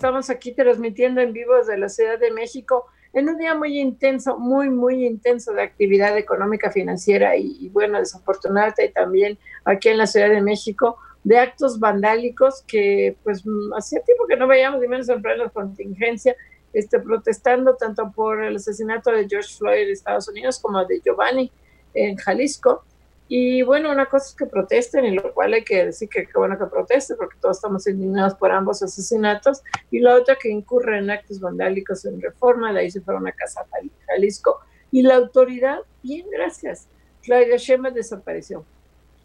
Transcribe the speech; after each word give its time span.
Estamos 0.00 0.30
aquí 0.30 0.52
transmitiendo 0.52 1.20
en 1.20 1.34
vivo 1.34 1.56
desde 1.56 1.76
la 1.76 1.90
Ciudad 1.90 2.18
de 2.18 2.30
México 2.30 2.86
en 3.12 3.28
un 3.28 3.36
día 3.36 3.54
muy 3.54 3.78
intenso, 3.78 4.38
muy, 4.38 4.70
muy 4.70 5.04
intenso 5.04 5.52
de 5.52 5.60
actividad 5.60 6.16
económica, 6.16 6.70
financiera 6.70 7.36
y, 7.36 7.68
bueno, 7.68 7.98
desafortunada 7.98 8.72
y 8.82 8.88
también 8.92 9.38
aquí 9.66 9.90
en 9.90 9.98
la 9.98 10.06
Ciudad 10.06 10.30
de 10.30 10.40
México, 10.40 10.96
de 11.22 11.36
actos 11.36 11.78
vandálicos 11.78 12.64
que 12.66 13.18
pues 13.22 13.44
hacía 13.76 14.00
tiempo 14.00 14.26
que 14.26 14.38
no 14.38 14.48
veíamos, 14.48 14.80
ni 14.80 14.88
menos 14.88 15.06
en 15.10 15.20
plena 15.20 15.50
contingencia, 15.50 16.34
este, 16.72 16.98
protestando 16.98 17.76
tanto 17.76 18.10
por 18.10 18.42
el 18.42 18.56
asesinato 18.56 19.10
de 19.10 19.28
George 19.28 19.54
Floyd 19.54 19.82
en 19.82 19.90
Estados 19.90 20.26
Unidos 20.30 20.58
como 20.60 20.82
de 20.82 21.02
Giovanni 21.04 21.52
en 21.92 22.16
Jalisco. 22.16 22.86
Y 23.32 23.62
bueno, 23.62 23.92
una 23.92 24.06
cosa 24.06 24.26
es 24.26 24.34
que 24.34 24.44
protesten, 24.44 25.04
y 25.04 25.14
lo 25.14 25.32
cual 25.32 25.52
hay 25.52 25.62
que 25.62 25.86
decir 25.86 26.08
que 26.08 26.26
qué 26.26 26.32
bueno 26.34 26.58
que 26.58 26.66
protesten, 26.66 27.16
porque 27.16 27.36
todos 27.40 27.58
estamos 27.58 27.86
indignados 27.86 28.34
por 28.34 28.50
ambos 28.50 28.82
asesinatos, 28.82 29.62
y 29.88 30.00
la 30.00 30.16
otra 30.16 30.34
que 30.34 30.48
incurre 30.48 30.98
en 30.98 31.10
actos 31.10 31.38
vandálicos 31.38 32.04
en 32.06 32.20
reforma, 32.20 32.72
de 32.72 32.80
ahí 32.80 32.90
se 32.90 33.00
fueron 33.00 33.28
a 33.28 33.32
casa 33.32 33.64
Jalisco, 34.08 34.58
y 34.90 35.02
la 35.02 35.14
autoridad, 35.14 35.78
bien, 36.02 36.26
gracias, 36.28 36.88
Claudia 37.22 37.56
Sheinbaum 37.56 37.94
desapareció. 37.94 38.64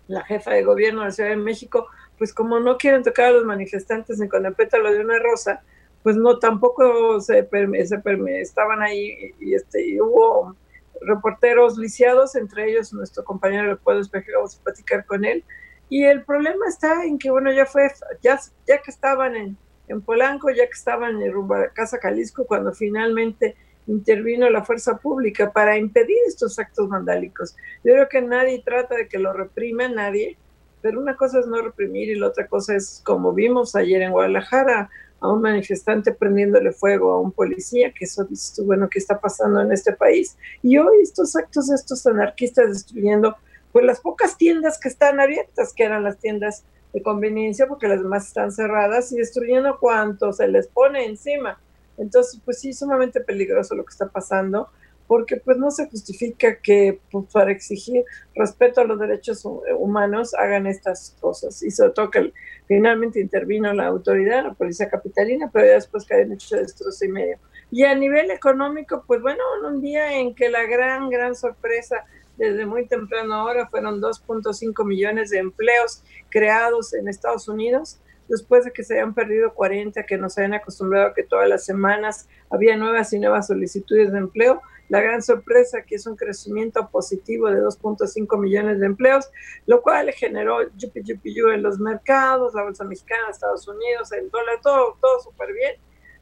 La 0.08 0.24
jefa 0.24 0.52
de 0.52 0.62
gobierno 0.62 1.02
de 1.02 1.08
la 1.08 1.12
Ciudad 1.12 1.32
de 1.32 1.38
México, 1.38 1.88
pues 2.20 2.32
como 2.32 2.60
no 2.60 2.78
quieren 2.78 3.02
tocar 3.02 3.26
a 3.26 3.32
los 3.32 3.44
manifestantes 3.44 4.20
ni 4.20 4.30
con 4.30 4.46
el 4.46 4.54
pétalo 4.54 4.92
de 4.92 5.00
una 5.00 5.18
rosa, 5.18 5.64
pues 6.04 6.16
no, 6.16 6.38
tampoco 6.38 7.20
se, 7.22 7.50
se 7.50 8.02
estaban 8.40 8.84
ahí 8.84 9.34
y, 9.40 9.56
este, 9.56 9.84
y 9.84 10.00
hubo 10.00 10.56
reporteros 11.02 11.78
lisiados, 11.78 12.36
entre 12.36 12.70
ellos 12.70 12.94
nuestro 12.94 13.24
compañero 13.24 13.68
del 13.68 13.78
Pueblo 13.78 14.02
Espejo, 14.02 14.32
vamos 14.36 14.58
a 14.58 14.64
platicar 14.64 15.06
con 15.06 15.26
él. 15.26 15.44
Y 15.90 16.04
el 16.04 16.24
problema 16.24 16.68
está 16.68 17.06
en 17.06 17.18
que, 17.18 17.30
bueno, 17.30 17.52
ya 17.52 17.66
fue, 17.66 17.92
ya, 18.22 18.40
ya 18.68 18.82
que 18.82 18.92
estaban 18.92 19.36
en, 19.36 19.58
en 19.88 20.02
Polanco, 20.02 20.50
ya 20.50 20.66
que 20.66 20.74
estaban 20.74 21.22
en 21.22 21.34
Casa 21.74 22.00
Jalisco, 22.02 22.46
cuando 22.46 22.74
finalmente 22.74 23.56
intervino 23.88 24.50
la 24.50 24.64
fuerza 24.64 24.98
pública 24.98 25.52
para 25.52 25.78
impedir 25.78 26.18
estos 26.28 26.58
actos 26.58 26.90
vandálicos. 26.90 27.56
Yo 27.84 27.94
creo 27.94 28.10
que 28.10 28.22
nadie 28.22 28.64
trata 28.66 28.96
de 28.96 29.08
que 29.08 29.20
lo 29.20 29.32
reprima, 29.34 29.88
nadie, 29.88 30.38
pero 30.82 31.00
una 31.00 31.16
cosa 31.16 31.40
es 31.40 31.48
no 31.48 31.62
reprimir 31.62 32.10
y 32.10 32.16
la 32.16 32.28
otra 32.28 32.48
cosa 32.48 32.76
es, 32.76 33.02
como 33.06 33.34
vimos 33.34 33.76
ayer 33.76 34.02
en 34.02 34.12
Guadalajara, 34.12 34.90
a 35.26 35.34
un 35.34 35.42
manifestante 35.42 36.14
prendiéndole 36.14 36.72
fuego 36.72 37.12
a 37.12 37.20
un 37.20 37.32
policía, 37.32 37.92
que 37.92 38.06
eso 38.06 38.24
dices 38.24 38.66
bueno, 38.66 38.90
¿qué 38.90 39.00
está 39.00 39.20
pasando 39.20 39.62
en 39.62 39.72
este 39.72 39.94
país? 39.94 40.38
Y 40.64 40.78
hoy 40.78 41.02
estos 41.02 41.36
actos 41.36 41.68
de 41.68 41.76
estos 41.76 42.06
anarquistas 42.08 42.70
destruyendo 42.70 43.36
pues 43.72 43.86
las 43.86 44.00
pocas 44.00 44.38
tiendas 44.38 44.80
que 44.80 44.88
están 44.88 45.20
abiertas, 45.20 45.74
que 45.74 45.84
eran 45.84 46.04
las 46.04 46.18
tiendas 46.18 46.64
de 46.94 47.02
conveniencia, 47.02 47.68
porque 47.68 47.90
las 47.90 48.02
demás 48.02 48.28
están 48.28 48.54
cerradas, 48.54 49.12
y 49.12 49.18
destruyendo 49.18 49.80
cuanto 49.80 50.32
se 50.32 50.48
les 50.48 50.68
pone 50.68 51.06
encima. 51.06 51.60
Entonces, 51.98 52.40
pues 52.46 52.60
sí, 52.60 52.72
sumamente 52.72 53.20
peligroso 53.20 53.76
lo 53.76 53.84
que 53.84 53.92
está 53.92 54.08
pasando 54.08 54.70
porque 55.08 55.38
pues 55.38 55.58
no 55.58 55.72
se 55.72 55.88
justifica 55.88 56.56
que 56.58 57.00
pues, 57.12 57.26
para 57.32 57.52
exigir 57.52 58.04
respeto 58.36 58.82
a 58.82 58.86
los 58.86 59.00
derechos 59.00 59.46
humanos 59.78 60.34
hagan 60.34 60.68
estas 60.68 61.16
cosas 61.20 61.62
y 61.64 61.72
sobre 61.72 61.92
todo 61.92 62.10
que 62.10 62.34
finalmente 62.68 63.20
intervino 63.20 63.72
la 63.74 63.88
autoridad, 63.88 64.44
la 64.44 64.54
policía 64.54 64.90
capitalina, 64.90 65.50
pero 65.52 65.68
ya 65.68 65.74
después 65.74 66.06
caen 66.06 66.34
hecho 66.34 66.56
destrozo 66.58 67.06
y 67.06 67.10
medio. 67.10 67.38
Y 67.72 67.84
a 67.84 67.96
nivel 67.96 68.32
económico, 68.32 69.04
pues 69.06 69.22
bueno, 69.22 69.42
un 69.68 69.82
día 69.82 70.20
en 70.20 70.34
que 70.36 70.50
la 70.50 70.64
gran, 70.64 71.10
gran 71.10 71.36
sorpresa 71.36 72.06
desde 72.38 72.66
muy 72.66 72.86
temprano 72.88 73.34
ahora 73.34 73.68
fueron 73.68 74.02
2.5 74.02 74.86
millones 74.86 75.30
de 75.30 75.40
empleos 75.40 76.04
creados 76.30 76.94
en 76.94 77.08
Estados 77.08 77.48
Unidos, 77.48 78.00
después 78.28 78.66
de 78.66 78.72
que 78.72 78.84
se 78.84 78.96
hayan 78.96 79.14
perdido 79.14 79.54
40, 79.54 80.04
que 80.04 80.18
nos 80.18 80.38
habían 80.38 80.54
acostumbrado 80.54 81.08
a 81.08 81.14
que 81.14 81.24
todas 81.24 81.48
las 81.48 81.66
semanas 81.66 82.28
había 82.50 82.76
nuevas 82.76 83.14
y 83.14 83.20
nuevas 83.20 83.48
solicitudes 83.48 84.12
de 84.12 84.18
empleo, 84.18 84.62
la 84.90 85.02
gran 85.02 85.22
sorpresa 85.22 85.84
que 85.84 85.96
es 85.96 86.06
un 86.06 86.16
crecimiento 86.16 86.90
positivo 86.90 87.50
de 87.50 87.62
2.5 87.62 88.40
millones 88.40 88.80
de 88.80 88.86
empleos, 88.86 89.30
lo 89.66 89.82
cual 89.82 90.12
generó 90.12 90.70
yupi 90.76 91.02
yupi 91.04 91.36
en 91.54 91.64
los 91.64 91.80
mercados, 91.80 92.54
la 92.54 92.64
bolsa 92.64 92.84
mexicana, 92.84 93.30
Estados 93.30 93.68
Unidos, 93.68 94.12
el 94.12 94.30
dólar, 94.30 94.60
todo, 94.62 94.98
todo 95.02 95.20
súper 95.22 95.54
bien. 95.54 95.76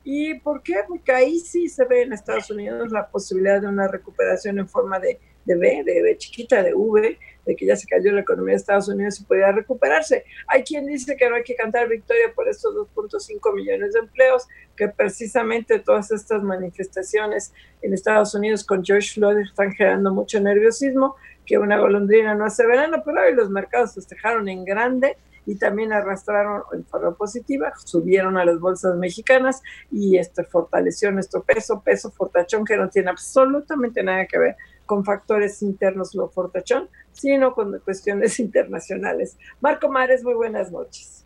¿Y 0.03 0.39
por 0.39 0.61
qué? 0.63 0.83
Porque 0.87 1.11
ahí 1.13 1.39
sí 1.39 1.69
se 1.69 1.85
ve 1.85 2.01
en 2.01 2.13
Estados 2.13 2.49
Unidos 2.49 2.91
la 2.91 3.07
posibilidad 3.07 3.61
de 3.61 3.67
una 3.67 3.87
recuperación 3.87 4.59
en 4.59 4.67
forma 4.67 4.99
de, 4.99 5.19
de 5.45 5.55
B, 5.55 5.83
de, 5.85 6.01
de 6.01 6.17
chiquita, 6.17 6.63
de 6.63 6.73
V, 6.73 7.17
de 7.45 7.55
que 7.55 7.65
ya 7.65 7.75
se 7.75 7.87
cayó 7.87 8.11
la 8.11 8.21
economía 8.21 8.53
de 8.53 8.57
Estados 8.57 8.87
Unidos 8.87 9.19
y 9.19 9.25
podía 9.25 9.51
recuperarse. 9.51 10.23
Hay 10.47 10.63
quien 10.63 10.85
dice 10.85 11.15
que 11.17 11.29
no 11.29 11.35
hay 11.35 11.43
que 11.43 11.55
cantar 11.55 11.87
victoria 11.89 12.31
por 12.33 12.47
estos 12.47 12.73
2.5 12.75 13.53
millones 13.53 13.93
de 13.93 13.99
empleos, 13.99 14.47
que 14.75 14.87
precisamente 14.87 15.79
todas 15.79 16.11
estas 16.11 16.41
manifestaciones 16.43 17.53
en 17.81 17.93
Estados 17.93 18.33
Unidos 18.35 18.63
con 18.63 18.83
George 18.83 19.13
Floyd 19.13 19.39
están 19.39 19.71
generando 19.73 20.13
mucho 20.13 20.39
nerviosismo, 20.39 21.15
que 21.45 21.57
una 21.57 21.77
golondrina 21.77 22.35
no 22.35 22.45
hace 22.45 22.65
verano, 22.65 23.01
pero 23.03 23.21
hoy 23.21 23.35
los 23.35 23.49
mercados 23.49 23.95
festejaron 23.95 24.47
en 24.47 24.63
grande 24.63 25.17
y 25.45 25.55
también 25.55 25.91
arrastraron 25.91 26.63
en 26.71 26.85
forma 26.85 27.13
positiva, 27.15 27.73
subieron 27.83 28.37
a 28.37 28.45
las 28.45 28.59
bolsas 28.59 28.95
mexicanas 28.95 29.61
y 29.91 30.17
esto 30.17 30.43
fortaleció 30.45 31.11
nuestro 31.11 31.43
peso, 31.43 31.81
peso 31.81 32.11
fortachón 32.11 32.63
que 32.63 32.77
no 32.77 32.89
tiene 32.89 33.09
absolutamente 33.09 34.03
nada 34.03 34.25
que 34.25 34.39
ver 34.39 34.55
con 34.85 35.05
factores 35.05 35.61
internos 35.61 36.15
lo 36.15 36.29
fortachón, 36.29 36.89
sino 37.11 37.53
con 37.53 37.79
cuestiones 37.79 38.39
internacionales. 38.39 39.37
Marco 39.61 39.89
Mares, 39.89 40.23
muy 40.23 40.33
buenas 40.33 40.71
noches. 40.71 41.25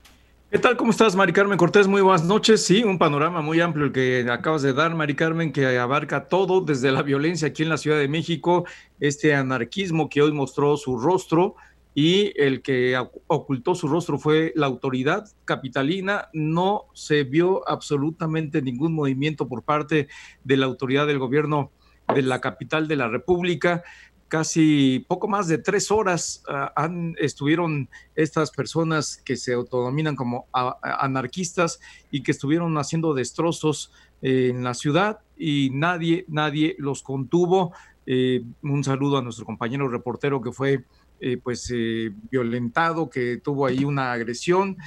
¿Qué 0.50 0.60
tal? 0.60 0.78
¿Cómo 0.78 0.92
estás, 0.92 1.14
Mari 1.14 1.34
Carmen 1.34 1.58
Cortés? 1.58 1.88
Muy 1.88 2.02
buenas 2.02 2.24
noches. 2.24 2.64
Sí, 2.64 2.82
un 2.82 2.98
panorama 2.98 3.42
muy 3.42 3.60
amplio 3.60 3.88
el 3.88 3.92
que 3.92 4.26
acabas 4.32 4.62
de 4.62 4.72
dar, 4.72 4.96
Mari 4.96 5.14
Carmen, 5.14 5.52
que 5.52 5.78
abarca 5.78 6.30
todo, 6.30 6.62
desde 6.62 6.90
la 6.94 7.04
violencia 7.04 7.50
aquí 7.50 7.64
en 7.64 7.70
la 7.70 7.78
Ciudad 7.78 7.98
de 7.98 8.08
México, 8.08 8.64
este 9.02 9.36
anarquismo 9.36 10.08
que 10.08 10.22
hoy 10.22 10.32
mostró 10.32 10.78
su 10.78 10.98
rostro 10.98 11.56
y 11.94 12.32
el 12.42 12.62
que 12.62 12.96
ocultó 13.26 13.76
su 13.76 13.90
rostro 13.90 14.20
fue 14.20 14.54
la 14.56 14.68
autoridad 14.68 15.28
capitalina. 15.44 16.30
No 16.32 16.86
se 16.94 17.24
vio 17.24 17.68
absolutamente 17.68 18.62
ningún 18.62 18.94
movimiento 18.94 19.50
por 19.50 19.64
parte 19.64 20.08
de 20.46 20.58
la 20.58 20.68
autoridad 20.68 21.08
del 21.08 21.20
gobierno 21.20 21.72
de 22.14 22.22
la 22.22 22.42
capital 22.42 22.88
de 22.88 22.96
la 22.96 23.08
República. 23.08 23.84
Casi 24.28 25.06
poco 25.08 25.30
más 25.30 25.48
de 25.48 25.58
tres 25.58 25.90
horas 25.90 26.44
ah, 26.50 26.74
han, 26.76 27.16
estuvieron 27.18 27.90
estas 28.16 28.52
personas 28.52 29.22
que 29.24 29.38
se 29.38 29.54
autodominan 29.54 30.16
como 30.16 30.48
anarquistas 30.52 31.80
y 32.12 32.24
que 32.24 32.32
estuvieron 32.32 32.78
haciendo 32.78 33.14
destrozos 33.14 33.92
eh, 34.22 34.50
en 34.50 34.64
la 34.64 34.74
ciudad 34.74 35.20
y 35.38 35.70
nadie, 35.72 36.26
nadie 36.28 36.76
los 36.78 37.04
contuvo. 37.04 37.74
Eh, 38.06 38.44
un 38.64 38.84
saludo 38.84 39.18
a 39.18 39.22
nuestro 39.22 39.46
compañero 39.46 39.88
reportero 39.88 40.42
que 40.42 40.52
fue 40.52 40.84
eh, 41.20 41.38
pues 41.38 41.74
violentado, 42.30 43.10
que 43.10 43.38
tuvo 43.38 43.66
ahí 43.66 43.84
una 43.84 44.12
agresión, 44.12 44.78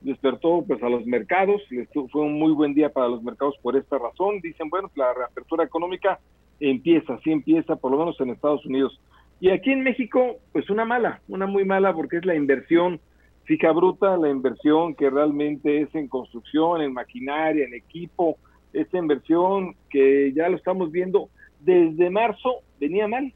despertó 0.00 0.64
pues 0.66 0.82
a 0.82 0.88
los 0.88 1.06
mercados, 1.06 1.62
fue 2.10 2.22
un 2.22 2.38
muy 2.38 2.52
buen 2.52 2.74
día 2.74 2.90
para 2.90 3.08
los 3.08 3.22
mercados 3.22 3.54
por 3.62 3.76
esta 3.76 3.98
razón. 3.98 4.40
Dicen, 4.40 4.68
bueno, 4.68 4.90
la 4.94 5.14
reapertura 5.14 5.64
económica 5.64 6.18
empieza, 6.60 7.18
sí 7.22 7.32
empieza, 7.32 7.76
por 7.76 7.92
lo 7.92 7.98
menos 7.98 8.20
en 8.20 8.30
Estados 8.30 8.64
Unidos. 8.66 9.00
Y 9.42 9.50
aquí 9.50 9.72
en 9.72 9.82
México, 9.82 10.36
pues 10.52 10.70
una 10.70 10.84
mala, 10.84 11.20
una 11.26 11.46
muy 11.46 11.64
mala 11.64 11.92
porque 11.92 12.18
es 12.18 12.24
la 12.24 12.36
inversión 12.36 13.00
fija 13.42 13.72
bruta, 13.72 14.16
la 14.16 14.28
inversión 14.28 14.94
que 14.94 15.10
realmente 15.10 15.80
es 15.80 15.92
en 15.96 16.06
construcción, 16.06 16.80
en 16.80 16.92
maquinaria, 16.92 17.64
en 17.64 17.74
equipo, 17.74 18.36
esta 18.72 18.98
inversión 18.98 19.74
que 19.90 20.32
ya 20.32 20.48
lo 20.48 20.56
estamos 20.56 20.92
viendo 20.92 21.28
desde 21.58 22.08
marzo 22.08 22.60
venía 22.78 23.08
mal. 23.08 23.32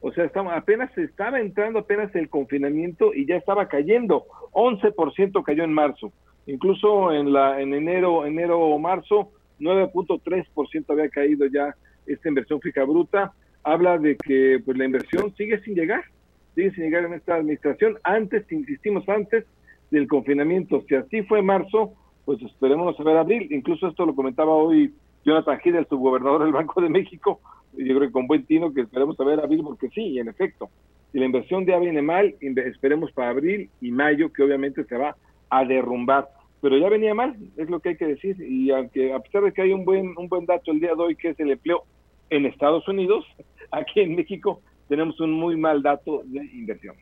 O 0.00 0.10
sea, 0.10 0.24
estamos, 0.24 0.52
apenas 0.52 0.90
estaba 0.98 1.38
entrando 1.38 1.78
apenas 1.78 2.12
el 2.16 2.28
confinamiento 2.28 3.14
y 3.14 3.24
ya 3.24 3.36
estaba 3.36 3.68
cayendo. 3.68 4.24
11% 4.50 5.44
cayó 5.44 5.62
en 5.62 5.72
marzo. 5.72 6.10
Incluso 6.46 7.12
en 7.12 7.32
la 7.32 7.60
en 7.60 7.72
enero, 7.72 8.26
enero 8.26 8.58
o 8.58 8.76
marzo, 8.80 9.30
9.3% 9.60 10.86
había 10.88 11.08
caído 11.08 11.46
ya 11.46 11.72
esta 12.04 12.28
inversión 12.28 12.60
fija 12.60 12.82
bruta 12.82 13.32
habla 13.66 13.98
de 13.98 14.16
que 14.16 14.60
pues 14.64 14.78
la 14.78 14.84
inversión 14.84 15.34
sigue 15.36 15.60
sin 15.60 15.74
llegar, 15.74 16.04
sigue 16.54 16.70
sin 16.70 16.84
llegar 16.84 17.04
en 17.04 17.14
esta 17.14 17.34
administración. 17.34 17.98
Antes, 18.04 18.50
insistimos 18.50 19.06
antes 19.08 19.44
del 19.90 20.06
confinamiento, 20.06 20.84
si 20.88 20.94
así 20.94 21.22
fue 21.22 21.42
marzo, 21.42 21.92
pues 22.24 22.40
esperemos 22.42 22.98
a 22.98 23.02
ver 23.02 23.16
abril. 23.16 23.48
Incluso 23.50 23.88
esto 23.88 24.06
lo 24.06 24.14
comentaba 24.14 24.54
hoy 24.54 24.94
Jonathan 25.24 25.58
Gil, 25.58 25.76
el 25.76 25.86
subgobernador 25.88 26.44
del 26.44 26.52
Banco 26.52 26.80
de 26.80 26.88
México, 26.88 27.40
yo 27.76 27.96
creo 27.96 28.08
que 28.08 28.12
con 28.12 28.28
buen 28.28 28.46
tino 28.46 28.72
que 28.72 28.82
esperemos 28.82 29.18
a 29.18 29.24
ver 29.24 29.40
abril, 29.40 29.62
porque 29.64 29.88
sí, 29.88 30.18
en 30.18 30.28
efecto, 30.28 30.70
si 31.12 31.18
la 31.18 31.26
inversión 31.26 31.66
ya 31.66 31.78
viene 31.78 32.00
mal, 32.00 32.34
esperemos 32.40 33.10
para 33.12 33.30
abril 33.30 33.68
y 33.80 33.90
mayo, 33.90 34.32
que 34.32 34.44
obviamente 34.44 34.84
se 34.84 34.96
va 34.96 35.16
a 35.50 35.64
derrumbar. 35.64 36.28
Pero 36.60 36.78
ya 36.78 36.88
venía 36.88 37.14
mal, 37.14 37.36
es 37.56 37.68
lo 37.68 37.80
que 37.80 37.90
hay 37.90 37.96
que 37.96 38.06
decir, 38.06 38.40
y 38.40 38.70
aunque 38.70 39.12
a 39.12 39.18
pesar 39.18 39.42
de 39.42 39.52
que 39.52 39.62
hay 39.62 39.72
un 39.72 39.84
buen, 39.84 40.14
un 40.16 40.28
buen 40.28 40.46
dato 40.46 40.70
el 40.70 40.80
día 40.80 40.94
de 40.94 41.02
hoy, 41.02 41.16
que 41.16 41.30
es 41.30 41.40
el 41.40 41.50
empleo 41.50 41.84
en 42.30 42.46
Estados 42.46 42.86
Unidos, 42.88 43.24
aquí 43.70 44.00
en 44.00 44.14
México 44.14 44.60
tenemos 44.88 45.20
un 45.20 45.32
muy 45.32 45.56
mal 45.56 45.82
dato 45.82 46.22
de 46.24 46.44
inversión. 46.52 46.96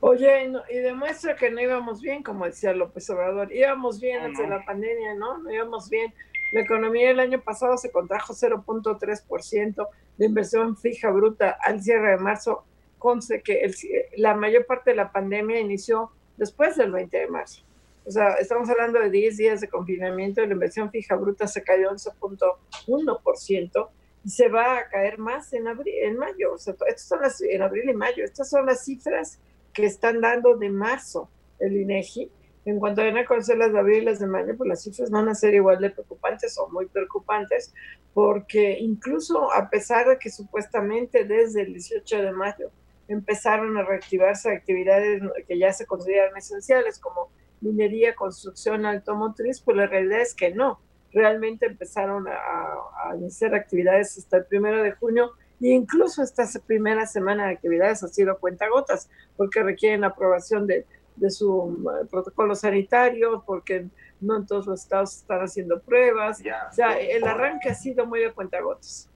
Oye, 0.00 0.52
y 0.70 0.76
demuestra 0.76 1.34
que 1.34 1.50
no 1.50 1.60
íbamos 1.60 2.00
bien, 2.00 2.22
como 2.22 2.44
decía 2.44 2.72
López 2.72 3.10
Obrador, 3.10 3.52
íbamos 3.52 4.00
bien 4.00 4.22
antes 4.22 4.38
de 4.38 4.48
la 4.48 4.64
pandemia, 4.64 5.14
¿no? 5.14 5.38
No 5.38 5.52
íbamos 5.52 5.90
bien. 5.90 6.14
La 6.52 6.60
economía 6.60 7.10
el 7.10 7.18
año 7.18 7.40
pasado 7.40 7.76
se 7.76 7.90
contrajo 7.90 8.32
0.3% 8.32 9.88
de 10.16 10.26
inversión 10.26 10.76
fija 10.76 11.10
bruta 11.10 11.56
al 11.62 11.82
cierre 11.82 12.12
de 12.12 12.18
marzo, 12.18 12.64
conce 12.98 13.42
que 13.42 13.60
el, 13.60 13.74
la 14.16 14.34
mayor 14.34 14.66
parte 14.66 14.90
de 14.90 14.96
la 14.96 15.10
pandemia 15.10 15.60
inició 15.60 16.12
después 16.36 16.76
del 16.76 16.92
20 16.92 17.16
de 17.16 17.26
marzo. 17.26 17.62
O 18.06 18.10
sea, 18.10 18.34
estamos 18.34 18.70
hablando 18.70 19.00
de 19.00 19.10
10 19.10 19.36
días 19.36 19.60
de 19.60 19.68
confinamiento 19.68 20.42
y 20.42 20.46
la 20.46 20.54
inversión 20.54 20.90
fija 20.90 21.16
bruta 21.16 21.46
se 21.46 21.62
cayó 21.62 21.90
11.1% 21.90 23.88
se 24.26 24.48
va 24.48 24.78
a 24.78 24.88
caer 24.88 25.18
más 25.18 25.52
en 25.52 25.68
abril, 25.68 25.94
en 26.02 26.16
mayo. 26.16 26.54
O 26.54 26.58
sea, 26.58 26.74
estas 26.86 27.08
son 27.08 27.20
las, 27.20 27.40
en 27.40 27.62
abril 27.62 27.88
y 27.90 27.94
mayo. 27.94 28.24
Estas 28.24 28.50
son 28.50 28.66
las 28.66 28.84
cifras 28.84 29.38
que 29.72 29.86
están 29.86 30.20
dando 30.20 30.56
de 30.56 30.70
marzo 30.70 31.30
el 31.58 31.76
INEGI. 31.76 32.30
En 32.64 32.78
cuanto 32.78 33.00
a 33.00 33.24
conocer 33.24 33.56
las 33.56 33.72
de 33.72 33.78
abril 33.78 34.02
y 34.02 34.04
las 34.06 34.18
de 34.18 34.26
mayo, 34.26 34.54
pues 34.56 34.68
las 34.68 34.82
cifras 34.82 35.10
van 35.10 35.28
a 35.28 35.34
ser 35.34 35.54
igual 35.54 35.80
de 35.80 35.90
preocupantes 35.90 36.58
o 36.58 36.68
muy 36.68 36.86
preocupantes, 36.86 37.72
porque 38.12 38.76
incluso 38.78 39.50
a 39.54 39.70
pesar 39.70 40.06
de 40.06 40.18
que 40.18 40.30
supuestamente 40.30 41.24
desde 41.24 41.62
el 41.62 41.72
18 41.72 42.22
de 42.22 42.32
mayo 42.32 42.70
empezaron 43.06 43.78
a 43.78 43.84
reactivarse 43.84 44.50
actividades 44.50 45.22
que 45.46 45.58
ya 45.58 45.72
se 45.72 45.86
consideran 45.86 46.36
esenciales, 46.36 46.98
como 46.98 47.30
minería, 47.62 48.14
construcción, 48.14 48.84
automotriz, 48.84 49.62
pues 49.62 49.76
la 49.76 49.86
realidad 49.86 50.20
es 50.20 50.34
que 50.34 50.52
no 50.52 50.78
realmente 51.12 51.66
empezaron 51.66 52.26
a, 52.28 53.14
iniciar 53.16 53.54
actividades 53.54 54.18
hasta 54.18 54.36
el 54.38 54.44
primero 54.44 54.82
de 54.82 54.92
junio 54.92 55.32
e 55.60 55.68
incluso 55.68 56.22
esta 56.22 56.46
primera 56.66 57.06
semana 57.06 57.46
de 57.46 57.54
actividades 57.54 58.02
ha 58.02 58.08
sido 58.08 58.38
cuentagotas 58.38 59.08
porque 59.36 59.62
requieren 59.62 60.04
aprobación 60.04 60.66
de, 60.66 60.84
su 61.30 61.84
eh, 62.00 62.06
protocolo 62.10 62.54
sanitario, 62.54 63.42
porque 63.46 63.86
no 64.20 64.36
en 64.36 64.46
todos 64.46 64.66
los 64.66 64.82
estados 64.82 65.16
están 65.16 65.40
haciendo 65.40 65.80
pruebas. 65.80 66.40
o 66.40 66.74
sea, 66.74 66.98
el 66.98 67.24
arranque 67.24 67.70
ha 67.70 67.74
sido 67.74 68.06
muy 68.06 68.20
de 68.20 68.30
cuentagotas. 68.32 69.08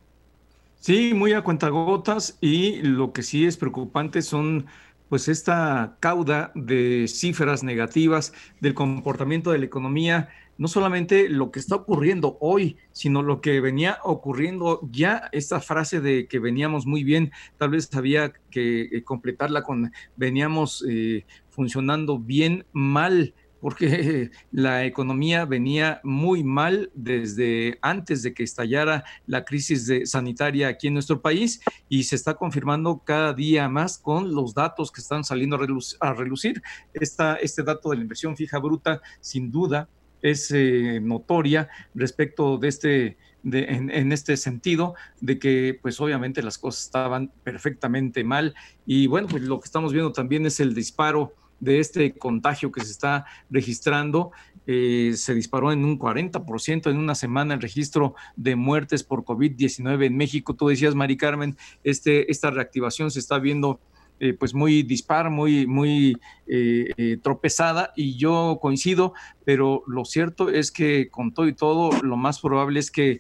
Sí, 0.81 1.15
muy 1.15 1.33
a 1.33 1.43
cuentagotas 1.43 2.37
y 2.41 2.83
lo 2.83 3.13
que 3.13 3.23
sí 3.23 3.47
es 3.47 3.57
preocupante 3.57 4.21
son 4.21 4.67
pues 5.09 5.29
esta 5.29 5.97
cauda 6.01 6.51
de 6.55 7.07
cifras 7.07 7.63
negativas 7.63 8.33
del 8.61 8.75
comportamiento 8.75 9.53
de 9.53 9.59
la 9.59 9.67
economía 9.67 10.31
no 10.63 10.69
solamente 10.69 11.29
lo 11.29 11.51
que 11.51 11.59
está 11.59 11.75
ocurriendo 11.75 12.39
hoy, 12.41 12.77
sino 12.93 13.21
lo 13.25 13.41
que 13.41 13.61
venía 13.61 13.99
ocurriendo 14.05 14.79
ya, 14.93 15.29
esta 15.33 15.61
frase 15.61 16.01
de 16.01 16.29
que 16.29 16.39
veníamos 16.39 16.87
muy 16.87 17.03
bien, 17.03 17.33
tal 17.59 17.71
vez 17.71 17.93
había 17.97 18.33
que 18.49 18.83
eh, 18.83 19.03
completarla 19.03 19.65
con 19.65 19.91
veníamos 20.15 20.85
eh, 20.89 21.27
funcionando 21.51 22.21
bien, 22.21 22.65
mal, 22.73 23.35
porque 23.61 24.31
la 24.53 24.85
economía 24.85 25.47
venía 25.47 26.01
muy 26.05 26.45
mal 26.45 26.93
desde 26.95 27.81
antes 27.83 28.23
de 28.23 28.33
que 28.33 28.45
estallara 28.45 29.03
la 29.27 29.45
crisis 29.45 29.91
sanitaria 30.05 30.69
aquí 30.69 30.87
en 30.87 30.95
nuestro 30.95 31.21
país 31.21 31.61
y 31.89 32.05
se 32.05 32.15
está 32.15 32.35
confirmando 32.35 33.03
cada 33.05 33.35
día 33.35 33.69
más 33.69 33.99
con 33.99 34.33
los 34.33 34.55
datos 34.55 34.93
que 34.93 35.01
están 35.01 35.25
saliendo 35.25 35.57
a 35.57 36.15
relucir. 36.15 36.63
este 36.93 37.63
dato 37.65 37.91
de 37.91 37.97
la 37.97 38.03
inversión 38.03 38.37
fija 38.37 38.61
bruta, 38.61 39.03
sin 39.21 39.51
duda, 39.51 39.89
es 40.23 40.51
eh, 40.53 41.01
notoria 41.03 41.69
respecto 41.95 42.57
de 42.57 42.69
este, 42.69 43.17
de, 43.43 43.65
en, 43.65 44.13
este 44.13 44.37
sentido, 44.37 44.95
de 45.21 45.39
que 45.39 45.79
pues 45.83 46.01
obviamente 46.01 46.43
las 46.43 46.59
cosas 46.59 46.85
estaban 46.85 47.31
perfectamente 47.43 48.25
mal. 48.25 48.55
Y 48.87 49.09
bueno, 49.09 49.29
pues 49.29 49.43
lo 49.43 49.61
que 49.61 49.67
estamos 49.67 49.93
viendo 49.93 50.13
también 50.13 50.47
es 50.47 50.61
el 50.61 50.75
disparo 50.75 51.35
de 51.61 51.79
este 51.79 52.13
contagio 52.15 52.73
que 52.73 52.85
se 52.85 52.91
está 52.91 53.25
registrando. 53.51 54.33
Eh, 54.67 55.13
se 55.17 55.35
disparó 55.35 55.73
en 55.73 55.85
un 55.85 55.99
40% 55.99 56.91
en 56.91 56.97
una 56.97 57.15
semana 57.15 57.55
el 57.55 57.61
registro 57.61 58.15
de 58.37 58.57
muertes 58.57 59.03
por 59.03 59.25
COVID-19 59.25 60.07
en 60.07 60.17
México. 60.17 60.55
Tú 60.55 60.69
decías, 60.69 60.95
Mari 60.95 61.17
Carmen, 61.17 61.57
este, 61.85 62.31
esta 62.31 62.51
reactivación 62.51 63.11
se 63.11 63.19
está 63.19 63.39
viendo 63.39 63.81
eh, 64.25 64.35
pues 64.35 64.55
muy 64.55 64.85
dispar, 64.85 65.31
muy, 65.31 65.67
muy 65.67 66.17
eh, 66.47 67.19
tropezada 67.25 67.93
y 67.97 68.17
yo 68.17 68.61
coincido, 68.63 69.15
pero 69.45 69.83
lo 69.89 70.05
cierto 70.05 70.49
es 70.49 70.71
que 70.71 71.09
con 71.09 71.35
todo 71.35 71.49
y 71.49 71.55
todo, 71.55 71.91
lo 72.05 72.17
más 72.17 72.41
probable 72.41 72.79
es 72.79 72.93
que, 72.93 73.19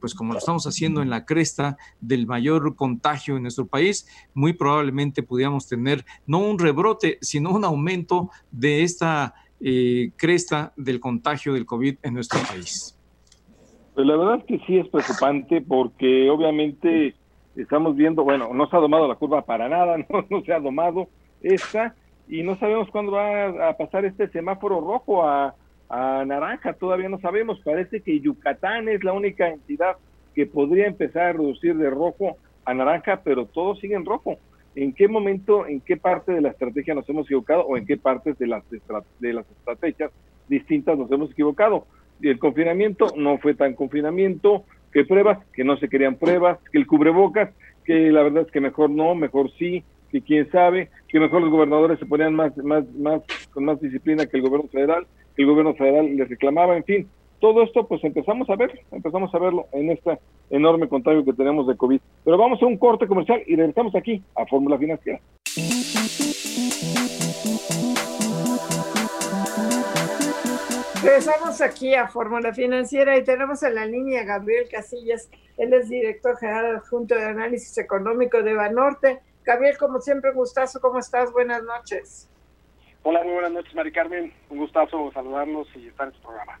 pues 0.00 0.14
como 0.14 0.34
lo 0.34 0.38
estamos 0.38 0.64
haciendo 0.68 1.02
en 1.02 1.10
la 1.10 1.24
cresta 1.24 1.76
del 2.00 2.28
mayor 2.28 2.76
contagio 2.76 3.36
en 3.36 3.42
nuestro 3.42 3.66
país, 3.66 4.06
muy 4.32 4.52
probablemente 4.52 5.24
pudiéramos 5.24 5.66
tener 5.66 6.04
no 6.24 6.38
un 6.38 6.60
rebrote, 6.60 7.18
sino 7.20 7.50
un 7.50 7.64
aumento 7.64 8.30
de 8.52 8.84
esta 8.84 9.34
cresta 10.14 10.72
del 10.76 11.00
contagio 11.00 11.52
del 11.52 11.66
COVID 11.66 11.96
en 12.00 12.14
nuestro 12.14 12.38
país. 12.48 12.96
Pues 13.96 14.06
la 14.06 14.16
verdad 14.16 14.36
es 14.38 14.44
que 14.44 14.64
sí 14.68 14.78
es 14.78 14.86
preocupante 14.86 15.62
porque 15.62 16.30
obviamente 16.30 17.16
estamos 17.62 17.96
viendo, 17.96 18.24
bueno, 18.24 18.50
no 18.54 18.68
se 18.68 18.76
ha 18.76 18.80
domado 18.80 19.08
la 19.08 19.16
curva 19.16 19.42
para 19.42 19.68
nada, 19.68 19.96
no, 20.30 20.42
se 20.42 20.52
ha 20.52 20.60
domado 20.60 21.08
esta 21.42 21.94
y 22.28 22.42
no 22.42 22.56
sabemos 22.56 22.88
cuándo 22.90 23.12
va 23.12 23.68
a 23.68 23.76
pasar 23.76 24.04
este 24.04 24.28
semáforo 24.28 24.80
rojo 24.80 25.26
a, 25.26 25.54
naranja, 25.90 26.74
todavía 26.74 27.08
no 27.08 27.18
sabemos, 27.18 27.60
parece 27.60 28.02
que 28.02 28.20
Yucatán 28.20 28.90
es 28.90 29.02
la 29.02 29.14
única 29.14 29.48
entidad 29.48 29.96
que 30.34 30.44
podría 30.44 30.86
empezar 30.86 31.22
a 31.22 31.32
reducir 31.32 31.74
de 31.78 31.88
rojo 31.88 32.36
a 32.66 32.74
naranja, 32.74 33.22
pero 33.24 33.46
todo 33.46 33.74
sigue 33.76 33.94
en 33.94 34.04
rojo. 34.04 34.36
¿En 34.74 34.92
qué 34.92 35.08
momento, 35.08 35.66
en 35.66 35.80
qué 35.80 35.96
parte 35.96 36.32
de 36.32 36.42
la 36.42 36.50
estrategia 36.50 36.94
nos 36.94 37.08
hemos 37.08 37.24
equivocado 37.24 37.62
o 37.62 37.78
en 37.78 37.86
qué 37.86 37.96
partes 37.96 38.38
de 38.38 38.48
las, 38.48 38.62
de 38.70 39.32
las 39.32 39.50
estrategias 39.50 40.10
distintas 40.46 40.98
nos 40.98 41.10
hemos 41.10 41.30
equivocado? 41.30 41.86
El 42.20 42.38
confinamiento 42.38 43.06
no 43.16 43.38
fue 43.38 43.54
tan 43.54 43.72
confinamiento, 43.72 44.64
que 44.92 45.04
pruebas, 45.04 45.38
que 45.52 45.64
no 45.64 45.76
se 45.76 45.88
querían 45.88 46.16
pruebas, 46.16 46.58
que 46.70 46.78
el 46.78 46.86
cubrebocas, 46.86 47.50
que 47.84 48.10
la 48.10 48.22
verdad 48.22 48.44
es 48.46 48.52
que 48.52 48.60
mejor 48.60 48.90
no, 48.90 49.14
mejor 49.14 49.50
sí, 49.58 49.84
que 50.10 50.22
quién 50.22 50.50
sabe, 50.50 50.90
que 51.08 51.20
mejor 51.20 51.42
los 51.42 51.50
gobernadores 51.50 51.98
se 51.98 52.06
ponían 52.06 52.34
más, 52.34 52.56
más, 52.58 52.84
más, 52.94 53.22
con 53.52 53.64
más 53.64 53.80
disciplina 53.80 54.26
que 54.26 54.36
el 54.36 54.42
gobierno 54.42 54.68
federal, 54.68 55.06
que 55.36 55.42
el 55.42 55.48
gobierno 55.48 55.74
federal 55.74 56.16
les 56.16 56.28
reclamaba, 56.28 56.76
en 56.76 56.84
fin, 56.84 57.08
todo 57.40 57.62
esto 57.62 57.86
pues 57.86 58.02
empezamos 58.04 58.48
a 58.50 58.56
ver, 58.56 58.80
empezamos 58.90 59.32
a 59.34 59.38
verlo 59.38 59.66
en 59.72 59.90
este 59.90 60.18
enorme 60.50 60.88
contagio 60.88 61.24
que 61.24 61.32
tenemos 61.32 61.66
de 61.66 61.76
COVID. 61.76 62.00
Pero 62.24 62.38
vamos 62.38 62.60
a 62.62 62.66
un 62.66 62.76
corte 62.76 63.06
comercial 63.06 63.42
y 63.46 63.56
regresamos 63.56 63.94
aquí 63.94 64.22
a 64.34 64.46
Fórmula 64.46 64.78
Financiera. 64.78 65.20
Regresamos 71.08 71.62
aquí 71.62 71.94
a 71.94 72.06
Fórmula 72.06 72.52
Financiera 72.52 73.16
y 73.16 73.24
tenemos 73.24 73.62
en 73.62 73.76
la 73.76 73.86
línea 73.86 74.20
a 74.20 74.24
Gabriel 74.24 74.68
Casillas. 74.70 75.30
Él 75.56 75.72
es 75.72 75.88
director 75.88 76.36
general 76.36 76.76
adjunto 76.76 77.14
de 77.14 77.24
análisis 77.24 77.78
económico 77.78 78.42
de 78.42 78.52
Banorte. 78.52 79.18
Gabriel, 79.42 79.78
como 79.78 80.02
siempre, 80.02 80.32
gustazo, 80.32 80.82
¿cómo 80.82 80.98
estás? 80.98 81.32
Buenas 81.32 81.62
noches. 81.62 82.28
Hola, 83.04 83.24
muy 83.24 83.32
buenas 83.32 83.52
noches, 83.52 83.74
Mari 83.74 83.90
Carmen. 83.90 84.34
Un 84.50 84.58
gustazo 84.58 85.10
saludarlos 85.12 85.66
y 85.76 85.88
estar 85.88 86.08
en 86.08 86.12
su 86.12 86.20
programa. 86.20 86.60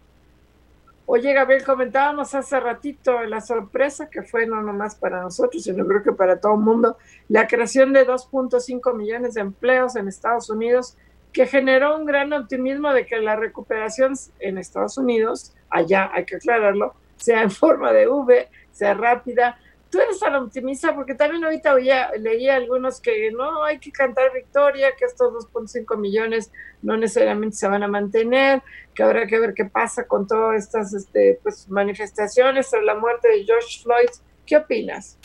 Oye, 1.04 1.34
Gabriel, 1.34 1.62
comentábamos 1.62 2.34
hace 2.34 2.58
ratito 2.58 3.22
la 3.24 3.42
sorpresa 3.42 4.08
que 4.08 4.22
fue 4.22 4.46
no 4.46 4.62
nomás 4.62 4.94
para 4.94 5.20
nosotros, 5.20 5.62
sino 5.62 5.86
creo 5.86 6.02
que 6.02 6.12
para 6.12 6.40
todo 6.40 6.54
el 6.54 6.60
mundo, 6.60 6.96
la 7.28 7.46
creación 7.46 7.92
de 7.92 8.06
2.5 8.06 8.94
millones 8.94 9.34
de 9.34 9.42
empleos 9.42 9.94
en 9.96 10.08
Estados 10.08 10.48
Unidos 10.48 10.96
que 11.32 11.46
generó 11.46 11.96
un 11.96 12.06
gran 12.06 12.32
optimismo 12.32 12.92
de 12.92 13.06
que 13.06 13.18
la 13.18 13.36
recuperación 13.36 14.14
en 14.40 14.58
Estados 14.58 14.98
Unidos, 14.98 15.54
allá 15.70 16.10
hay 16.12 16.24
que 16.24 16.36
aclararlo, 16.36 16.94
sea 17.16 17.42
en 17.42 17.50
forma 17.50 17.92
de 17.92 18.08
V, 18.08 18.48
sea 18.72 18.94
rápida. 18.94 19.58
Tú 19.90 20.00
eres 20.00 20.20
tan 20.20 20.34
optimista 20.34 20.94
porque 20.94 21.14
también 21.14 21.44
ahorita 21.44 21.72
oía, 21.72 22.10
leía 22.18 22.56
algunos 22.56 23.00
que 23.00 23.30
no 23.30 23.64
hay 23.64 23.78
que 23.78 23.90
cantar 23.90 24.32
victoria, 24.32 24.90
que 24.98 25.06
estos 25.06 25.32
2.5 25.52 25.96
millones 25.96 26.52
no 26.82 26.96
necesariamente 26.96 27.56
se 27.56 27.68
van 27.68 27.82
a 27.82 27.88
mantener, 27.88 28.62
que 28.94 29.02
habrá 29.02 29.26
que 29.26 29.38
ver 29.38 29.54
qué 29.54 29.64
pasa 29.64 30.06
con 30.06 30.26
todas 30.26 30.62
estas 30.62 30.92
este, 30.92 31.40
pues, 31.42 31.68
manifestaciones 31.68 32.68
tras 32.68 32.84
la 32.84 32.94
muerte 32.94 33.28
de 33.28 33.44
George 33.44 33.82
Floyd. 33.82 34.10
¿Qué 34.44 34.56
opinas? 34.56 35.17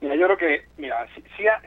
Mira, 0.00 0.14
yo 0.14 0.26
creo 0.26 0.38
que, 0.38 0.64
mira, 0.76 1.06
sí, 1.14 1.22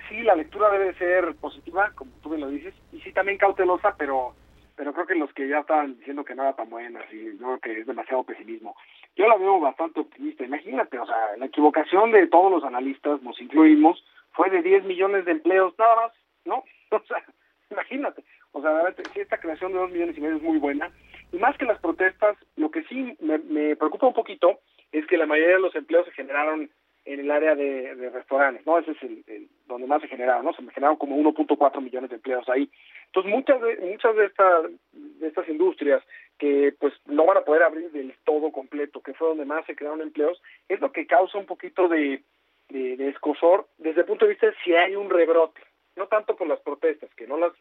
sí, 0.09 0.21
la 0.23 0.35
lectura 0.35 0.69
debe 0.69 0.93
ser 0.95 1.35
positiva, 1.35 1.91
como 1.95 2.11
tú 2.23 2.29
me 2.29 2.37
lo 2.37 2.47
dices, 2.49 2.73
y 2.93 3.01
sí 3.01 3.11
también 3.11 3.37
cautelosa, 3.37 3.95
pero 3.97 4.33
pero 4.81 4.93
creo 4.93 5.05
que 5.05 5.15
los 5.15 5.31
que 5.33 5.47
ya 5.47 5.59
estaban 5.59 5.95
diciendo 5.99 6.25
que 6.25 6.33
no 6.33 6.41
era 6.41 6.53
tan 6.53 6.67
buena, 6.67 7.01
sí, 7.11 7.37
yo 7.39 7.45
creo 7.45 7.59
que 7.59 7.79
es 7.81 7.85
demasiado 7.85 8.23
pesimismo. 8.23 8.75
Yo 9.15 9.27
la 9.27 9.37
veo 9.37 9.59
bastante 9.59 9.99
optimista. 9.99 10.43
Imagínate, 10.43 10.97
o 10.97 11.05
sea, 11.05 11.37
la 11.37 11.45
equivocación 11.45 12.11
de 12.11 12.25
todos 12.25 12.51
los 12.51 12.63
analistas, 12.63 13.21
nos 13.21 13.39
incluimos, 13.39 14.03
fue 14.31 14.49
de 14.49 14.63
10 14.63 14.85
millones 14.85 15.25
de 15.25 15.33
empleos 15.33 15.75
nada 15.77 15.95
más, 15.97 16.11
¿no? 16.45 16.63
O 16.91 16.99
sea, 17.05 17.23
imagínate. 17.69 18.23
O 18.53 18.61
sea, 18.61 18.93
sí, 19.13 19.19
esta 19.19 19.37
creación 19.37 19.71
de 19.71 19.77
2 19.77 19.91
millones 19.91 20.17
y 20.17 20.21
medio 20.21 20.37
es 20.37 20.41
muy 20.41 20.57
buena. 20.57 20.89
Y 21.31 21.37
más 21.37 21.55
que 21.57 21.65
las 21.65 21.79
protestas, 21.79 22.35
lo 22.55 22.71
que 22.71 22.81
sí 22.85 23.15
me, 23.19 23.37
me 23.37 23.75
preocupa 23.75 24.07
un 24.07 24.13
poquito 24.13 24.61
es 24.91 25.05
que 25.05 25.17
la 25.17 25.27
mayoría 25.27 25.57
de 25.57 25.61
los 25.61 25.75
empleos 25.75 26.05
se 26.05 26.11
generaron 26.13 26.71
en 27.05 27.19
el 27.19 27.31
área 27.31 27.55
de, 27.55 28.09
restaurantes, 28.13 28.65
¿no? 28.65 28.77
Ese 28.77 28.91
es 28.91 29.03
el, 29.03 29.49
donde 29.65 29.87
más 29.87 30.01
se 30.01 30.07
generaron, 30.07 30.45
¿no? 30.45 30.53
Se 30.53 30.61
generaron 30.71 30.97
como 30.97 31.17
1.4 31.17 31.81
millones 31.81 32.09
de 32.09 32.17
empleos 32.17 32.47
ahí. 32.49 32.69
Entonces, 33.07 33.31
muchas 33.31 33.61
de, 33.61 33.77
muchas 33.77 34.15
de, 34.15 34.25
estas 34.25 34.65
de 34.91 35.27
estas 35.27 35.49
industrias 35.49 36.03
que 36.37 36.73
pues 36.79 36.93
no 37.05 37.25
van 37.25 37.37
a 37.37 37.45
poder 37.45 37.63
abrir 37.63 37.91
del 37.91 38.13
todo 38.23 38.51
completo, 38.51 39.01
que 39.01 39.13
fue 39.13 39.29
donde 39.29 39.45
más 39.45 39.65
se 39.65 39.75
crearon 39.75 40.01
empleos, 40.01 40.41
es 40.69 40.79
lo 40.79 40.91
que 40.91 41.07
causa 41.07 41.37
un 41.37 41.45
poquito 41.45 41.87
de, 41.87 42.23
de, 42.69 43.09
escosor 43.09 43.67
desde 43.77 44.01
el 44.01 44.07
punto 44.07 44.25
de 44.25 44.31
vista 44.31 44.47
de 44.47 44.53
si 44.63 44.73
hay 44.73 44.95
un 44.95 45.09
rebrote, 45.09 45.61
no 45.95 46.07
tanto 46.07 46.35
por 46.35 46.47
las 46.47 46.59
protestas, 46.61 47.13
que 47.15 47.27
no 47.27 47.37
las 47.37 47.53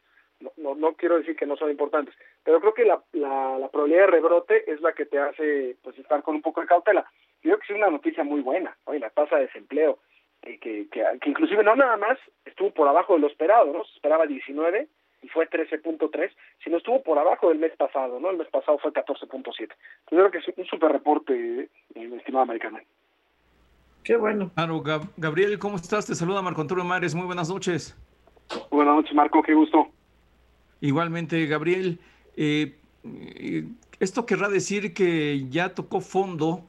no, 0.56 0.74
no, 0.74 0.94
quiero 0.94 1.18
decir 1.18 1.36
que 1.36 1.44
no 1.44 1.54
son 1.56 1.70
importantes, 1.70 2.14
pero 2.42 2.60
creo 2.60 2.72
que 2.72 2.86
la, 2.86 3.02
la, 3.12 3.58
la 3.58 3.68
probabilidad 3.68 4.06
de 4.06 4.12
rebrote 4.12 4.72
es 4.72 4.80
la 4.80 4.94
que 4.94 5.04
te 5.04 5.18
hace 5.18 5.76
pues 5.82 5.98
estar 5.98 6.22
con 6.22 6.36
un 6.36 6.40
poco 6.40 6.62
de 6.62 6.66
cautela 6.66 7.06
creo 7.50 7.58
que 7.58 7.72
es 7.72 7.78
una 7.78 7.90
noticia 7.90 8.22
muy 8.22 8.42
buena, 8.42 8.76
hoy 8.84 9.00
la 9.00 9.10
tasa 9.10 9.36
de 9.36 9.46
desempleo, 9.46 9.98
eh, 10.42 10.58
que, 10.60 10.88
que, 10.88 11.04
inclusive 11.28 11.64
no 11.64 11.74
nada 11.74 11.96
más 11.96 12.16
estuvo 12.44 12.70
por 12.70 12.86
abajo 12.86 13.14
de 13.14 13.20
lo 13.20 13.26
esperado, 13.26 13.72
¿no? 13.72 13.84
Se 13.84 13.94
esperaba 13.94 14.26
19 14.26 14.86
y 15.22 15.28
fue 15.28 15.50
13.3, 15.50 16.30
sino 16.62 16.76
estuvo 16.76 17.02
por 17.02 17.18
abajo 17.18 17.48
del 17.48 17.58
mes 17.58 17.72
pasado, 17.76 18.20
¿no? 18.20 18.30
El 18.30 18.38
mes 18.38 18.48
pasado 18.48 18.78
fue 18.78 18.92
14.7. 18.92 19.42
Yo 19.58 19.76
creo 20.06 20.30
que 20.30 20.38
es 20.38 20.44
un 20.56 20.64
super 20.66 20.92
reporte, 20.92 21.68
eh, 21.94 22.10
estimado 22.16 22.44
americano. 22.44 22.78
Qué 24.04 24.16
bueno. 24.16 24.50
Claro, 24.54 24.82
Gabriel, 25.16 25.58
¿cómo 25.58 25.76
estás? 25.76 26.06
Te 26.06 26.14
saluda 26.14 26.42
Marco 26.42 26.60
Antonio 26.60 26.84
Mares, 26.84 27.16
muy 27.16 27.26
buenas 27.26 27.50
noches. 27.50 27.96
Buenas 28.70 28.94
noches, 28.94 29.14
Marco, 29.14 29.42
qué 29.42 29.54
gusto. 29.54 29.88
Igualmente, 30.80 31.44
Gabriel, 31.46 31.98
eh, 32.36 32.76
eh 33.04 33.64
esto 33.98 34.24
querrá 34.24 34.48
decir 34.48 34.94
que 34.94 35.46
ya 35.50 35.74
tocó 35.74 36.00
fondo 36.00 36.64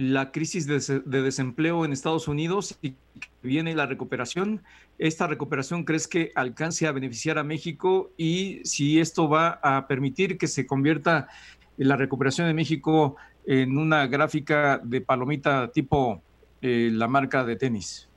la 0.00 0.32
crisis 0.32 0.66
de, 0.66 1.20
desempleo 1.20 1.84
en 1.84 1.92
Estados 1.92 2.26
Unidos 2.26 2.78
y 2.80 2.94
viene 3.42 3.74
la 3.74 3.84
recuperación. 3.84 4.62
¿Esta 4.98 5.26
recuperación 5.26 5.84
crees 5.84 6.08
que 6.08 6.32
alcance 6.34 6.86
a 6.86 6.92
beneficiar 6.92 7.36
a 7.36 7.44
México 7.44 8.10
y 8.16 8.64
si 8.64 8.98
esto 8.98 9.28
va 9.28 9.60
a 9.62 9.86
permitir 9.86 10.38
que 10.38 10.46
se 10.46 10.66
convierta 10.66 11.28
la 11.76 11.96
recuperación 11.96 12.46
de 12.46 12.54
México 12.54 13.16
en 13.44 13.76
una 13.76 14.06
gráfica 14.06 14.80
de 14.82 15.02
palomita 15.02 15.70
tipo 15.70 16.22
eh, 16.62 16.88
la 16.90 17.06
marca 17.06 17.44
de 17.44 17.56
tenis? 17.56 18.08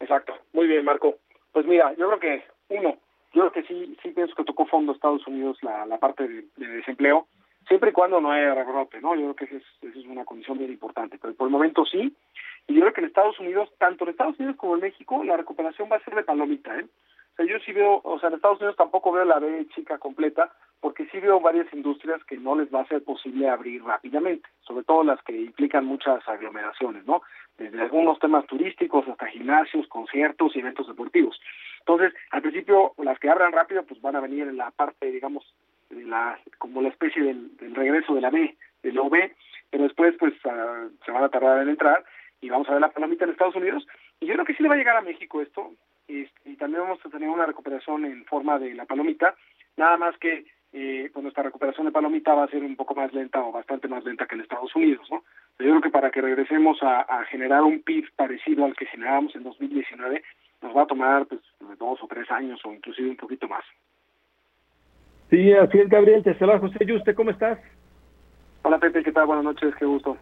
Exacto, 0.00 0.32
muy 0.54 0.66
bien 0.66 0.82
Marco. 0.82 1.18
Pues 1.52 1.66
mira, 1.66 1.94
yo 1.98 2.08
creo 2.08 2.20
que 2.20 2.44
uno, 2.70 2.96
yo 3.34 3.50
creo 3.50 3.52
que 3.52 3.64
sí, 3.64 3.98
sí 4.02 4.08
pienso 4.12 4.34
que 4.34 4.44
tocó 4.44 4.64
fondo 4.64 4.92
Estados 4.92 5.26
Unidos 5.26 5.58
la, 5.60 5.84
la 5.84 5.98
parte 5.98 6.26
de 6.26 6.66
desempleo 6.66 7.28
siempre 7.68 7.90
y 7.90 7.92
cuando 7.92 8.20
no 8.20 8.30
haya 8.30 8.54
rebrote, 8.54 9.00
¿no? 9.00 9.14
Yo 9.14 9.34
creo 9.34 9.36
que 9.36 9.44
esa 9.44 9.56
es, 9.56 9.96
es 9.96 10.06
una 10.06 10.24
condición 10.24 10.58
bien 10.58 10.70
importante, 10.70 11.18
pero 11.18 11.34
por 11.34 11.46
el 11.48 11.52
momento 11.52 11.84
sí, 11.84 12.14
y 12.68 12.74
yo 12.74 12.80
creo 12.82 12.92
que 12.92 13.00
en 13.00 13.06
Estados 13.08 13.38
Unidos, 13.40 13.70
tanto 13.78 14.04
en 14.04 14.10
Estados 14.10 14.38
Unidos 14.38 14.56
como 14.56 14.74
en 14.74 14.82
México, 14.82 15.24
la 15.24 15.36
recuperación 15.36 15.88
va 15.90 15.96
a 15.96 16.04
ser 16.04 16.14
de 16.14 16.24
palomita, 16.24 16.78
¿eh? 16.78 16.86
O 17.32 17.36
sea, 17.36 17.46
yo 17.46 17.58
sí 17.60 17.72
veo, 17.72 18.00
o 18.04 18.18
sea, 18.18 18.28
en 18.28 18.34
Estados 18.34 18.58
Unidos 18.60 18.76
tampoco 18.76 19.10
veo 19.10 19.24
la 19.24 19.38
B 19.38 19.66
chica 19.74 19.98
completa, 19.98 20.52
porque 20.80 21.06
sí 21.06 21.18
veo 21.18 21.40
varias 21.40 21.72
industrias 21.72 22.22
que 22.24 22.36
no 22.36 22.56
les 22.56 22.72
va 22.72 22.82
a 22.82 22.86
ser 22.86 23.02
posible 23.02 23.48
abrir 23.48 23.82
rápidamente, 23.82 24.48
sobre 24.60 24.84
todo 24.84 25.02
las 25.02 25.22
que 25.22 25.34
implican 25.34 25.86
muchas 25.86 26.28
aglomeraciones, 26.28 27.06
¿no? 27.06 27.22
Desde 27.56 27.80
algunos 27.80 28.18
temas 28.18 28.46
turísticos 28.46 29.08
hasta 29.08 29.26
gimnasios, 29.28 29.86
conciertos 29.86 30.54
y 30.54 30.58
eventos 30.58 30.88
deportivos. 30.88 31.40
Entonces, 31.78 32.12
al 32.30 32.42
principio, 32.42 32.92
las 32.98 33.18
que 33.18 33.30
abran 33.30 33.52
rápido, 33.52 33.82
pues 33.84 34.00
van 34.02 34.16
a 34.16 34.20
venir 34.20 34.46
en 34.46 34.58
la 34.58 34.70
parte, 34.70 35.10
digamos, 35.10 35.44
la, 35.92 36.38
como 36.58 36.82
la 36.82 36.88
especie 36.88 37.22
del, 37.22 37.50
regreso 37.74 38.14
de 38.14 38.20
la 38.20 38.30
B, 38.30 38.56
del 38.82 38.98
OB, 38.98 39.30
pero 39.70 39.84
después 39.84 40.14
pues 40.18 40.34
ah, 40.44 40.88
se 41.04 41.10
van 41.10 41.24
a 41.24 41.28
tardar 41.28 41.62
en 41.62 41.70
entrar 41.70 42.04
y 42.40 42.48
vamos 42.48 42.68
a 42.68 42.72
ver 42.72 42.80
la 42.80 42.90
palomita 42.90 43.24
en 43.24 43.30
Estados 43.30 43.56
Unidos. 43.56 43.86
Y 44.20 44.26
yo 44.26 44.34
creo 44.34 44.44
que 44.44 44.54
sí 44.54 44.62
le 44.62 44.68
va 44.68 44.74
a 44.74 44.78
llegar 44.78 44.96
a 44.96 45.02
México 45.02 45.40
esto, 45.40 45.72
y, 46.08 46.26
y 46.44 46.56
también 46.56 46.82
vamos 46.82 46.98
a 47.04 47.08
tener 47.08 47.28
una 47.28 47.46
recuperación 47.46 48.04
en 48.04 48.24
forma 48.24 48.58
de 48.58 48.74
la 48.74 48.84
palomita, 48.84 49.34
nada 49.76 49.96
más 49.96 50.16
que 50.18 50.44
eh, 50.72 51.10
pues 51.12 51.22
nuestra 51.22 51.42
recuperación 51.42 51.86
de 51.86 51.92
palomita 51.92 52.34
va 52.34 52.44
a 52.44 52.48
ser 52.48 52.62
un 52.62 52.76
poco 52.76 52.94
más 52.94 53.12
lenta 53.12 53.42
o 53.42 53.52
bastante 53.52 53.88
más 53.88 54.04
lenta 54.04 54.26
que 54.26 54.34
en 54.34 54.40
Estados 54.40 54.74
Unidos, 54.74 55.06
¿no? 55.10 55.22
Yo 55.58 55.68
creo 55.68 55.80
que 55.82 55.90
para 55.90 56.10
que 56.10 56.22
regresemos 56.22 56.82
a, 56.82 57.00
a 57.02 57.24
generar 57.26 57.62
un 57.62 57.82
PIB 57.82 58.10
parecido 58.16 58.64
al 58.64 58.74
que 58.74 58.86
generábamos 58.86 59.36
en 59.36 59.42
2019, 59.42 60.22
nos 60.62 60.76
va 60.76 60.82
a 60.82 60.86
tomar 60.86 61.26
pues 61.26 61.42
dos 61.78 62.02
o 62.02 62.06
tres 62.06 62.30
años 62.30 62.60
o 62.64 62.72
inclusive 62.72 63.10
un 63.10 63.16
poquito 63.16 63.48
más. 63.48 63.64
Sí, 65.32 65.50
así 65.50 65.78
es, 65.78 65.88
Gabriel. 65.88 66.22
Te 66.22 66.34
saluda 66.34 66.58
José 66.58 66.84
Yuste. 66.84 67.14
¿Cómo 67.14 67.30
estás? 67.30 67.58
Hola, 68.64 68.78
Pepe. 68.78 69.02
¿Qué 69.02 69.12
tal? 69.12 69.26
Buenas 69.26 69.46
noches. 69.46 69.74
Qué 69.78 69.86
gusto. 69.86 70.18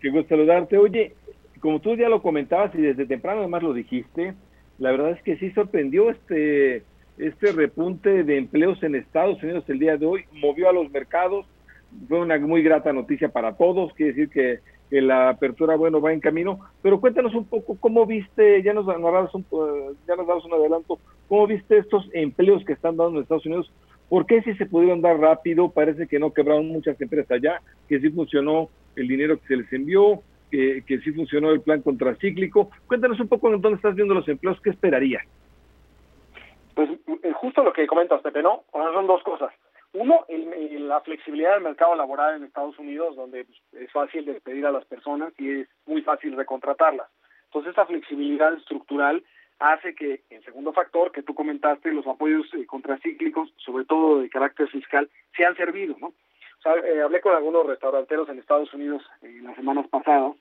Qué 0.00 0.08
gusto 0.08 0.30
saludarte. 0.30 0.78
Oye, 0.78 1.12
como 1.60 1.80
tú 1.80 1.94
ya 1.96 2.08
lo 2.08 2.22
comentabas 2.22 2.74
y 2.74 2.80
desde 2.80 3.04
temprano 3.04 3.40
además 3.40 3.62
lo 3.62 3.74
dijiste, 3.74 4.32
la 4.78 4.90
verdad 4.90 5.10
es 5.10 5.22
que 5.22 5.36
sí 5.36 5.50
sorprendió 5.50 6.08
este 6.08 6.82
este 7.18 7.52
repunte 7.52 8.24
de 8.24 8.38
empleos 8.38 8.82
en 8.82 8.94
Estados 8.94 9.40
Unidos 9.42 9.64
el 9.68 9.78
día 9.78 9.98
de 9.98 10.06
hoy, 10.06 10.24
movió 10.32 10.70
a 10.70 10.72
los 10.72 10.90
mercados, 10.90 11.46
fue 12.08 12.20
una 12.20 12.38
muy 12.38 12.62
grata 12.62 12.92
noticia 12.92 13.28
para 13.28 13.56
todos, 13.56 13.92
quiere 13.92 14.14
decir 14.14 14.30
que, 14.30 14.58
que 14.90 15.00
la 15.00 15.28
apertura, 15.28 15.76
bueno, 15.76 16.00
va 16.00 16.12
en 16.12 16.18
camino, 16.20 16.58
pero 16.82 17.00
cuéntanos 17.00 17.34
un 17.34 17.44
poco 17.44 17.76
cómo 17.78 18.04
viste, 18.04 18.62
ya 18.64 18.72
nos, 18.72 18.86
un, 18.86 19.46
ya 20.08 20.16
nos 20.16 20.26
damos 20.26 20.44
un 20.44 20.54
adelanto, 20.54 20.98
cómo 21.28 21.46
viste 21.46 21.78
estos 21.78 22.08
empleos 22.14 22.64
que 22.64 22.72
están 22.72 22.96
dando 22.96 23.18
en 23.18 23.22
Estados 23.22 23.46
Unidos, 23.46 23.70
¿por 24.08 24.26
qué 24.26 24.42
si 24.42 24.54
se 24.54 24.66
pudieron 24.66 25.00
dar 25.00 25.18
rápido? 25.18 25.70
Parece 25.70 26.06
que 26.06 26.18
no 26.18 26.32
quebraron 26.32 26.68
muchas 26.68 27.00
empresas 27.00 27.30
allá, 27.30 27.60
que 27.88 28.00
sí 28.00 28.10
funcionó 28.10 28.68
el 28.96 29.08
dinero 29.08 29.38
que 29.38 29.46
se 29.46 29.56
les 29.56 29.72
envió, 29.72 30.22
que, 30.50 30.82
que 30.86 30.98
sí 31.00 31.12
funcionó 31.12 31.50
el 31.50 31.60
plan 31.60 31.82
contracíclico. 31.82 32.70
Cuéntanos 32.86 33.18
un 33.20 33.28
poco 33.28 33.48
en 33.48 33.60
dónde 33.60 33.76
estás 33.76 33.94
viendo 33.94 34.14
los 34.14 34.28
empleos, 34.28 34.60
¿qué 34.60 34.70
esperaría? 34.70 35.20
Pues 36.74 36.90
eh, 37.22 37.32
justo 37.32 37.62
lo 37.62 37.72
que 37.72 37.86
comentas, 37.86 38.20
Pepe, 38.20 38.42
¿no? 38.42 38.64
son 38.72 39.06
dos 39.06 39.22
cosas. 39.22 39.52
Uno, 39.92 40.24
el, 40.28 40.88
la 40.88 41.00
flexibilidad 41.00 41.54
del 41.54 41.62
mercado 41.62 41.94
laboral 41.94 42.36
en 42.36 42.44
Estados 42.44 42.76
Unidos, 42.78 43.14
donde 43.14 43.44
pues, 43.44 43.84
es 43.84 43.92
fácil 43.92 44.24
despedir 44.24 44.66
a 44.66 44.72
las 44.72 44.84
personas 44.86 45.32
y 45.38 45.60
es 45.60 45.68
muy 45.86 46.02
fácil 46.02 46.36
recontratarlas. 46.36 47.08
Entonces, 47.46 47.72
esa 47.72 47.86
flexibilidad 47.86 48.52
estructural 48.54 49.22
hace 49.72 49.94
que, 49.94 50.22
el 50.30 50.44
segundo 50.44 50.72
factor 50.72 51.12
que 51.12 51.22
tú 51.22 51.34
comentaste, 51.34 51.92
los 51.92 52.06
apoyos 52.06 52.46
eh, 52.54 52.66
contracíclicos, 52.66 53.52
sobre 53.56 53.84
todo 53.84 54.20
de 54.20 54.28
carácter 54.28 54.68
fiscal, 54.68 55.08
se 55.36 55.44
han 55.44 55.56
servido, 55.56 55.96
¿no? 55.98 56.08
O 56.08 56.62
sea, 56.62 56.74
eh, 56.76 57.02
hablé 57.02 57.20
con 57.20 57.34
algunos 57.34 57.66
restauranteros 57.66 58.28
en 58.28 58.38
Estados 58.38 58.72
Unidos 58.74 59.02
en 59.22 59.44
las 59.44 59.56
semanas 59.56 59.86
pasadas, 59.88 60.34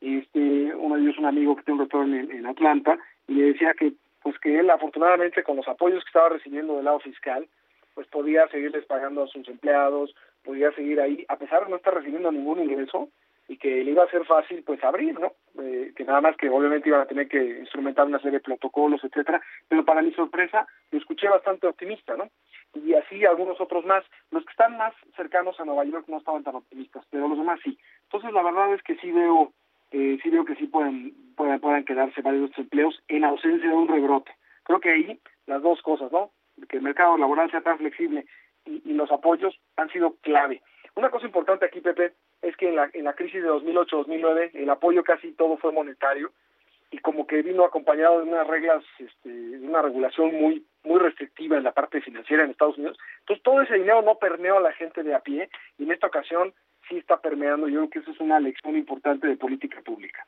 este, 0.00 0.74
uno 0.74 0.96
de 0.96 1.02
ellos 1.02 1.18
un 1.18 1.26
amigo 1.26 1.56
que 1.56 1.62
tiene 1.62 1.80
un 1.80 1.86
restaurante 1.86 2.36
en 2.36 2.46
Atlanta, 2.46 2.98
y 3.28 3.34
le 3.34 3.44
decía 3.52 3.74
que 3.74 3.92
pues 4.22 4.38
que 4.40 4.58
él 4.58 4.68
afortunadamente 4.70 5.44
con 5.44 5.56
los 5.56 5.68
apoyos 5.68 6.02
que 6.02 6.08
estaba 6.08 6.30
recibiendo 6.30 6.74
del 6.74 6.84
lado 6.84 6.98
fiscal, 6.98 7.46
pues 7.94 8.08
podía 8.08 8.48
seguirles 8.48 8.84
pagando 8.84 9.22
a 9.22 9.28
sus 9.28 9.46
empleados, 9.48 10.14
podía 10.44 10.72
seguir 10.72 11.00
ahí, 11.00 11.24
a 11.28 11.36
pesar 11.36 11.64
de 11.64 11.70
no 11.70 11.76
estar 11.76 11.94
recibiendo 11.94 12.32
ningún 12.32 12.60
ingreso, 12.60 13.08
y 13.48 13.58
que 13.58 13.84
le 13.84 13.92
iba 13.92 14.04
a 14.04 14.10
ser 14.10 14.24
fácil 14.24 14.62
pues 14.64 14.82
abrir, 14.82 15.18
¿no? 15.18 15.32
Eh, 15.62 15.92
que 15.96 16.04
nada 16.04 16.20
más 16.20 16.36
que 16.36 16.48
obviamente 16.48 16.88
iban 16.88 17.02
a 17.02 17.06
tener 17.06 17.28
que 17.28 17.60
instrumentar 17.60 18.06
una 18.06 18.18
serie 18.18 18.38
de 18.38 18.44
protocolos, 18.44 19.02
etcétera, 19.04 19.40
pero 19.68 19.84
para 19.84 20.02
mi 20.02 20.12
sorpresa 20.12 20.66
lo 20.90 20.98
escuché 20.98 21.28
bastante 21.28 21.66
optimista, 21.66 22.16
¿no? 22.16 22.28
Y 22.74 22.94
así 22.94 23.24
algunos 23.24 23.60
otros 23.60 23.84
más, 23.86 24.04
los 24.30 24.44
que 24.44 24.50
están 24.50 24.76
más 24.76 24.94
cercanos 25.14 25.58
a 25.60 25.64
Nueva 25.64 25.84
York 25.84 26.06
no 26.08 26.18
estaban 26.18 26.42
tan 26.42 26.56
optimistas, 26.56 27.04
pero 27.10 27.28
los 27.28 27.38
demás 27.38 27.60
sí. 27.62 27.78
Entonces 28.04 28.32
la 28.32 28.42
verdad 28.42 28.74
es 28.74 28.82
que 28.82 28.96
sí 28.96 29.12
veo 29.12 29.52
eh, 29.92 30.18
sí 30.22 30.30
veo 30.30 30.44
que 30.44 30.56
sí 30.56 30.66
pueden, 30.66 31.14
pueden, 31.36 31.60
puedan 31.60 31.84
quedarse 31.84 32.20
varios 32.20 32.50
empleos 32.58 33.00
en 33.08 33.24
ausencia 33.24 33.68
de 33.68 33.74
un 33.74 33.88
rebrote. 33.88 34.32
Creo 34.64 34.80
que 34.80 34.90
ahí 34.90 35.20
las 35.46 35.62
dos 35.62 35.80
cosas, 35.82 36.10
¿no? 36.10 36.32
Que 36.68 36.78
el 36.78 36.82
mercado 36.82 37.16
laboral 37.16 37.50
sea 37.50 37.60
tan 37.60 37.78
flexible 37.78 38.26
y, 38.64 38.82
y 38.84 38.94
los 38.94 39.12
apoyos 39.12 39.56
han 39.76 39.88
sido 39.90 40.16
clave. 40.22 40.60
Una 40.96 41.10
cosa 41.10 41.26
importante 41.26 41.66
aquí, 41.66 41.80
Pepe, 41.80 42.14
es 42.48 42.56
que 42.56 42.68
en 42.68 42.76
la, 42.76 42.90
en 42.92 43.04
la 43.04 43.14
crisis 43.14 43.42
de 43.42 43.48
2008-2009 43.48 44.50
el 44.54 44.70
apoyo 44.70 45.02
casi 45.02 45.32
todo 45.32 45.56
fue 45.56 45.72
monetario 45.72 46.32
y 46.90 46.98
como 46.98 47.26
que 47.26 47.42
vino 47.42 47.64
acompañado 47.64 48.18
de 48.18 48.30
unas 48.30 48.46
reglas, 48.46 48.84
este, 48.98 49.28
de 49.28 49.66
una 49.66 49.82
regulación 49.82 50.34
muy 50.34 50.64
muy 50.84 51.00
restrictiva 51.00 51.56
en 51.56 51.64
la 51.64 51.72
parte 51.72 52.00
financiera 52.00 52.44
en 52.44 52.50
Estados 52.50 52.78
Unidos. 52.78 52.96
Entonces 53.20 53.42
todo 53.42 53.60
ese 53.60 53.74
dinero 53.74 54.02
no 54.02 54.16
permeó 54.18 54.58
a 54.58 54.60
la 54.60 54.72
gente 54.72 55.02
de 55.02 55.14
a 55.14 55.20
pie 55.20 55.50
y 55.78 55.82
en 55.82 55.90
esta 55.90 56.06
ocasión 56.06 56.54
sí 56.88 56.96
está 56.96 57.20
permeando. 57.20 57.68
Yo 57.68 57.80
creo 57.80 57.90
que 57.90 57.98
eso 57.98 58.12
es 58.12 58.20
una 58.20 58.38
lección 58.38 58.76
importante 58.76 59.26
de 59.26 59.36
política 59.36 59.80
pública. 59.82 60.24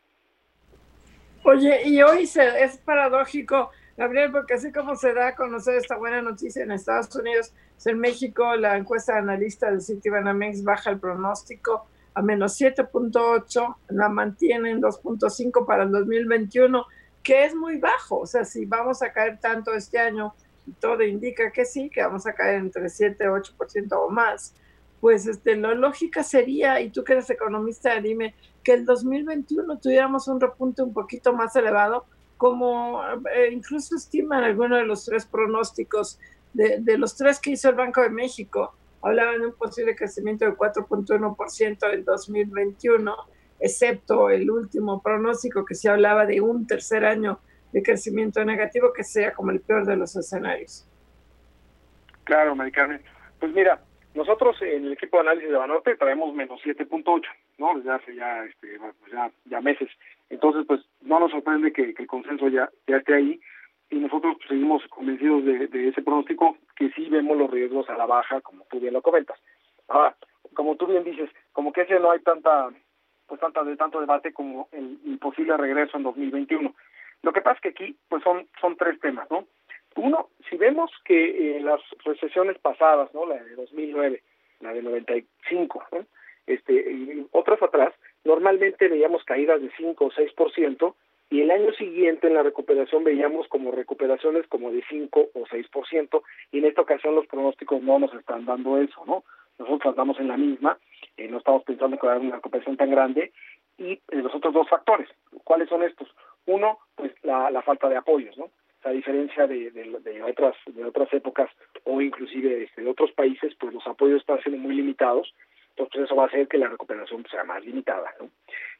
Oye, 1.45 1.83
y 1.85 2.03
hoy 2.03 2.27
se, 2.27 2.64
es 2.64 2.79
paradójico, 2.79 3.71
Gabriel, 3.97 4.33
porque 4.33 4.55
así 4.55 4.73
como 4.73 4.97
se 4.97 5.14
da 5.14 5.29
a 5.29 5.37
conocer 5.37 5.77
esta 5.77 5.97
buena 5.97 6.21
noticia 6.21 6.64
en 6.64 6.73
Estados 6.73 7.14
Unidos, 7.14 7.55
en 7.87 8.01
México 8.01 8.57
la 8.57 8.77
encuesta 8.77 9.12
de 9.14 9.21
analista 9.21 9.71
del 9.71 9.81
Citibanamex 9.81 10.64
baja 10.64 10.90
el 10.90 10.99
pronóstico 10.99 11.87
a 12.19 12.23
menos 12.23 12.61
7.8, 12.61 13.77
la 13.91 14.09
mantiene 14.09 14.71
en 14.71 14.83
2.5 14.83 15.67
para 15.67 15.85
el 15.85 15.93
2021, 15.93 16.85
que 17.23 17.45
es 17.45 17.55
muy 17.55 17.79
bajo. 17.79 18.21
O 18.21 18.27
sea, 18.27 18.45
si 18.45 18.65
vamos 18.65 19.03
a 19.03 19.13
caer 19.13 19.39
tanto 19.41 19.73
este 19.75 19.99
año, 19.99 20.35
todo 20.81 21.03
indica 21.03 21.51
que 21.51 21.65
sí, 21.65 21.91
que 21.91 22.03
vamos 22.03 22.27
a 22.27 22.33
caer 22.33 22.57
entre 22.57 22.89
7 22.89 23.25
y 23.25 23.27
8% 23.27 23.93
o 23.93 24.11
más 24.11 24.55
pues 25.01 25.27
este, 25.27 25.57
lo 25.57 25.75
lógica 25.75 26.23
sería, 26.23 26.81
y 26.81 26.91
tú 26.91 27.05
que 27.05 27.13
eres 27.13 27.31
economista, 27.31 28.01
dime, 28.01 28.35
que 28.63 28.73
el 28.73 28.85
2021 28.85 29.79
tuviéramos 29.79 30.29
un 30.29 30.41
repunte 30.41 30.83
un 30.83 30.93
poquito 30.93 31.33
más 31.33 31.55
elevado, 31.57 32.07
como 32.37 33.03
eh, 33.35 33.51
incluso 33.53 33.97
estiman 33.97 34.45
algunos 34.45 34.79
de 34.79 34.87
los 34.87 35.05
tres 35.05 35.27
pronósticos, 35.27 36.19
de, 36.53 36.99
los 36.99 37.17
tres 37.17 37.39
que 37.39 37.51
hizo 37.51 37.69
el 37.69 37.77
Banco 37.77 38.01
de 38.03 38.11
México, 38.11 38.75
hablaban 39.03 39.41
de 39.41 39.47
un 39.49 39.55
posible 39.55 39.95
crecimiento 39.95 40.45
de 40.45 40.53
4.1% 40.53 41.93
en 41.93 42.05
2021, 42.05 43.17
excepto 43.61 44.31
el 44.31 44.51
último 44.51 45.03
pronóstico 45.03 45.65
que 45.65 45.75
se 45.75 45.89
hablaba 45.89 46.27
de 46.27 46.41
un 46.41 46.67
tercer 46.67 47.05
año 47.05 47.41
de 47.73 47.83
crecimiento 47.83 48.45
negativo, 48.45 48.93
que 48.93 49.05
sea 49.05 49.33
como 49.35 49.51
el 49.51 49.61
peor 49.61 49.87
de 49.87 49.97
los 49.97 50.17
escenarios. 50.17 50.87
Claro, 52.25 52.55
Maricarmen. 52.55 53.03
Pues 53.39 53.53
mira, 53.53 53.81
nosotros 54.15 54.61
en 54.63 54.87
el 54.87 54.93
equipo 54.93 55.17
de 55.19 55.23
análisis 55.23 55.51
de 55.51 55.57
Banorte 55.57 55.97
traemos 55.97 56.35
menos 56.35 56.61
7.8, 56.65 57.23
¿no? 57.59 57.77
Desde 57.77 57.91
hace 57.91 58.15
ya, 58.15 58.45
este, 58.45 58.79
ya, 59.13 59.31
ya 59.45 59.61
meses. 59.61 59.89
Entonces, 60.31 60.65
pues 60.67 60.81
no 61.03 61.21
nos 61.21 61.31
sorprende 61.31 61.73
que, 61.73 61.95
el 61.97 62.07
consenso 62.07 62.49
ya 62.49 62.69
esté 62.87 63.15
ahí 63.15 63.41
y 63.90 63.96
nosotros 63.96 64.37
seguimos 64.46 64.83
convencidos 64.88 65.44
de, 65.44 65.88
ese 65.88 66.03
pronóstico 66.03 66.57
que 66.77 66.90
sí 66.90 67.09
vemos 67.09 67.37
los 67.37 67.51
riesgos 67.51 67.88
a 67.88 67.96
la 67.96 68.07
baja, 68.07 68.40
como 68.40 68.64
tú 68.64 68.81
bien 68.81 68.92
lo 68.92 69.03
comentas. 69.03 69.38
Ahora, 69.88 70.16
como 70.55 70.77
tú 70.77 70.87
bien 70.87 71.05
dices, 71.05 71.31
como 71.53 71.72
que 71.72 71.83
ese 71.83 71.98
no 71.98 72.11
hay 72.11 72.20
tanta, 72.20 72.68
pues 73.27 73.40
tanta 73.40 73.64
de 73.64 73.77
tanto 73.77 74.01
debate 74.01 74.33
como 74.33 74.68
el, 74.72 75.18
posible 75.18 75.57
regreso 75.57 75.96
en 75.96 76.03
2021. 76.03 76.74
Lo 77.22 77.33
que 77.33 77.40
pasa 77.40 77.57
es 77.57 77.61
que 77.62 77.68
aquí, 77.70 77.96
pues 78.09 78.22
son, 78.22 78.46
son 78.61 78.77
tres 78.77 79.01
temas, 79.01 79.29
¿no? 79.31 79.46
Uno, 79.96 80.29
si 80.48 80.57
vemos 80.57 80.92
que 81.05 81.57
en 81.57 81.64
las 81.64 81.81
recesiones 82.05 82.59
pasadas, 82.59 83.12
¿no? 83.14 83.27
La 83.27 83.42
de 83.42 83.57
2009, 83.57 84.22
la 84.61 84.72
de 84.72 84.83
95, 84.83 85.85
¿no? 85.92 86.07
Este, 86.46 87.27
otras 87.33 87.61
atrás, 87.62 87.92
normalmente 88.24 88.88
veíamos 88.88 89.24
caídas 89.24 89.61
de 89.61 89.70
5 89.77 90.05
o 90.05 90.11
6%, 90.11 90.94
y 91.31 91.43
el 91.43 91.51
año 91.51 91.73
siguiente 91.73 92.27
en 92.27 92.35
la 92.35 92.43
recuperación 92.43 93.05
veíamos 93.05 93.49
como 93.49 93.71
recuperaciones 93.71 94.47
como 94.49 94.71
de 94.71 94.83
5 94.88 95.29
o 95.35 95.47
6%, 95.47 96.23
y 96.53 96.59
en 96.59 96.64
esta 96.64 96.83
ocasión 96.83 97.14
los 97.14 97.27
pronósticos 97.27 97.83
no 97.83 97.99
nos 97.99 98.14
están 98.14 98.47
dando 98.47 98.79
eso, 98.79 99.05
¿no? 99.07 99.25
Nosotros 99.59 99.93
andamos 99.93 100.19
en 100.21 100.29
la 100.29 100.37
misma, 100.37 100.79
eh, 101.17 101.29
no 101.29 101.38
estamos 101.38 101.64
pensando 101.64 101.99
que 101.99 102.07
va 102.07 102.17
una 102.17 102.37
recuperación 102.37 102.77
tan 102.77 102.91
grande, 102.91 103.33
y 103.77 103.93
eh, 103.93 104.01
los 104.11 104.35
otros 104.35 104.55
dos 104.55 104.69
factores, 104.69 105.09
¿cuáles 105.45 105.69
son 105.69 105.83
estos? 105.83 106.09
Uno, 106.47 106.79
pues 106.95 107.12
la, 107.23 107.51
la 107.51 107.62
falta 107.62 107.88
de 107.88 107.97
apoyos, 107.97 108.37
¿no? 108.38 108.51
a 108.85 108.91
diferencia 108.91 109.47
de, 109.47 109.71
de, 109.71 110.23
otras 110.23 110.55
de 110.67 110.85
otras 110.85 111.12
épocas 111.12 111.51
o 111.85 112.01
inclusive 112.01 112.62
este, 112.62 112.83
de 112.83 112.91
otros 112.91 113.12
países, 113.12 113.55
pues 113.59 113.75
los 113.75 113.87
apoyos 113.87 114.21
están 114.21 114.41
siendo 114.41 114.61
muy 114.61 114.75
limitados, 114.75 115.35
entonces 115.71 116.03
eso 116.03 116.17
va 116.17 116.25
a 116.25 116.27
hacer 116.27 116.49
que 116.49 116.59
la 116.59 116.69
recuperación 116.69 117.25
sea 117.31 117.45
más 117.45 117.64
limitada. 117.64 118.14
¿no? 118.21 118.31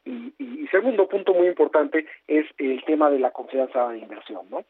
Y, 0.09 0.33
y, 0.39 0.67
segundo 0.69 1.07
punto 1.07 1.35
muy 1.35 1.49
importante 1.49 2.07
es 2.27 2.47
el 2.57 2.83
tema 2.85 3.11
de 3.11 3.19
la 3.19 3.31
confianza 3.31 3.89
de 3.91 3.99
inversión. 3.99 4.47
¿no? 4.49 4.65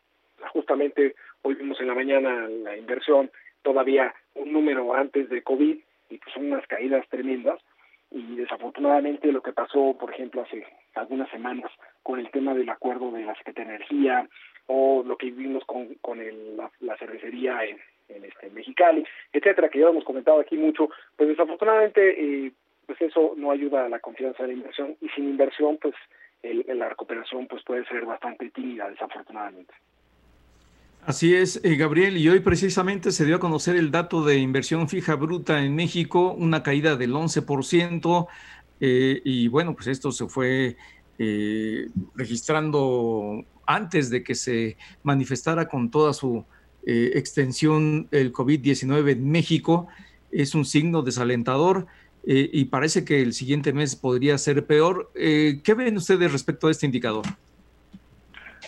Justamente 0.52 1.14
hoy 1.42 1.54
vimos 1.54 1.80
en 1.80 1.86
la 1.86 1.94
mañana 1.94 2.48
la 2.48 2.76
inversión 2.76 3.30
todavía 3.62 4.12
un 4.34 4.52
número 4.52 4.94
antes 4.94 5.28
de 5.28 5.42
COVID 5.42 5.78
y 6.10 6.18
pues 6.18 6.34
son 6.34 6.46
unas 6.46 6.66
caídas 6.66 7.06
tremendas 7.08 7.60
y 8.10 8.36
desafortunadamente 8.36 9.30
lo 9.30 9.42
que 9.42 9.52
pasó, 9.52 9.96
por 9.98 10.10
ejemplo, 10.10 10.42
hace 10.42 10.66
algunas 10.94 11.30
semanas 11.30 11.70
con 12.02 12.18
el 12.18 12.30
tema 12.30 12.54
del 12.54 12.68
acuerdo 12.70 13.12
de 13.12 13.24
la 13.24 13.34
Secretaría 13.34 13.72
de 13.72 13.76
Energía, 13.76 14.28
o 14.66 15.02
lo 15.06 15.16
que 15.16 15.26
vivimos 15.26 15.64
con, 15.64 15.94
con 15.96 16.20
el, 16.20 16.56
la, 16.80 16.96
cervecería 16.96 17.64
en, 17.64 17.78
en, 18.08 18.24
este, 18.24 18.50
Mexicali, 18.50 19.04
etcétera, 19.32 19.68
que 19.68 19.80
ya 19.80 19.88
hemos 19.88 20.04
comentado 20.04 20.40
aquí 20.40 20.56
mucho, 20.56 20.90
pues 21.16 21.28
desafortunadamente 21.28 22.46
eh, 22.46 22.52
pues 22.88 23.00
eso 23.02 23.34
no 23.36 23.52
ayuda 23.52 23.84
a 23.84 23.88
la 23.88 24.00
confianza 24.00 24.42
de 24.42 24.48
la 24.48 24.54
inversión 24.54 24.96
y 25.00 25.08
sin 25.10 25.28
inversión 25.28 25.78
pues 25.80 25.94
el, 26.42 26.64
la 26.76 26.88
recuperación 26.88 27.46
pues 27.46 27.62
puede 27.62 27.86
ser 27.86 28.04
bastante 28.04 28.50
tímida 28.50 28.88
desafortunadamente. 28.88 29.72
Así 31.06 31.34
es, 31.34 31.64
eh, 31.64 31.76
Gabriel, 31.76 32.16
y 32.16 32.28
hoy 32.28 32.40
precisamente 32.40 33.12
se 33.12 33.24
dio 33.24 33.36
a 33.36 33.40
conocer 33.40 33.76
el 33.76 33.90
dato 33.90 34.24
de 34.24 34.38
inversión 34.38 34.88
fija 34.88 35.14
bruta 35.14 35.64
en 35.64 35.76
México, 35.76 36.32
una 36.32 36.62
caída 36.62 36.96
del 36.96 37.12
11%, 37.12 38.26
eh, 38.80 39.20
y 39.24 39.48
bueno, 39.48 39.74
pues 39.74 39.86
esto 39.86 40.10
se 40.10 40.26
fue 40.26 40.76
eh, 41.18 41.88
registrando 42.14 43.44
antes 43.66 44.08
de 44.10 44.22
que 44.22 44.34
se 44.34 44.76
manifestara 45.02 45.68
con 45.68 45.90
toda 45.90 46.12
su 46.14 46.44
eh, 46.86 47.12
extensión 47.14 48.08
el 48.12 48.32
COVID-19 48.32 49.12
en 49.12 49.30
México, 49.30 49.88
es 50.30 50.54
un 50.54 50.64
signo 50.64 51.02
desalentador. 51.02 51.86
Eh, 52.30 52.50
y 52.52 52.66
parece 52.66 53.06
que 53.06 53.22
el 53.22 53.32
siguiente 53.32 53.72
mes 53.72 53.96
podría 53.96 54.36
ser 54.36 54.66
peor. 54.66 55.10
Eh, 55.14 55.62
¿Qué 55.64 55.72
ven 55.72 55.96
ustedes 55.96 56.30
respecto 56.30 56.68
a 56.68 56.70
este 56.70 56.84
indicador? 56.84 57.24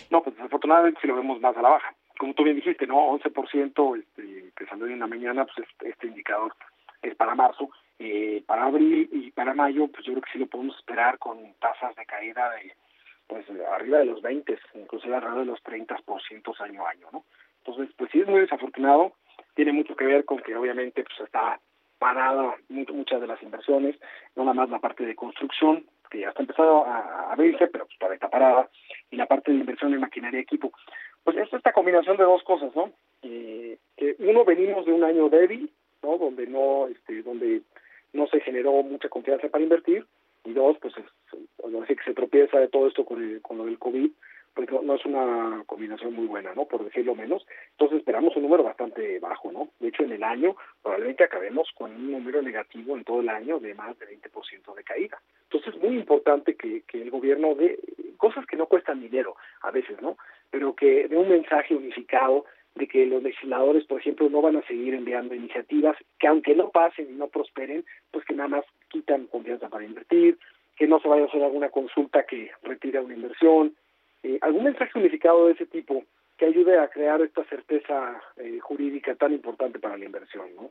No, 0.09 0.23
pues 0.23 0.35
desafortunadamente 0.35 0.99
si 0.99 1.07
lo 1.07 1.15
vemos 1.15 1.39
más 1.39 1.55
a 1.55 1.61
la 1.61 1.69
baja. 1.69 1.93
Como 2.17 2.33
tú 2.33 2.43
bien 2.43 2.55
dijiste, 2.55 2.87
¿no? 2.87 2.97
11% 3.19 3.99
este, 3.99 4.51
que 4.57 4.65
salió 4.65 4.87
en 4.87 4.97
la 4.97 5.05
mañana, 5.05 5.45
pues 5.45 5.67
este, 5.69 5.89
este 5.89 6.07
indicador 6.07 6.55
es 7.03 7.15
para 7.15 7.35
marzo. 7.35 7.69
Eh, 7.99 8.43
para 8.47 8.65
abril 8.65 9.07
y 9.11 9.29
para 9.29 9.53
mayo, 9.53 9.87
pues 9.89 10.07
yo 10.07 10.13
creo 10.13 10.23
que 10.23 10.31
sí 10.31 10.39
lo 10.39 10.47
podemos 10.47 10.75
esperar 10.77 11.19
con 11.19 11.37
tasas 11.59 11.95
de 11.95 12.05
caída 12.07 12.49
de 12.53 12.73
pues 13.27 13.45
arriba 13.75 13.99
de 13.99 14.05
los 14.05 14.23
20, 14.23 14.57
inclusive 14.73 15.15
alrededor 15.15 15.41
de 15.41 15.51
los 15.51 15.63
30% 15.63 16.61
año 16.61 16.87
a 16.87 16.89
año, 16.89 17.07
¿no? 17.13 17.25
Entonces, 17.59 17.93
pues 17.95 18.09
sí 18.11 18.21
es 18.21 18.27
muy 18.27 18.39
desafortunado, 18.41 19.13
tiene 19.53 19.71
mucho 19.71 19.95
que 19.95 20.05
ver 20.05 20.25
con 20.25 20.39
que 20.39 20.55
obviamente 20.55 21.03
pues 21.03 21.19
está 21.19 21.59
parada 22.01 22.55
muchas 22.69 23.21
de 23.21 23.27
las 23.27 23.41
inversiones, 23.43 23.95
no 24.35 24.43
nada 24.43 24.55
más 24.55 24.71
la 24.71 24.79
parte 24.79 25.05
de 25.05 25.15
construcción, 25.15 25.85
que 26.09 26.21
ya 26.21 26.29
está 26.29 26.41
empezando 26.41 26.83
a, 26.83 27.31
abrirse, 27.31 27.67
pero 27.67 27.85
pues 27.85 27.99
todavía 27.99 28.15
está 28.15 28.27
parada, 28.27 28.67
y 29.11 29.17
la 29.17 29.27
parte 29.27 29.51
de 29.51 29.59
inversión 29.59 29.93
en 29.93 29.99
maquinaria 29.99 30.39
y 30.39 30.43
equipo. 30.43 30.71
Pues 31.23 31.37
es 31.37 31.53
esta 31.53 31.71
combinación 31.71 32.17
de 32.17 32.23
dos 32.23 32.41
cosas, 32.41 32.75
¿no? 32.75 32.91
Eh, 33.21 33.77
que 33.95 34.15
uno, 34.17 34.43
venimos 34.43 34.87
de 34.87 34.93
un 34.93 35.03
año 35.03 35.29
débil, 35.29 35.69
¿no? 36.01 36.17
Donde 36.17 36.47
no, 36.47 36.87
este, 36.87 37.21
donde 37.21 37.61
no 38.13 38.25
se 38.25 38.39
generó 38.39 38.81
mucha 38.81 39.07
confianza 39.07 39.47
para 39.49 39.63
invertir, 39.63 40.03
y 40.43 40.53
dos, 40.53 40.77
pues 40.81 40.95
es, 40.97 41.05
que 41.87 42.03
se 42.03 42.15
tropieza 42.15 42.57
de 42.57 42.67
todo 42.67 42.87
esto 42.87 43.05
con, 43.05 43.39
con 43.41 43.59
lo 43.59 43.65
del 43.65 43.77
COVID, 43.77 44.09
pues 44.53 44.69
no, 44.69 44.95
es 44.95 45.05
una 45.05 45.63
combinación 45.65 46.13
muy 46.13 46.27
buena, 46.27 46.53
¿no? 46.53 46.65
Por 46.65 46.83
decirlo 46.83 47.15
menos. 47.15 47.45
Entonces 47.71 47.99
esperamos 47.99 48.35
un 48.35 48.43
número 48.43 48.63
bastante 48.63 49.19
bajo, 49.19 49.51
¿no? 49.51 49.69
De 49.79 49.87
hecho, 49.89 50.03
en 50.03 50.11
el 50.11 50.23
año 50.23 50.55
probablemente 50.81 51.23
acabemos 51.23 51.69
con 51.75 51.91
un 51.91 52.11
número 52.11 52.41
negativo 52.41 52.97
en 52.97 53.03
todo 53.03 53.21
el 53.21 53.29
año 53.29 53.59
de 53.59 53.73
más 53.73 53.97
de 53.99 54.07
20% 54.07 54.75
de 54.75 54.83
caída. 54.83 55.21
Entonces 55.43 55.73
es 55.75 55.81
muy 55.81 55.95
importante 55.95 56.55
que, 56.55 56.81
que 56.81 57.01
el 57.01 57.11
gobierno 57.11 57.55
dé 57.55 57.79
cosas 58.17 58.45
que 58.45 58.57
no 58.57 58.67
cuestan 58.67 59.01
dinero 59.01 59.35
a 59.61 59.71
veces, 59.71 60.01
¿no? 60.01 60.17
Pero 60.49 60.75
que 60.75 61.07
dé 61.07 61.17
un 61.17 61.29
mensaje 61.29 61.75
unificado 61.75 62.45
de 62.75 62.87
que 62.87 63.05
los 63.05 63.21
legisladores, 63.21 63.85
por 63.85 63.99
ejemplo, 63.99 64.29
no 64.29 64.41
van 64.41 64.57
a 64.57 64.67
seguir 64.67 64.93
enviando 64.93 65.35
iniciativas 65.35 65.97
que 66.19 66.27
aunque 66.27 66.55
no 66.55 66.69
pasen 66.69 67.09
y 67.09 67.13
no 67.13 67.27
prosperen, 67.27 67.85
pues 68.11 68.25
que 68.25 68.33
nada 68.33 68.49
más 68.49 68.65
quitan 68.89 69.27
confianza 69.27 69.69
para 69.69 69.85
invertir, 69.85 70.37
que 70.77 70.87
no 70.87 70.99
se 70.99 71.07
vaya 71.07 71.23
a 71.23 71.27
hacer 71.27 71.43
alguna 71.43 71.69
consulta 71.69 72.25
que 72.25 72.51
retire 72.63 72.99
una 72.99 73.13
inversión, 73.13 73.75
eh, 74.23 74.37
algún 74.41 74.65
mensaje 74.65 74.97
unificado 74.97 75.47
de 75.47 75.53
ese 75.53 75.65
tipo 75.65 76.03
que 76.37 76.45
ayude 76.45 76.77
a 76.79 76.87
crear 76.87 77.21
esta 77.21 77.43
certeza 77.45 78.19
eh, 78.37 78.59
jurídica 78.59 79.15
tan 79.15 79.31
importante 79.31 79.79
para 79.79 79.97
la 79.97 80.05
inversión, 80.05 80.45
¿no? 80.55 80.69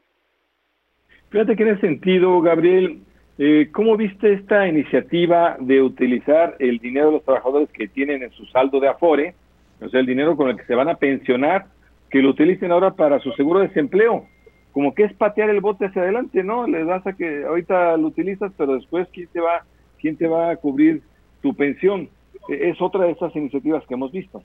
Fíjate 1.30 1.54
que 1.54 1.62
en 1.62 1.68
ese 1.70 1.80
sentido, 1.82 2.40
Gabriel, 2.40 3.02
eh, 3.38 3.68
¿cómo 3.72 3.96
viste 3.96 4.32
esta 4.32 4.66
iniciativa 4.66 5.56
de 5.60 5.80
utilizar 5.80 6.56
el 6.58 6.78
dinero 6.78 7.06
de 7.06 7.12
los 7.12 7.24
trabajadores 7.24 7.70
que 7.70 7.88
tienen 7.88 8.22
en 8.22 8.32
su 8.32 8.44
saldo 8.46 8.80
de 8.80 8.88
Afore, 8.88 9.34
o 9.80 9.88
sea, 9.88 10.00
el 10.00 10.06
dinero 10.06 10.36
con 10.36 10.50
el 10.50 10.56
que 10.56 10.66
se 10.66 10.74
van 10.74 10.88
a 10.88 10.96
pensionar, 10.96 11.66
que 12.10 12.20
lo 12.20 12.30
utilicen 12.30 12.72
ahora 12.72 12.90
para 12.90 13.20
su 13.20 13.32
seguro 13.32 13.60
de 13.60 13.68
desempleo? 13.68 14.26
Como 14.72 14.94
que 14.94 15.04
es 15.04 15.14
patear 15.14 15.50
el 15.50 15.60
bote 15.60 15.86
hacia 15.86 16.02
adelante, 16.02 16.42
¿no? 16.42 16.66
Les 16.66 16.84
das 16.86 17.06
a 17.06 17.12
que 17.12 17.44
ahorita 17.44 17.96
lo 17.96 18.08
utilizas, 18.08 18.52
pero 18.58 18.74
después, 18.74 19.08
¿quién 19.12 19.28
te 19.28 19.40
va, 19.40 19.64
quién 20.00 20.16
te 20.16 20.26
va 20.26 20.50
a 20.50 20.56
cubrir 20.56 21.00
tu 21.42 21.54
pensión? 21.54 22.08
Es 22.48 22.80
otra 22.80 23.04
de 23.04 23.12
esas 23.12 23.34
iniciativas 23.36 23.86
que 23.86 23.94
hemos 23.94 24.12
visto. 24.12 24.42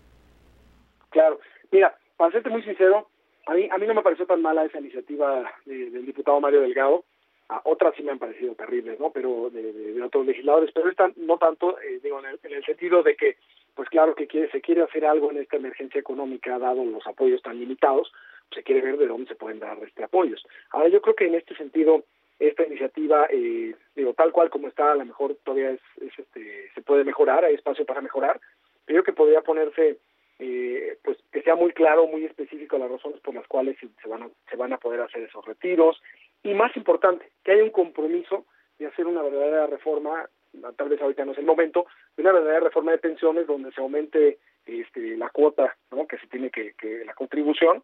Claro, 1.10 1.40
mira, 1.72 1.96
para 2.18 2.32
serte 2.32 2.50
muy 2.50 2.64
sincero, 2.64 3.08
a 3.46 3.54
mí, 3.54 3.68
a 3.72 3.78
mí 3.78 3.88
no 3.88 3.94
me 3.94 4.02
pareció 4.02 4.26
tan 4.26 4.42
mala 4.42 4.66
esa 4.66 4.80
iniciativa 4.80 5.52
del 5.66 6.06
diputado 6.06 6.40
Mario 6.42 6.62
Delgado, 6.62 7.06
a 7.50 7.62
otras 7.66 7.94
sí 7.96 8.04
me 8.04 8.12
han 8.12 8.20
parecido 8.20 8.56
terribles, 8.56 9.00
¿no? 9.00 9.12
Pero 9.12 9.50
de, 9.52 10.02
otros 10.02 10.26
legisladores, 10.26 10.72
pero 10.74 10.90
esta 10.90 11.12
no 11.16 11.38
tanto, 11.38 11.80
eh, 11.80 12.00
digo, 12.02 12.20
en 12.20 12.52
el, 12.52 12.66
sentido 12.66 13.04
de 13.04 13.16
que, 13.16 13.38
pues 13.76 13.88
claro 13.90 14.16
que 14.16 14.28
quiere, 14.28 14.50
se 14.50 14.62
quiere 14.62 14.82
hacer 14.82 15.06
algo 15.06 15.32
en 15.32 15.38
esta 15.38 15.58
emergencia 15.58 16.00
económica, 16.00 16.58
dado 16.58 16.84
los 16.84 17.06
apoyos 17.06 17.42
tan 17.42 17.60
limitados, 17.60 18.12
se 18.52 18.64
quiere 18.64 18.82
ver 18.82 18.98
de 18.98 19.08
dónde 19.08 19.28
se 19.28 19.36
pueden 19.36 19.60
dar 19.60 19.78
este 19.84 20.04
apoyos. 20.04 20.44
Ahora 20.72 20.90
yo 20.90 21.02
creo 21.02 21.16
que 21.16 21.28
en 21.28 21.36
este 21.36 21.56
sentido 21.56 22.04
esta 22.40 22.66
iniciativa, 22.66 23.28
eh, 23.30 23.76
digo, 23.96 24.14
tal 24.14 24.32
cual 24.32 24.50
como 24.50 24.68
está, 24.68 24.92
a 24.92 24.96
lo 24.96 25.06
mejor 25.06 25.36
todavía 25.44 25.72
es, 25.72 25.82
este, 26.18 26.70
se 26.74 26.82
puede 26.82 27.04
mejorar, 27.04 27.46
hay 27.46 27.56
espacio 27.56 27.86
para 27.86 28.02
mejorar, 28.02 28.40
pero 28.86 29.04
que 29.04 29.14
podría 29.14 29.42
ponerse, 29.42 29.98
eh, 30.40 30.98
pues 31.04 31.18
que 31.32 31.42
sea 31.42 31.56
muy 31.56 31.72
claro, 31.72 32.08
muy 32.08 32.26
específico 32.26 32.78
las 32.78 32.92
razones 32.92 33.20
por 33.22 33.34
las 33.34 33.48
cuales 33.48 33.78
se 33.80 34.08
van, 34.08 34.24
a, 34.24 34.30
se 34.50 34.58
van 34.58 34.74
a 34.74 34.78
poder 34.78 35.02
hacer 35.02 35.24
esos 35.24 35.46
retiros, 35.46 36.02
y 36.44 36.54
más 36.54 36.76
importante, 36.76 37.32
que 37.44 37.54
haya 37.54 37.64
un 37.64 37.72
compromiso 37.72 38.46
de 38.78 38.88
hacer 38.88 39.08
una 39.08 39.24
verdadera 39.24 39.68
reforma, 39.68 40.30
tal 40.78 40.90
vez 40.90 41.02
ahorita 41.02 41.26
no 41.26 41.32
es 41.32 41.38
el 41.38 41.46
momento, 41.46 41.86
de 42.16 42.24
una 42.24 42.34
verdadera 42.34 42.60
reforma 42.60 42.92
de 42.92 42.98
pensiones 42.98 43.48
donde 43.48 43.72
se 43.72 43.82
aumente 43.82 44.40
este, 44.66 45.18
la 45.18 45.30
cuota, 45.30 45.76
que 46.10 46.18
se 46.18 46.28
tiene 46.28 46.50
que, 46.52 46.74
que 46.74 47.06
la 47.06 47.14
contribución, 47.14 47.84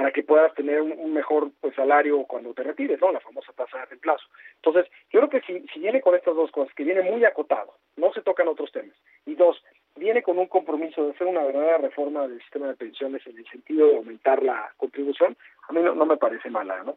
para 0.00 0.12
que 0.12 0.22
puedas 0.22 0.54
tener 0.54 0.80
un, 0.80 1.12
mejor 1.12 1.50
pues, 1.60 1.74
salario 1.74 2.24
cuando 2.24 2.54
te 2.54 2.62
retires, 2.62 2.98
¿no? 3.02 3.12
La 3.12 3.20
famosa 3.20 3.52
tasa 3.52 3.80
de 3.80 3.84
reemplazo. 3.84 4.24
Entonces, 4.56 4.90
yo 5.12 5.20
creo 5.20 5.28
que 5.28 5.42
si, 5.42 5.78
viene 5.78 6.00
con 6.00 6.14
estas 6.14 6.34
dos 6.34 6.50
cosas, 6.50 6.74
que 6.74 6.84
viene 6.84 7.02
muy 7.02 7.22
acotado, 7.26 7.74
no 7.98 8.10
se 8.14 8.22
tocan 8.22 8.48
otros 8.48 8.72
temas, 8.72 8.96
y 9.26 9.34
dos, 9.34 9.62
viene 9.96 10.22
con 10.22 10.38
un 10.38 10.46
compromiso 10.46 11.04
de 11.04 11.10
hacer 11.10 11.26
una 11.26 11.42
verdadera 11.42 11.76
reforma 11.76 12.26
del 12.26 12.40
sistema 12.40 12.68
de 12.68 12.76
pensiones 12.76 13.26
en 13.26 13.36
el 13.36 13.46
sentido 13.48 13.88
de 13.88 13.96
aumentar 13.96 14.42
la 14.42 14.72
contribución, 14.78 15.36
a 15.68 15.72
mí 15.74 15.82
no, 15.82 16.06
me 16.06 16.16
parece 16.16 16.48
mala, 16.48 16.82
¿no? 16.82 16.96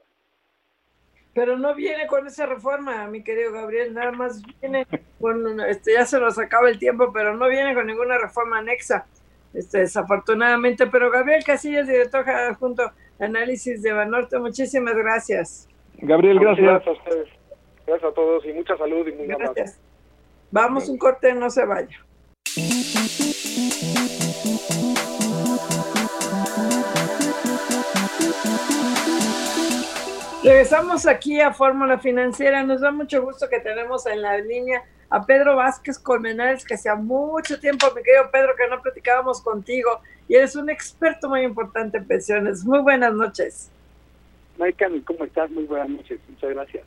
Pero 1.34 1.58
no 1.58 1.76
viene 1.76 2.08
con 2.08 2.26
esa 2.26 2.46
reforma, 2.46 3.06
mi 3.08 3.22
querido 3.22 3.52
Gabriel, 3.52 3.94
nada 3.94 4.13
más 4.13 4.42
viene 4.62 4.88
con, 5.20 5.60
este, 5.60 5.92
ya 5.96 6.06
se 6.06 6.22
nos 6.22 6.39
acaba 6.39 6.70
el 6.70 6.80
tiempo, 6.80 7.12
pero 7.12 7.36
no 7.36 7.50
viene 7.50 7.74
con 7.74 7.86
ninguna 7.86 8.18
reforma 8.18 8.60
anexa 8.60 9.08
este, 9.54 9.80
desafortunadamente. 9.80 10.88
Pero 10.88 11.12
Gabriel 11.12 11.44
Casillas, 11.44 11.88
director 11.88 12.26
junto 12.60 12.92
Análisis 13.20 13.82
de 13.82 13.94
Banorte, 13.94 14.39
muchísimas 14.39 14.96
gracias. 14.96 15.68
Gabriel, 15.98 16.39
gracias. 16.39 16.66
Gracias 16.66 16.88
a 16.88 16.92
ustedes. 16.92 17.30
Gracias 17.86 18.12
a 18.12 18.13
todos 18.13 18.46
y 18.46 18.54
mucha 18.54 18.78
salud 18.78 19.08
y 19.08 19.12
muy 19.12 19.28
gracias. 19.28 19.80
Vamos 20.52 20.88
un 20.88 20.98
corte, 20.98 21.34
no 21.34 21.50
se 21.50 21.66
vaya. 21.66 22.00
Regresamos 30.44 31.08
aquí 31.08 31.39
a 31.39 31.54
Fórmula 31.54 32.00
Financiera. 32.00 32.63
Nos 32.63 32.82
da 32.82 32.92
mucho 32.92 33.24
gusto 33.24 33.48
que 33.50 33.60
tenemos 33.60 34.06
en 34.06 34.22
la 34.22 34.38
línea 34.38 34.84
a 35.13 35.23
Pedro 35.23 35.58
Vázquez 35.58 35.99
Colmenares, 35.99 36.65
que 36.65 36.73
hacía 36.73 36.95
mucho 36.95 37.60
tiempo, 37.60 37.86
mi 37.95 38.02
querido 38.02 38.32
Pedro, 38.32 38.56
que 38.58 38.67
no 38.67 38.82
platicábamos 38.82 39.43
contigo, 39.43 40.02
y 40.28 40.34
eres 40.34 40.56
un 40.56 40.71
experto 40.71 41.30
muy 41.30 41.41
importante 41.41 41.99
en 41.99 42.08
pensiones. 42.08 42.65
Muy 42.65 42.80
buenas 42.80 43.13
noches. 43.13 43.69
Maicami, 44.58 45.02
¿cómo 45.02 45.23
estás? 45.23 45.52
Muy 45.52 45.65
buenas 45.65 45.88
noches, 45.88 46.19
muchas 46.28 46.49
gracias. 46.49 46.84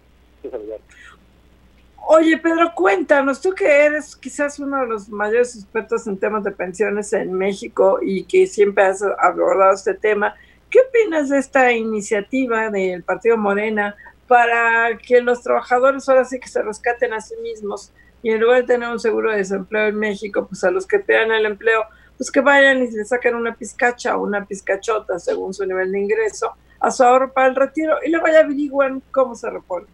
Oye, 2.09 2.37
Pedro, 2.39 2.73
cuéntanos, 2.75 3.41
tú 3.41 3.55
que 3.55 3.65
eres 3.65 4.17
quizás 4.17 4.59
uno 4.59 4.81
de 4.81 4.89
los 4.89 5.09
mayores 5.09 5.55
expertos 5.55 6.09
en 6.09 6.19
temas 6.19 6.43
de 6.43 6.51
pensiones 6.51 7.13
en 7.13 7.33
México 7.33 8.01
y 8.03 8.25
que 8.25 8.49
siempre 8.49 8.87
has 8.87 9.05
abordado 9.21 9.73
este 9.73 9.95
tema, 9.95 10.35
¿qué 10.69 10.81
opinas 10.81 11.29
de 11.29 11.39
esta 11.39 11.71
iniciativa 11.71 12.71
del 12.71 13.05
Partido 13.05 13.37
Morena 13.37 13.95
para 14.27 14.99
que 14.99 15.21
los 15.21 15.45
trabajadores 15.45 16.09
ahora 16.09 16.25
sí 16.25 16.41
que 16.41 16.49
se 16.49 16.61
rescaten 16.61 17.13
a 17.13 17.21
sí 17.21 17.37
mismos? 17.41 17.93
Y 18.27 18.31
en 18.31 18.41
lugar 18.41 18.63
de 18.63 18.67
tener 18.67 18.89
un 18.89 18.99
seguro 18.99 19.31
de 19.31 19.37
desempleo 19.37 19.87
en 19.87 20.01
México, 20.01 20.49
pues 20.49 20.65
a 20.65 20.73
los 20.73 20.85
que 20.85 20.99
tengan 20.99 21.31
el 21.31 21.47
empleo, 21.47 21.85
pues 22.17 22.33
que 22.33 22.41
vayan 22.41 22.83
y 22.83 22.91
le 22.91 23.05
saquen 23.05 23.37
una 23.37 23.55
pizcacha 23.55 24.17
o 24.17 24.25
una 24.25 24.45
pizcachota 24.45 25.21
según 25.21 25.55
su 25.55 25.65
nivel 25.65 25.93
de 25.93 26.01
ingreso 26.01 26.53
a 26.81 26.91
su 26.91 27.05
ahorro 27.05 27.33
para 27.33 27.47
el 27.47 27.55
retiro 27.55 27.99
y 28.05 28.11
luego 28.11 28.27
ya 28.27 28.41
averigüen 28.41 29.01
cómo 29.13 29.37
se 29.37 29.49
repone. 29.49 29.87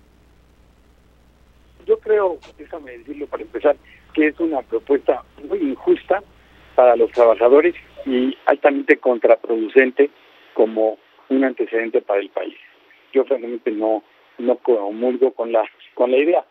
Yo 1.85 1.99
creo, 1.99 2.39
déjame 2.57 2.97
decirlo 2.97 3.27
para 3.27 3.43
empezar, 3.43 3.77
que 4.15 4.29
es 4.29 4.41
una 4.41 4.63
propuesta 4.63 5.23
muy 5.47 5.59
injusta 5.59 6.23
para 6.75 6.97
los 6.97 7.13
trabajadores 7.13 7.75
y 8.07 8.35
altamente 8.47 8.97
contraproducente 8.97 10.09
como 10.55 10.97
un 11.29 11.45
antecedente 11.45 12.01
para 12.01 12.21
el 12.21 12.31
país. 12.31 12.57
Yo 13.13 13.27
francamente 13.27 13.71
no 13.73 14.03
no 14.39 14.57
comulgo 14.57 15.33
con 15.33 15.53
la 15.53 15.65
con 15.93 16.11
la 16.11 16.17
idea. 16.17 16.47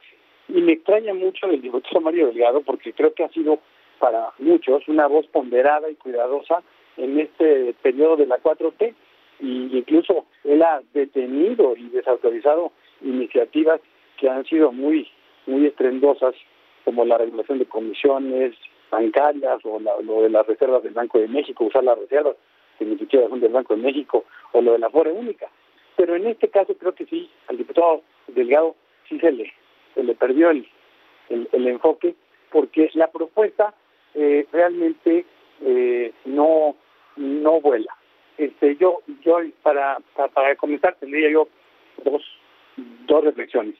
Y 0.54 0.62
me 0.62 0.74
extraña 0.74 1.14
mucho 1.14 1.48
el 1.48 1.62
diputado 1.62 2.02
Mario 2.02 2.28
Delgado 2.28 2.62
porque 2.62 2.92
creo 2.92 3.14
que 3.14 3.24
ha 3.24 3.30
sido 3.30 3.60
para 4.00 4.32
muchos 4.40 4.86
una 4.88 5.08
voz 5.08 5.26
ponderada 5.28 5.90
y 5.90 5.96
cuidadosa 5.96 6.62
en 6.98 7.20
este 7.20 7.74
periodo 7.82 8.18
de 8.18 8.26
la 8.26 8.38
4T 8.42 8.94
y 9.40 9.78
incluso 9.78 10.26
él 10.44 10.62
ha 10.62 10.82
detenido 10.94 11.76
y 11.78 11.88
desautorizado 11.90 12.74
iniciativas 13.02 13.80
que 14.18 14.30
han 14.30 14.44
sido 14.46 14.72
muy 14.72 15.08
muy 15.48 15.68
estrendosas 15.68 16.36
como 16.84 17.06
la 17.06 17.18
regulación 17.18 17.60
de 17.60 17.66
comisiones, 17.66 18.56
bancarias 18.90 19.60
o 19.64 19.80
lo 19.80 20.22
de 20.22 20.30
las 20.30 20.46
reservas 20.46 20.84
del 20.84 20.94
Banco 20.94 21.18
de 21.20 21.28
México, 21.28 21.64
usar 21.64 21.84
las 21.84 21.98
reservas 21.98 22.36
que 22.78 22.86
ni 22.86 22.98
siquiera 22.98 23.30
son 23.30 23.40
del 23.40 23.54
Banco 23.54 23.76
de 23.76 23.82
México, 23.82 24.26
o 24.52 24.62
lo 24.62 24.74
de 24.74 24.80
la 24.80 24.90
Fore 24.90 25.12
Única. 25.12 25.48
Pero 25.96 26.16
en 26.16 26.28
este 26.28 26.50
caso 26.50 26.76
creo 26.76 26.94
que 26.94 27.06
sí, 27.06 27.30
al 27.48 27.58
diputado 27.58 28.02
Delgado 28.28 28.76
sí 29.08 29.20
se 29.20 29.32
le, 29.32 29.54
se 29.94 30.04
le 30.04 30.16
perdió 30.16 30.50
el, 30.50 30.68
el, 31.30 31.68
enfoque, 31.68 32.16
porque 32.50 32.90
la 32.94 33.08
propuesta 33.08 33.74
eh, 34.14 34.46
realmente 34.52 35.26
eh, 35.62 36.14
no, 36.26 36.76
no 37.16 37.62
vuela. 37.62 37.96
Este, 38.38 38.76
yo, 38.78 39.02
yo 39.24 39.40
para, 39.62 40.00
para, 40.34 40.56
comenzar 40.56 40.96
tendría 41.00 41.30
yo 41.30 41.48
dos, 42.04 42.24
dos 43.06 43.24
reflexiones. 43.24 43.76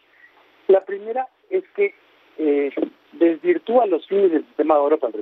La 0.68 0.84
primera 0.86 1.28
es 1.50 1.64
que 1.76 1.94
eh, 2.38 2.72
desvirtúa 3.14 3.86
los 3.86 4.08
fines 4.08 4.32
del 4.32 4.46
sistema 4.46 4.76
de 4.76 4.82
oro 4.82 5.00
para 5.00 5.14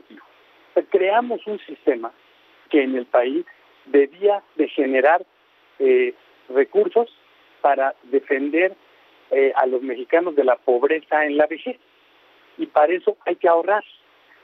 creamos 0.90 1.46
un 1.48 1.60
sistema 1.60 2.12
que 2.70 2.84
en 2.84 2.96
el 2.96 3.06
país 3.06 3.46
debía 3.86 4.44
de 4.56 4.68
generar 4.68 5.26
eh, 5.80 6.14
recursos 6.50 7.10
para 7.62 7.96
defender 8.04 8.76
eh, 9.32 9.54
a 9.56 9.66
los 9.66 9.82
mexicanos 9.82 10.36
de 10.36 10.44
la 10.44 10.56
pobreza 10.56 11.26
en 11.26 11.38
la 11.38 11.48
vejez. 11.48 11.78
Y 12.58 12.66
para 12.66 12.94
eso 12.94 13.18
hay 13.26 13.36
que 13.36 13.48
ahorrar, 13.48 13.84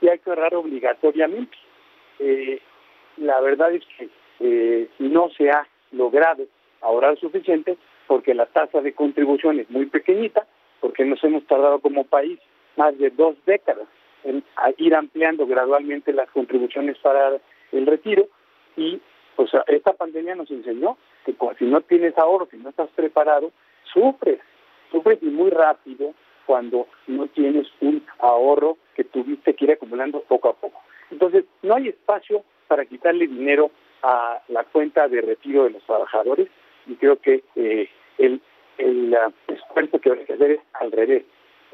y 0.00 0.08
hay 0.08 0.18
que 0.18 0.30
ahorrar 0.30 0.54
obligatoriamente. 0.54 1.56
Eh, 2.18 2.60
la 3.18 3.40
verdad 3.40 3.72
es 3.72 3.82
que 3.96 4.08
no 4.98 5.30
se 5.30 5.50
ha 5.50 5.66
logrado 5.92 6.44
ahorrar 6.82 7.18
suficiente 7.18 7.76
porque 8.06 8.34
la 8.34 8.46
tasa 8.46 8.80
de 8.80 8.92
contribución 8.92 9.58
es 9.58 9.70
muy 9.70 9.86
pequeñita, 9.86 10.46
porque 10.80 11.04
nos 11.04 11.22
hemos 11.24 11.44
tardado 11.46 11.80
como 11.80 12.04
país 12.04 12.38
más 12.76 12.96
de 12.98 13.10
dos 13.10 13.36
décadas 13.46 13.88
en 14.24 14.44
ir 14.78 14.94
ampliando 14.94 15.46
gradualmente 15.46 16.12
las 16.12 16.28
contribuciones 16.30 16.98
para 16.98 17.38
el 17.72 17.86
retiro 17.86 18.28
y 18.76 19.00
pues 19.36 19.50
esta 19.66 19.92
pandemia 19.92 20.34
nos 20.34 20.50
enseñó 20.50 20.96
que 21.24 21.34
si 21.58 21.64
no 21.64 21.80
tienes 21.82 22.16
ahorro, 22.18 22.48
si 22.50 22.56
no 22.56 22.70
estás 22.70 22.88
preparado, 22.94 23.52
sufres, 23.92 24.40
sufres 24.90 25.22
muy 25.22 25.50
rápido 25.50 26.14
cuando 26.46 26.86
no 27.06 27.26
tienes 27.28 27.66
un 27.80 28.04
ahorro 28.18 28.78
que 28.94 29.04
tuviste 29.04 29.54
que 29.54 29.64
ir 29.64 29.72
acumulando 29.72 30.20
poco 30.20 30.48
a 30.48 30.54
poco. 30.54 30.80
Entonces, 31.10 31.44
no 31.62 31.74
hay 31.74 31.88
espacio 31.88 32.44
para 32.68 32.84
quitarle 32.84 33.26
dinero 33.26 33.70
a 34.02 34.40
la 34.48 34.64
cuenta 34.64 35.08
de 35.08 35.20
retiro 35.20 35.64
de 35.64 35.70
los 35.70 35.82
trabajadores 35.84 36.48
y 36.86 36.94
creo 36.94 37.16
que 37.20 37.42
eh, 37.56 37.88
el, 38.18 38.40
el 38.78 39.14
uh, 39.14 39.52
esfuerzo 39.52 40.00
que 40.00 40.12
hay 40.12 40.24
que 40.24 40.32
hacer 40.34 40.50
es 40.52 40.60
al 40.74 40.92
revés. 40.92 41.24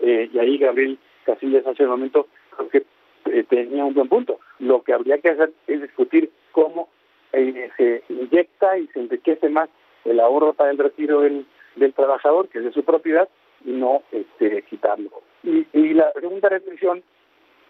Eh, 0.00 0.30
y 0.32 0.38
ahí 0.38 0.58
Gabriel 0.58 0.98
Casillas 1.24 1.66
hace 1.66 1.84
un 1.84 1.90
momento 1.90 2.26
creo 2.56 2.68
que 2.68 2.82
eh, 3.26 3.44
tenía 3.44 3.84
un 3.84 3.94
buen 3.94 4.08
punto. 4.08 4.40
Lo 4.58 4.82
que 4.82 4.92
habría 4.92 5.18
que 5.18 5.30
hacer 5.30 5.52
es 5.66 5.82
discutir 5.82 6.30
cómo 6.52 6.88
eh, 7.32 7.70
se 7.76 8.02
inyecta 8.08 8.78
y 8.78 8.86
se 8.88 9.00
enriquece 9.00 9.48
más 9.48 9.68
el 10.04 10.20
ahorro 10.20 10.52
para 10.54 10.70
el 10.70 10.78
retiro 10.78 11.20
del, 11.20 11.46
del 11.76 11.92
trabajador, 11.92 12.48
que 12.48 12.58
es 12.58 12.64
de 12.64 12.72
su 12.72 12.84
propiedad, 12.84 13.28
y 13.64 13.70
no 13.70 14.02
este, 14.12 14.62
quitarlo. 14.62 15.10
Y, 15.42 15.66
y 15.72 15.94
la 15.94 16.12
segunda 16.12 16.48
reflexión 16.48 17.02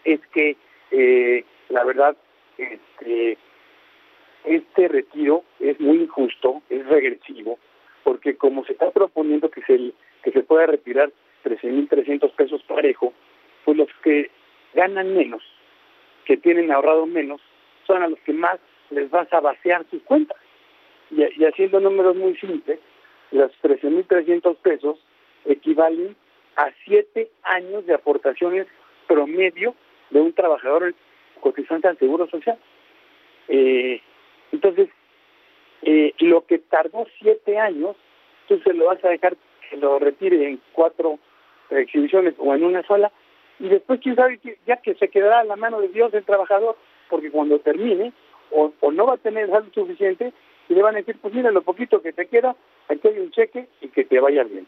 es 0.05 0.21
que, 0.33 0.57
eh, 0.91 1.45
la 1.69 1.85
verdad, 1.85 2.17
este, 2.59 3.39
este 4.45 4.89
retiro 4.89 5.45
es 5.61 5.79
muy 5.81 5.99
injusto, 5.99 6.63
es 6.69 6.87
regresivo, 6.87 7.59
porque 8.03 8.37
como 8.37 8.65
se 8.65 8.73
está 8.73 8.91
proponiendo 8.91 9.51
que 9.51 9.63
se, 9.63 9.93
que 10.23 10.33
se 10.33 10.43
pueda 10.43 10.67
retirar 10.67 11.13
13.300 11.45 12.33
pesos 12.33 12.63
parejo, 12.65 13.13
pues 13.65 13.77
los 13.77 13.89
que 14.03 14.31
ganan 14.75 15.15
menos, 15.15 15.43
que 16.25 16.37
tienen 16.37 16.71
ahorrado 16.71 17.07
menos, 17.07 17.41
son 17.87 18.03
a 18.03 18.09
los 18.09 18.19
que 18.21 18.33
más 18.33 18.59
les 18.91 19.11
vas 19.11 19.33
a 19.33 19.41
vaciar 19.41 19.85
sus 19.91 20.03
cuentas. 20.03 20.37
Y, 21.11 21.45
haciendo 21.45 21.79
números 21.81 22.17
muy 22.17 22.37
simples, 22.37 22.79
los 23.33 23.51
13.300 23.63 24.57
pesos 24.57 24.99
equivalen 25.45 26.15
a 26.57 26.71
siete 26.85 27.31
años 27.43 27.87
de 27.87 27.95
aportaciones 27.95 28.67
promedio 29.07 29.75
de 30.11 30.21
un 30.21 30.33
trabajador 30.33 30.95
cotizante 31.41 31.89
al 31.89 31.99
Seguro 31.99 32.29
Social. 32.29 32.59
Eh, 33.49 34.01
entonces, 34.53 34.89
eh, 35.83 36.15
lo 36.21 36.47
que 36.47 36.59
tardó 36.59 37.07
siete 37.19 37.59
años, 37.59 37.97
tú 38.47 38.61
se 38.61 38.73
lo 38.75 38.87
vas 38.87 39.05
a 39.05 39.09
dejar 39.09 39.37
que 39.69 39.77
lo 39.77 39.99
retire 39.99 40.49
en 40.49 40.61
cuatro 40.73 41.19
exhibiciones 41.71 42.35
o 42.39 42.55
en 42.55 42.65
una 42.65 42.83
sola, 42.85 43.11
y 43.59 43.69
después, 43.69 44.01
quién 44.01 44.17
sabe, 44.17 44.41
ya 44.67 44.77
que 44.79 44.95
se 44.95 45.09
quedará 45.09 45.41
a 45.41 45.45
la 45.45 45.57
mano 45.57 45.81
de 45.81 45.89
Dios 45.89 46.13
el 46.15 46.25
trabajador, 46.25 46.77
porque 47.09 47.31
cuando 47.31 47.59
termine, 47.61 48.13
o, 48.51 48.73
no 48.93 49.07
va 49.07 49.15
a 49.15 49.19
tener 49.19 49.49
saldo 49.49 49.71
suficiente 49.73 50.33
y 50.69 50.75
le 50.75 50.83
van 50.83 50.95
a 50.95 50.99
decir, 50.99 51.17
pues 51.21 51.33
mira, 51.33 51.51
lo 51.51 51.63
poquito 51.63 52.03
que 52.03 52.13
te 52.13 52.27
queda, 52.27 52.55
aquí 52.93 53.09
hay 53.09 53.19
un 53.19 53.31
cheque 53.31 53.69
y 53.81 53.89
que 53.89 54.05
te 54.05 54.21
vaya 54.21 54.45
bien. 54.45 54.67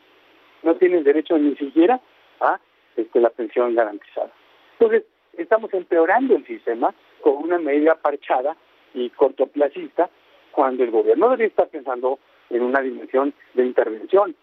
No 0.62 0.76
tienes 0.76 1.04
derecho 1.04 1.38
ni 1.38 1.54
siquiera 1.56 2.00
a 2.40 2.58
este, 2.96 3.20
la 3.20 3.30
pensión 3.30 3.74
garantizada. 3.74 4.30
Entonces, 4.78 5.04
estamos 5.36 5.72
empeorando 5.74 6.36
el 6.36 6.46
sistema 6.46 6.94
con 7.20 7.36
una 7.36 7.58
medida 7.58 7.94
parchada 7.96 8.56
y 8.94 9.10
cortoplacista 9.10 10.10
cuando 10.52 10.84
el 10.84 10.90
gobierno 10.90 11.26
debería 11.26 11.48
estar 11.48 11.68
pensando 11.68 12.18
en 12.50 12.62
una 12.62 12.80
dimensión 12.80 13.34
de 13.54 13.64
intervención 13.64 14.34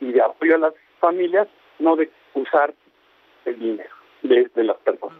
y 0.00 0.12
de 0.12 0.20
apoyo 0.20 0.56
a 0.56 0.58
las 0.58 0.74
familias, 1.00 1.48
no 1.78 1.96
de 1.96 2.10
usar 2.34 2.74
el 3.44 3.58
dinero 3.58 3.94
de, 4.22 4.64
las 4.64 4.76
personas. 4.78 5.18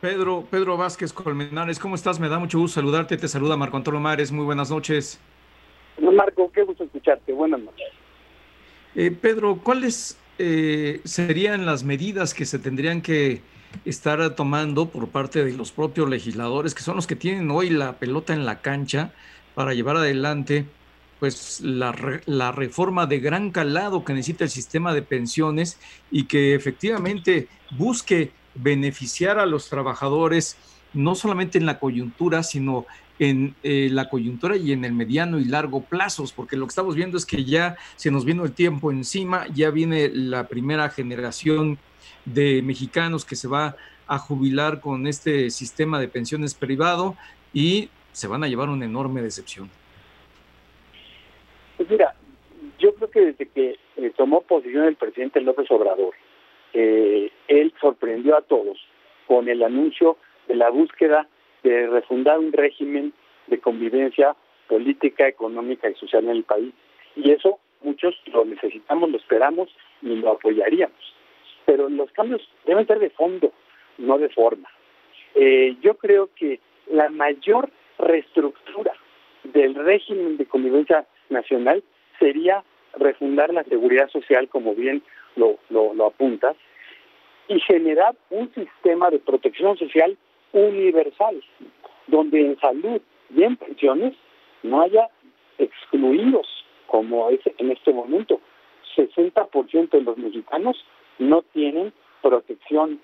Pedro, 0.00 0.44
Pedro 0.50 0.76
Vázquez 0.76 1.12
Colmenares, 1.12 1.78
¿cómo 1.78 1.96
estás? 1.96 2.20
Me 2.20 2.28
da 2.28 2.38
mucho 2.38 2.58
gusto 2.58 2.80
saludarte. 2.80 3.16
Te 3.16 3.26
saluda 3.26 3.56
Marco 3.56 3.76
Antonio 3.76 4.00
Mares. 4.00 4.30
Muy 4.30 4.44
buenas 4.44 4.70
noches. 4.70 5.20
Marco, 6.18 6.50
qué 6.50 6.64
gusto 6.64 6.82
escucharte. 6.82 7.32
Buenas 7.32 7.60
noches. 7.60 7.86
Eh, 8.96 9.12
Pedro, 9.12 9.60
¿cuáles 9.62 10.18
eh, 10.38 11.00
serían 11.04 11.64
las 11.64 11.84
medidas 11.84 12.34
que 12.34 12.44
se 12.44 12.58
tendrían 12.58 13.02
que 13.02 13.40
estar 13.84 14.34
tomando 14.34 14.88
por 14.88 15.10
parte 15.10 15.44
de 15.44 15.52
los 15.52 15.70
propios 15.70 16.10
legisladores, 16.10 16.74
que 16.74 16.82
son 16.82 16.96
los 16.96 17.06
que 17.06 17.14
tienen 17.14 17.48
hoy 17.52 17.70
la 17.70 18.00
pelota 18.00 18.32
en 18.32 18.44
la 18.44 18.60
cancha 18.60 19.12
para 19.54 19.74
llevar 19.74 19.96
adelante 19.96 20.64
pues 21.20 21.60
la, 21.60 21.94
la 22.26 22.50
reforma 22.50 23.06
de 23.06 23.20
gran 23.20 23.52
calado 23.52 24.04
que 24.04 24.12
necesita 24.12 24.42
el 24.42 24.50
sistema 24.50 24.94
de 24.94 25.02
pensiones 25.02 25.78
y 26.10 26.24
que 26.24 26.54
efectivamente 26.54 27.46
busque 27.76 28.32
beneficiar 28.56 29.38
a 29.38 29.46
los 29.46 29.68
trabajadores 29.68 30.56
no 30.94 31.14
solamente 31.14 31.58
en 31.58 31.66
la 31.66 31.78
coyuntura, 31.78 32.42
sino 32.42 32.86
en 33.18 33.54
eh, 33.62 33.88
la 33.90 34.08
coyuntura 34.08 34.56
y 34.56 34.72
en 34.72 34.84
el 34.84 34.92
mediano 34.92 35.38
y 35.38 35.44
largo 35.44 35.82
plazos, 35.82 36.32
porque 36.32 36.56
lo 36.56 36.66
que 36.66 36.70
estamos 36.70 36.94
viendo 36.94 37.16
es 37.16 37.26
que 37.26 37.44
ya 37.44 37.76
se 37.96 38.10
nos 38.10 38.24
vino 38.24 38.44
el 38.44 38.52
tiempo 38.52 38.90
encima, 38.90 39.46
ya 39.54 39.70
viene 39.70 40.08
la 40.12 40.48
primera 40.48 40.88
generación 40.90 41.78
de 42.24 42.62
mexicanos 42.62 43.24
que 43.24 43.36
se 43.36 43.48
va 43.48 43.76
a 44.06 44.18
jubilar 44.18 44.80
con 44.80 45.06
este 45.06 45.50
sistema 45.50 46.00
de 46.00 46.08
pensiones 46.08 46.54
privado 46.54 47.16
y 47.52 47.90
se 48.12 48.28
van 48.28 48.44
a 48.44 48.48
llevar 48.48 48.68
una 48.68 48.84
enorme 48.84 49.22
decepción. 49.22 49.70
Pues 51.76 51.88
mira, 51.90 52.14
yo 52.78 52.94
creo 52.94 53.10
que 53.10 53.20
desde 53.20 53.48
que 53.48 53.76
eh, 53.96 54.12
tomó 54.16 54.40
posición 54.42 54.84
el 54.84 54.96
presidente 54.96 55.40
López 55.40 55.70
Obrador, 55.70 56.14
eh, 56.72 57.30
él 57.48 57.72
sorprendió 57.80 58.36
a 58.36 58.42
todos 58.42 58.78
con 59.26 59.48
el 59.48 59.62
anuncio 59.62 60.16
de 60.48 60.56
la 60.56 60.70
búsqueda 60.70 61.28
de 61.62 61.86
refundar 61.86 62.38
un 62.38 62.52
régimen 62.52 63.12
de 63.46 63.58
convivencia 63.58 64.36
política, 64.68 65.26
económica 65.26 65.88
y 65.88 65.94
social 65.94 66.24
en 66.24 66.30
el 66.30 66.44
país. 66.44 66.72
Y 67.16 67.30
eso 67.30 67.58
muchos 67.82 68.14
lo 68.26 68.44
necesitamos, 68.44 69.10
lo 69.10 69.16
esperamos 69.16 69.68
y 70.02 70.16
lo 70.16 70.32
apoyaríamos. 70.32 71.14
Pero 71.64 71.88
los 71.88 72.10
cambios 72.12 72.46
deben 72.66 72.86
ser 72.86 72.98
de 72.98 73.10
fondo, 73.10 73.52
no 73.98 74.18
de 74.18 74.28
forma. 74.28 74.68
Eh, 75.34 75.76
yo 75.82 75.94
creo 75.94 76.30
que 76.34 76.60
la 76.90 77.08
mayor 77.10 77.70
reestructura 77.98 78.92
del 79.44 79.74
régimen 79.74 80.36
de 80.36 80.46
convivencia 80.46 81.06
nacional 81.28 81.82
sería 82.18 82.64
refundar 82.94 83.52
la 83.52 83.64
seguridad 83.64 84.08
social, 84.08 84.48
como 84.48 84.74
bien 84.74 85.02
lo, 85.36 85.58
lo, 85.70 86.06
apuntas, 86.06 86.56
y 87.48 87.60
generar 87.60 88.14
un 88.30 88.52
sistema 88.54 89.10
de 89.10 89.18
protección 89.18 89.76
social 89.76 90.16
universal, 90.52 91.42
donde 92.06 92.40
en 92.40 92.58
salud 92.60 93.00
y 93.34 93.42
en 93.42 93.56
pensiones 93.56 94.14
no 94.62 94.82
haya 94.82 95.08
excluidos, 95.58 96.46
como 96.86 97.28
es 97.30 97.40
en 97.58 97.70
este 97.70 97.92
momento. 97.92 98.40
60% 98.96 99.90
de 99.90 100.00
los 100.00 100.16
mexicanos 100.16 100.76
no 101.18 101.42
tienen 101.52 101.92
protección 102.22 103.00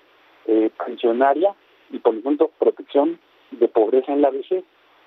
eh, 0.47 0.69
pensionaria 0.85 1.53
y 1.91 1.99
por 1.99 2.15
lo 2.15 2.21
tanto 2.21 2.51
protección 2.59 3.19
de 3.51 3.67
pobreza 3.67 4.11
en 4.11 4.21
la 4.21 4.29
vejez. 4.29 4.63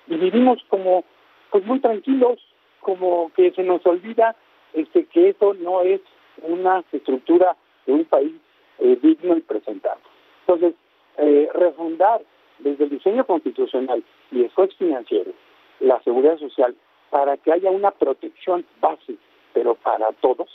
Y 0.07 0.15
vivimos 0.15 0.63
como 0.69 1.03
pues 1.51 1.65
muy 1.65 1.79
tranquilos, 1.79 2.39
como 2.79 3.31
que 3.35 3.51
se 3.51 3.63
nos 3.63 3.85
olvida 3.85 4.35
este 4.73 5.05
que 5.05 5.29
eso 5.29 5.53
no 5.55 5.81
es 5.81 6.01
una 6.41 6.83
estructura 6.91 7.55
de 7.85 7.93
un 7.93 8.05
país 8.05 8.33
eh, 8.79 8.97
digno 9.01 9.37
y 9.37 9.41
presentable. 9.41 10.03
Entonces, 10.41 10.73
eh, 11.21 11.49
refundar 11.53 12.21
desde 12.59 12.85
el 12.85 12.89
diseño 12.89 13.25
constitucional 13.25 14.03
y 14.31 14.43
esfuerzo 14.43 14.75
financiero 14.77 15.31
la 15.79 16.01
seguridad 16.03 16.37
social 16.37 16.75
para 17.09 17.37
que 17.37 17.51
haya 17.51 17.71
una 17.71 17.91
protección 17.91 18.65
base, 18.81 19.15
pero 19.53 19.75
para 19.75 20.11
todos, 20.21 20.49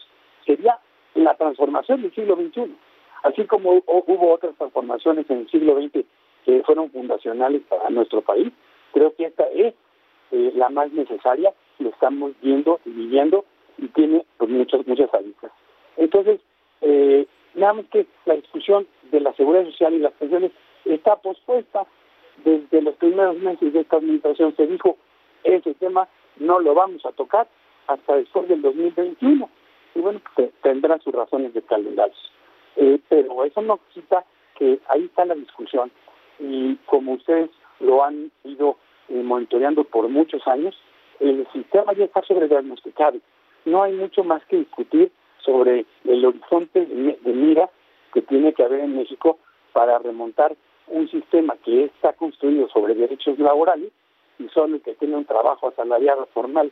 sería 0.45 0.79
la 1.15 1.35
transformación 1.35 2.03
del 2.03 2.15
siglo 2.15 2.37
XXI. 2.37 2.75
Así 3.23 3.45
como 3.47 3.83
hubo 3.87 4.33
otras 4.33 4.55
transformaciones 4.57 5.29
en 5.31 5.39
el 5.41 5.51
siglo 5.51 5.81
XX 5.81 6.05
que 6.45 6.63
fueron 6.63 6.91
fundacionales 6.91 7.63
para 7.69 7.89
nuestro 7.91 8.21
país, 8.21 8.53
creo 8.93 9.15
que 9.17 9.25
esta 9.25 9.45
es 9.55 9.75
eh, 10.31 10.53
la 10.55 10.69
más 10.69 10.93
necesaria, 10.93 11.53
lo 11.79 11.89
estamos 11.89 12.33
viendo 12.43 12.81
y 12.85 12.91
viviendo 12.91 13.45
y 13.79 13.89
tiene 13.89 14.25
pues, 14.37 14.51
muchas, 14.51 14.87
muchas 14.87 15.13
aristas. 15.15 15.51
Entonces, 15.97 16.41
eh, 16.83 17.27
nada 17.55 17.75
más 17.75 17.87
que 17.87 18.07
la 18.27 18.35
discusión 18.35 18.87
de 19.11 19.21
la 19.21 19.33
seguridad 19.35 19.65
social 19.67 19.95
y 19.95 19.99
las 19.99 20.13
pensiones 20.15 20.53
está 20.85 21.17
pospuesta 21.17 21.87
desde 22.45 22.83
los 22.83 22.95
primeros 22.97 23.37
meses 23.37 23.73
de 23.73 23.81
esta 23.81 23.97
administración. 23.97 24.55
Se 24.57 24.67
dijo, 24.67 24.97
ese 25.45 25.75
tema 25.75 26.09
no 26.37 26.59
lo 26.61 26.75
vamos 26.75 27.05
a 27.07 27.13
tocar 27.13 27.47
hasta 27.87 28.17
después 28.17 28.49
del 28.49 28.63
2021. 28.63 29.49
Y 29.95 30.01
bueno, 30.01 30.21
pues, 30.35 30.51
tendrán 30.63 31.01
sus 31.01 31.15
razones 31.15 31.55
de 31.55 31.63
calendario. 31.63 32.15
Eh, 32.77 32.99
pero 33.09 33.45
eso 33.45 33.63
no 33.63 33.79
quita 33.93 34.25
que 34.57 34.81
ahí 34.89 35.05
está 35.05 35.25
la 35.25 35.35
discusión. 35.35 35.91
Y 36.39 36.77
como 36.87 37.13
ustedes 37.13 37.51
lo 37.81 38.05
han 38.05 38.31
ido 38.43 38.77
eh, 39.09 39.23
monitoreando 39.23 39.85
por 39.85 40.09
muchos 40.09 40.47
años, 40.49 40.77
el 41.21 41.47
sistema 41.53 41.93
ya 41.93 42.05
está 42.05 42.23
sobrediagnosticado. 42.23 43.19
No 43.65 43.83
hay 43.83 43.93
mucho 43.93 44.25
más 44.25 44.45
que 44.47 44.57
discutir 44.57 45.13
sobre 45.39 45.87
el 46.05 46.25
horizonte 46.25 46.87
de 46.87 47.33
mira 47.33 47.71
que 48.13 48.23
tiene 48.23 48.53
que 48.53 48.63
haber 48.63 48.81
en 48.81 48.97
México 48.97 49.39
para 49.73 49.99
remontar 49.99 50.55
un 50.87 51.09
sistema 51.11 51.57
que 51.65 51.85
está 51.85 52.13
construido 52.13 52.69
sobre 52.69 52.95
derechos 52.95 53.39
laborales 53.39 53.91
y 54.39 54.49
solo 54.49 54.77
el 54.77 54.83
que 54.83 54.95
tiene 54.95 55.17
un 55.17 55.25
trabajo 55.25 55.69
asalariado 55.69 56.27
formal 56.33 56.71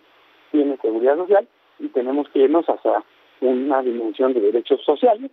tiene 0.51 0.77
seguridad 0.79 1.17
social 1.17 1.49
y 1.79 1.89
tenemos 1.89 2.29
que 2.29 2.41
irnos 2.41 2.67
hacia 2.67 3.03
una 3.41 3.83
dimensión 3.83 4.35
de 4.35 4.41
derechos 4.41 4.83
sociales 4.85 5.31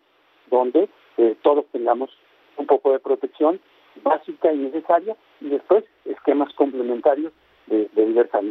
donde 0.49 0.89
eh, 1.17 1.35
todos 1.41 1.65
tengamos 1.71 2.09
un 2.57 2.65
poco 2.65 2.91
de 2.91 2.99
protección 2.99 3.59
básica 4.03 4.51
y 4.51 4.57
necesaria 4.57 5.15
y 5.41 5.49
después 5.49 5.83
esquemas 6.05 6.53
complementarios 6.53 7.33
de, 7.67 7.89
de 7.93 8.05
diversas. 8.05 8.43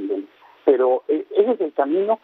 Pero 0.65 1.03
eh, 1.09 1.27
ese 1.31 1.53
es 1.53 1.61
el 1.61 1.73
camino 1.73 2.21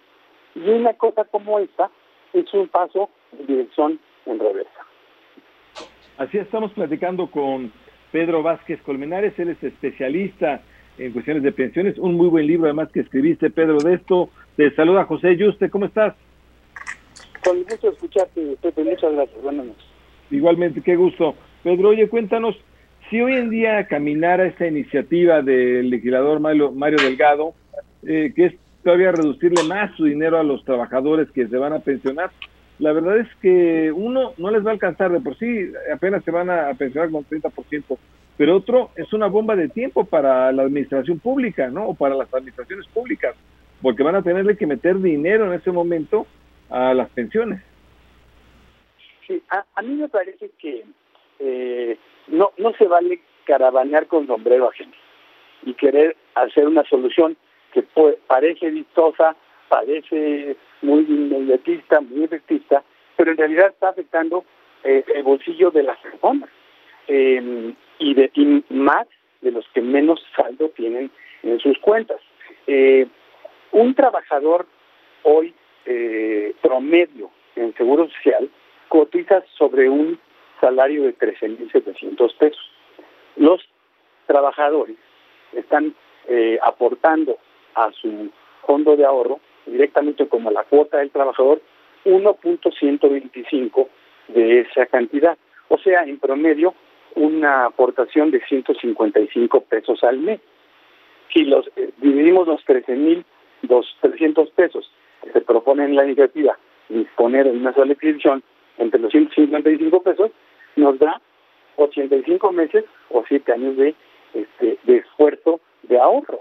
y 0.54 0.68
una 0.68 0.94
cosa 0.94 1.24
como 1.24 1.58
esta 1.58 1.90
es 2.34 2.52
un 2.52 2.68
paso 2.68 3.08
en 3.38 3.46
dirección 3.46 4.00
en 4.26 4.38
reversa. 4.38 4.70
Así 6.18 6.38
estamos 6.38 6.72
platicando 6.72 7.28
con 7.28 7.72
Pedro 8.12 8.42
Vázquez 8.42 8.80
Colmenares, 8.82 9.38
él 9.38 9.48
es 9.50 9.62
especialista 9.62 10.62
en 10.98 11.12
cuestiones 11.12 11.42
de 11.42 11.52
pensiones, 11.52 11.98
un 11.98 12.14
muy 12.14 12.28
buen 12.28 12.46
libro 12.46 12.66
además 12.66 12.90
que 12.92 13.00
escribiste, 13.00 13.50
Pedro, 13.50 13.78
de 13.78 13.94
esto. 13.94 14.30
Te 14.56 14.72
saluda 14.76 15.04
José 15.04 15.36
Yuste, 15.36 15.70
¿cómo 15.70 15.86
estás? 15.86 16.14
Con 17.44 17.62
gusto 17.64 17.90
escucharte, 17.90 18.56
Pepe, 18.62 18.84
muchas 18.84 19.12
gracias, 19.12 19.42
buenas 19.42 19.66
noches. 19.66 19.84
Igualmente, 20.30 20.80
qué 20.82 20.96
gusto. 20.96 21.34
Pedro, 21.62 21.88
oye, 21.88 22.08
cuéntanos, 22.08 22.56
si 23.10 23.20
hoy 23.20 23.34
en 23.34 23.50
día 23.50 23.86
caminara 23.86 24.46
esta 24.46 24.66
iniciativa 24.66 25.42
del 25.42 25.90
legislador 25.90 26.40
Mario, 26.40 26.72
Mario 26.72 26.98
Delgado, 27.02 27.54
eh, 28.06 28.32
que 28.34 28.46
es 28.46 28.54
todavía 28.84 29.12
reducirle 29.12 29.64
más 29.64 29.94
su 29.96 30.04
dinero 30.04 30.38
a 30.38 30.44
los 30.44 30.64
trabajadores 30.64 31.30
que 31.32 31.48
se 31.48 31.56
van 31.56 31.72
a 31.72 31.80
pensionar, 31.80 32.30
la 32.78 32.92
verdad 32.92 33.18
es 33.18 33.28
que 33.36 33.90
uno 33.92 34.34
no 34.36 34.50
les 34.50 34.64
va 34.64 34.70
a 34.70 34.74
alcanzar 34.74 35.10
de 35.10 35.20
por 35.20 35.36
sí, 35.38 35.72
apenas 35.92 36.24
se 36.24 36.30
van 36.30 36.50
a 36.50 36.72
pensionar 36.74 37.10
con 37.10 37.24
30%, 37.24 37.98
pero 38.36 38.56
otro 38.56 38.90
es 38.96 39.12
una 39.12 39.26
bomba 39.26 39.56
de 39.56 39.68
tiempo 39.68 40.04
para 40.04 40.50
la 40.52 40.62
administración 40.62 41.18
pública, 41.18 41.68
¿no? 41.68 41.88
O 41.88 41.94
para 41.94 42.14
las 42.14 42.32
administraciones 42.34 42.86
públicas, 42.88 43.34
porque 43.80 44.02
van 44.02 44.16
a 44.16 44.22
tenerle 44.22 44.56
que 44.56 44.66
meter 44.66 44.98
dinero 44.98 45.46
en 45.46 45.52
ese 45.54 45.70
momento 45.70 46.26
a 46.68 46.92
las 46.94 47.08
pensiones. 47.10 47.62
Sí, 49.26 49.42
a, 49.50 49.82
mí 49.82 49.94
me 49.94 50.08
parece 50.08 50.50
que 50.58 50.84
eh, 51.38 51.96
no, 52.28 52.50
no 52.58 52.72
se 52.74 52.86
vale 52.86 53.20
caravanear 53.44 54.06
con 54.08 54.26
sombrero 54.26 54.68
ajeno 54.68 54.92
y 55.64 55.74
querer 55.74 56.16
hacer 56.34 56.66
una 56.66 56.82
solución 56.84 57.36
que 57.74 57.84
parece 58.26 58.70
vistosa, 58.70 59.36
parece 59.68 60.56
muy 60.82 61.00
inmediatista, 61.00 62.00
muy 62.00 62.24
efectista, 62.24 62.82
pero 63.16 63.32
en 63.32 63.36
realidad 63.36 63.68
está 63.68 63.88
afectando 63.88 64.44
eh, 64.84 65.04
el 65.14 65.24
bolsillo 65.24 65.70
de 65.70 65.82
las 65.82 65.98
personas 65.98 66.48
eh, 67.08 67.74
y, 67.98 68.14
de, 68.14 68.30
y 68.34 68.64
más 68.70 69.06
de 69.40 69.50
los 69.50 69.66
que 69.74 69.80
menos 69.80 70.24
saldo 70.36 70.68
tienen 70.70 71.10
en 71.42 71.58
sus 71.58 71.78
cuentas. 71.78 72.20
Eh, 72.66 73.06
un 73.72 73.94
trabajador 73.94 74.66
hoy 75.24 75.52
eh, 75.84 76.54
promedio 76.62 77.30
en 77.56 77.74
Seguro 77.74 78.08
Social 78.08 78.48
cotiza 78.88 79.42
sobre 79.58 79.88
un 79.88 80.18
salario 80.60 81.02
de 81.02 81.18
13.700 81.18 82.36
pesos. 82.36 82.70
Los 83.36 83.60
trabajadores 84.26 84.96
están 85.52 85.94
eh, 86.28 86.58
aportando 86.62 87.38
a 87.74 87.90
su 87.92 88.30
fondo 88.66 88.96
de 88.96 89.04
ahorro 89.04 89.40
directamente 89.66 90.26
como 90.28 90.50
la 90.50 90.64
cuota 90.64 90.98
del 90.98 91.10
trabajador 91.10 91.60
1.125 92.04 93.88
de 94.28 94.60
esa 94.60 94.86
cantidad. 94.86 95.36
O 95.68 95.78
sea, 95.78 96.02
en 96.02 96.18
promedio, 96.18 96.74
una 97.14 97.66
aportación 97.66 98.30
de 98.30 98.40
155 98.40 99.60
pesos 99.62 100.02
al 100.04 100.18
mes. 100.18 100.40
Si 101.32 101.44
los 101.44 101.66
eh, 101.76 101.90
dividimos 101.98 102.46
los 102.46 102.64
13.000, 102.66 103.24
los 103.68 103.96
300 104.00 104.50
pesos 104.50 104.90
que 105.22 105.32
se 105.32 105.40
propone 105.40 105.84
en 105.84 105.96
la 105.96 106.04
iniciativa 106.04 106.58
disponer 106.88 107.46
en 107.46 107.58
una 107.58 107.72
sola 107.72 107.92
exhibición 107.92 108.42
entre 108.78 109.00
los 109.00 109.10
155 109.12 110.02
pesos, 110.02 110.30
nos 110.76 110.98
da 110.98 111.20
85 111.76 112.52
meses 112.52 112.84
o 113.10 113.24
7 113.26 113.52
años 113.52 113.76
de, 113.76 113.94
este, 114.34 114.78
de 114.82 114.96
esfuerzo 114.98 115.60
de 115.84 115.98
ahorro. 115.98 116.40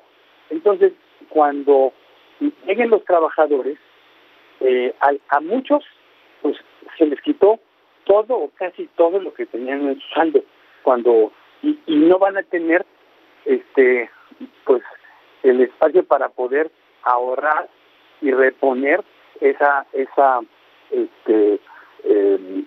Entonces, 0.49 0.93
cuando 1.33 1.93
lleguen 2.67 2.91
los 2.91 3.03
trabajadores, 3.05 3.79
eh, 4.59 4.93
a, 5.29 5.39
muchos 5.39 5.83
pues 6.43 6.55
se 6.97 7.07
les 7.07 7.19
quitó 7.21 7.59
todo 8.03 8.35
o 8.35 8.49
casi 8.49 8.87
todo 8.95 9.19
lo 9.19 9.33
que 9.33 9.47
tenían 9.47 9.87
en 9.87 9.99
su 9.99 10.07
saldo 10.13 10.43
cuando 10.83 11.31
y, 11.63 11.77
no 11.87 12.19
van 12.19 12.37
a 12.37 12.43
tener 12.43 12.85
este 13.45 14.11
pues 14.63 14.83
el 15.41 15.61
espacio 15.61 16.03
para 16.05 16.29
poder 16.29 16.71
ahorrar 17.01 17.67
y 18.21 18.31
reponer 18.31 19.03
esa 19.41 19.87
esa 19.91 20.41
este 20.91 21.59
eh, 22.03 22.63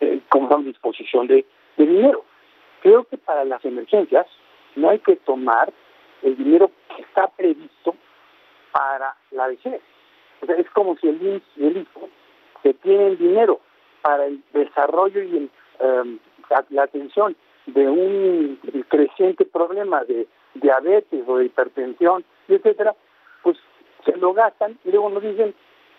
eh 0.00 0.20
como 0.28 0.58
disposición 0.58 1.28
de 1.28 1.46
dinero. 1.76 2.24
Creo 2.82 3.04
que 3.04 3.16
para 3.16 3.44
las 3.44 3.64
emergencias 3.64 4.26
no 4.74 4.90
hay 4.90 4.98
que 4.98 5.16
tomar 5.16 5.72
el 6.22 6.36
dinero 6.36 6.70
que 6.94 7.02
está 7.02 7.28
previsto 7.28 7.94
para 8.72 9.14
la 9.30 9.48
vejez. 9.48 9.80
es 10.40 10.70
como 10.70 10.96
si 10.96 11.08
el 11.08 11.22
INS 11.22 11.42
y 11.56 11.66
el 11.66 11.76
IFO 11.78 12.08
que 12.62 12.74
tienen 12.74 13.18
dinero 13.18 13.60
para 14.02 14.26
el 14.26 14.42
desarrollo 14.52 15.22
y 15.22 15.50
em, 15.80 16.18
la, 16.70 16.82
atención 16.82 17.36
de 17.66 17.88
un 17.88 18.58
creciente 18.88 19.44
problema 19.44 20.04
de 20.04 20.26
diabetes 20.54 21.24
o 21.26 21.38
de 21.38 21.46
hipertensión, 21.46 22.24
etcétera, 22.48 22.94
pues 23.42 23.56
se 24.04 24.16
lo 24.16 24.32
gastan 24.32 24.78
y 24.84 24.90
luego 24.90 25.10
nos 25.10 25.22
dicen, 25.22 25.54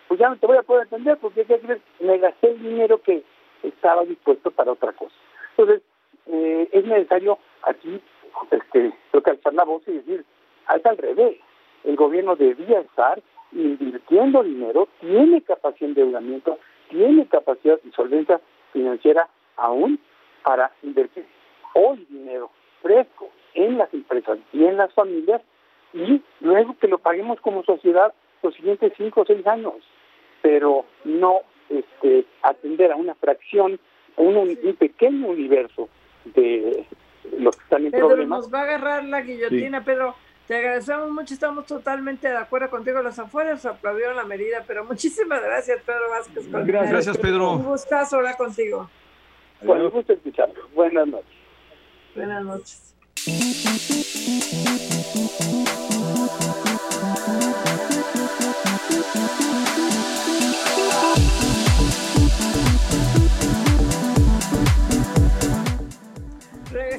pues 0.07 0.19
ya 0.19 0.29
no 0.29 0.37
te 0.37 0.47
voy 0.47 0.57
a 0.57 0.63
poder 0.63 0.87
atender 0.87 1.17
porque 1.17 1.45
me 1.99 2.17
gasté 2.17 2.51
el 2.51 2.61
dinero 2.61 3.01
que 3.01 3.23
estaba 3.63 4.03
dispuesto 4.03 4.51
para 4.51 4.73
otra 4.73 4.91
cosa. 4.91 5.15
Entonces, 5.57 5.81
eh, 6.27 6.69
es 6.71 6.85
necesario 6.85 7.37
aquí, 7.63 8.01
este, 8.51 8.93
que 9.23 9.29
alzar 9.29 9.53
la 9.53 9.63
voz 9.63 9.83
y 9.87 9.93
decir, 9.93 10.25
es 10.75 10.85
al 10.85 10.97
revés 10.97 11.37
el 11.83 11.95
gobierno 11.95 12.35
debía 12.35 12.79
estar 12.79 13.21
invirtiendo 13.51 14.43
dinero, 14.43 14.87
tiene 14.99 15.41
capacidad 15.41 15.89
de 15.89 16.01
endeudamiento, 16.01 16.57
tiene 16.89 17.25
capacidad 17.27 17.79
de 17.81 17.91
solvencia 17.91 18.41
financiera 18.71 19.27
aún 19.57 19.99
para 20.43 20.71
invertir 20.81 21.25
hoy 21.73 22.05
dinero 22.09 22.49
fresco 22.81 23.29
en 23.53 23.77
las 23.77 23.93
empresas 23.93 24.39
y 24.51 24.65
en 24.65 24.77
las 24.77 24.91
familias 24.93 25.41
y 25.93 26.21
luego 26.41 26.75
que 26.79 26.87
lo 26.87 26.97
paguemos 26.97 27.39
como 27.41 27.63
sociedad 27.63 28.13
los 28.41 28.55
siguientes 28.55 28.93
cinco 28.97 29.21
o 29.21 29.25
seis 29.25 29.45
años, 29.47 29.75
pero 30.41 30.85
no 31.05 31.41
este, 31.69 32.25
atender 32.41 32.91
a 32.91 32.95
una 32.95 33.15
fracción, 33.15 33.79
un, 34.17 34.35
un 34.35 34.75
pequeño 34.75 35.27
universo 35.27 35.87
de 36.25 36.85
los 37.39 37.55
que 37.55 37.63
están 37.63 37.85
en 37.85 37.91
Pedro, 37.91 38.07
problemas. 38.07 38.39
Nos 38.39 38.53
va 38.53 38.59
a 38.59 38.63
agarrar 38.63 39.03
la 39.03 39.21
guillotina, 39.21 39.83
Pedro. 39.83 40.15
Te 40.47 40.55
agradecemos 40.57 41.09
mucho, 41.09 41.33
estamos 41.33 41.65
totalmente 41.65 42.27
de 42.27 42.35
acuerdo 42.35 42.69
contigo. 42.69 43.01
Los 43.01 43.17
afueras 43.17 43.65
aplaudieron 43.65 44.15
la 44.17 44.25
medida, 44.25 44.63
pero 44.67 44.83
muchísimas 44.83 45.41
gracias, 45.41 45.81
Pedro 45.85 46.09
Vázquez. 46.09 46.51
Gracias, 46.51 47.17
Pedro. 47.17 47.53
Un 47.53 47.63
gustazo 47.63 48.17
hablar 48.17 48.35
contigo. 48.35 48.89
Bueno, 49.61 49.89
gusto 49.89 50.13
escucharlo. 50.13 50.67
Buenas 50.73 51.07
noches. 51.07 51.31
Buenas 52.15 52.43
noches. 52.43 52.93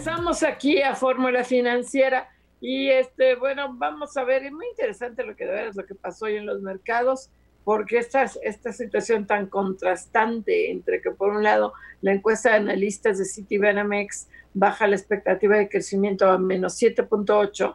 Regresamos 0.05 0.43
aquí 0.43 0.83
a 0.83 0.95
Fórmula 0.95 1.45
Financiera 1.45 2.29
y 2.61 2.91
este, 2.91 3.37
bueno, 3.37 3.73
vamos 3.73 4.15
a 4.19 4.25
ver, 4.25 4.45
es 4.45 4.53
muy 4.53 4.67
interesante 4.67 5.25
lo 5.25 5.35
que 5.35 5.47
de 5.47 5.53
veras 5.53 5.77
lo 5.77 5.87
que 5.87 5.95
pasó 5.95 6.27
hoy 6.27 6.37
en 6.37 6.45
los 6.45 6.61
mercados 6.61 7.31
porque 7.65 7.97
esta, 7.97 8.23
esta 8.43 8.75
situación 8.75 9.27
tan 9.27 9.47
contrastante 9.47 10.71
entre 10.71 11.01
que 11.01 11.11
por 11.11 11.31
un 11.31 11.43
lado 11.43 11.73
la 12.03 12.13
encuesta 12.13 12.51
de 12.51 12.57
analistas 12.57 13.17
de 13.17 13.25
Citibanamex 13.25 14.29
baja 14.53 14.87
la 14.87 14.97
expectativa 14.97 15.57
de 15.57 15.71
crecimiento 15.71 16.29
a 16.29 16.37
menos 16.37 16.79
7.8 16.83 17.75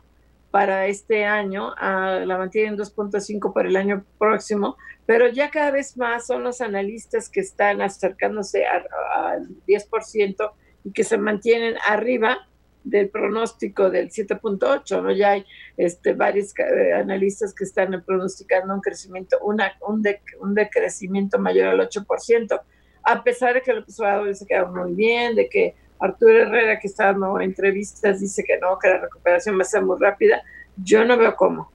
para 0.52 0.86
este 0.86 1.26
año, 1.26 1.74
a, 1.78 2.20
la 2.28 2.38
mantienen 2.38 2.78
2.5 2.78 3.54
para 3.54 3.70
el 3.70 3.76
año 3.76 4.06
próximo, 4.20 4.78
pero 5.08 5.30
ya 5.30 5.50
cada 5.50 5.72
vez 5.72 5.98
más 5.98 6.28
son 6.28 6.44
los 6.44 6.62
analistas 6.62 7.28
que 7.28 7.40
están 7.40 7.82
acercándose 7.82 8.68
al 8.68 9.48
10% 9.66 10.52
y 10.84 10.92
que 10.92 11.04
se 11.04 11.18
mantienen 11.18 11.76
arriba 11.88 12.48
del 12.84 13.10
pronóstico 13.10 13.90
del 13.90 14.10
7.8, 14.10 15.04
¿no? 15.04 15.12
Ya 15.12 15.32
hay 15.32 15.46
este, 15.78 16.14
varios 16.14 16.54
eh, 16.58 16.94
analistas 16.94 17.54
que 17.54 17.64
están 17.64 18.04
pronosticando 18.06 18.74
un 18.74 18.82
crecimiento, 18.82 19.38
una, 19.42 19.74
un, 19.88 20.04
un 20.40 20.56
decrecimiento 20.56 21.40
mayor 21.40 21.68
al 21.68 21.80
8%, 21.80 22.62
a 23.04 23.24
pesar 23.24 23.56
de 23.56 23.62
que 23.62 23.72
el 23.72 23.86
Obrador 23.98 24.36
se 24.36 24.46
queda 24.46 24.66
muy 24.66 24.94
bien, 24.94 25.36
de 25.36 25.50
que 25.50 25.76
Arturo 26.00 26.42
Herrera, 26.42 26.80
que 26.80 26.88
está 26.88 27.08
dando 27.08 27.40
entrevistas, 27.42 28.22
dice 28.22 28.44
que 28.44 28.58
no, 28.58 28.80
que 28.80 28.90
la 28.90 29.00
recuperación 29.00 29.58
va 29.58 29.64
a 29.64 29.66
ser 29.66 29.84
muy 29.84 29.98
rápida, 30.00 30.42
yo 30.78 31.04
no 31.04 31.18
veo 31.18 31.36
cómo. 31.36 31.72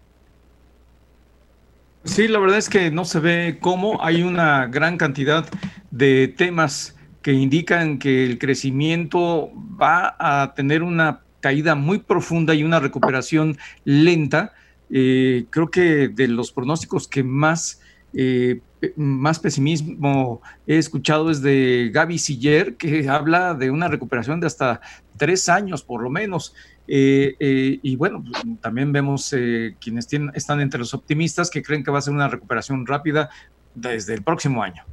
Sí, 2.05 2.29
la 2.29 2.39
verdad 2.39 2.59
es 2.59 2.69
que 2.69 2.91
no 2.91 3.05
se 3.05 3.19
ve 3.19 3.59
cómo. 3.61 4.03
Hay 4.03 4.23
una 4.23 4.67
gran 4.67 4.99
cantidad 4.99 5.47
de 5.91 6.29
temas 6.29 6.94
que 7.25 7.33
indican 7.33 7.99
que 7.99 8.27
el 8.27 8.39
crecimiento 8.39 9.51
va 9.81 10.15
a 10.19 10.53
tener 10.55 10.83
una 10.83 11.23
caída 11.41 11.75
muy 11.75 11.99
profunda 11.99 12.55
y 12.55 12.63
una 12.63 12.81
recuperación 12.81 13.57
lenta. 13.85 14.53
Eh, 14.91 15.47
creo 15.49 15.71
que 15.71 16.09
de 16.09 16.29
los 16.29 16.53
pronósticos 16.53 17.09
que 17.09 17.25
más, 17.25 17.81
eh, 18.13 18.61
más 18.97 19.39
pesimismo 19.39 20.43
he 20.67 20.77
escuchado 20.77 21.31
es 21.31 21.41
de 21.41 21.91
Gaby 21.95 22.19
Siller, 22.19 22.77
que 22.77 23.09
habla 23.09 23.55
de 23.55 23.71
una 23.71 23.89
recuperación 23.89 24.39
de 24.39 24.47
hasta 24.47 24.83
tres 25.17 25.49
años 25.49 25.83
por 25.83 26.03
lo 26.03 26.11
menos. 26.11 26.55
Eh, 26.87 27.79
y 27.83 27.97
bueno, 27.97 28.23
también 28.61 28.93
vemos 28.93 29.35
quienes 29.81 30.07
tienen, 30.09 30.31
están 30.35 30.61
entre 30.61 30.79
los 30.79 30.93
optimistas 30.93 31.49
que 31.49 31.63
creen 31.63 31.83
que 31.83 31.91
va 31.91 32.01
a 32.01 32.03
ser 32.03 32.13
una 32.13 32.29
recuperación 32.29 32.85
rápida 32.85 33.31
desde 33.75 34.13
el 34.13 34.23
próximo 34.23 34.63
año. 34.63 34.85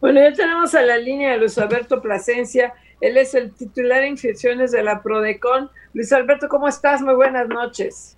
Bueno, 0.00 0.20
ya 0.20 0.32
tenemos 0.32 0.74
a 0.74 0.82
la 0.82 0.96
línea 0.96 1.32
de 1.32 1.38
Luis 1.38 1.58
Alberto 1.58 2.00
Plasencia. 2.00 2.72
Él 3.02 3.18
es 3.18 3.34
el 3.34 3.54
titular 3.54 4.00
de 4.00 4.08
infecciones 4.08 4.72
de 4.72 4.82
la 4.82 5.02
Prodecon. 5.02 5.70
Luis 5.92 6.10
Alberto, 6.12 6.48
¿cómo 6.48 6.68
estás? 6.68 7.02
Muy 7.02 7.14
buenas 7.14 7.48
noches. 7.48 8.16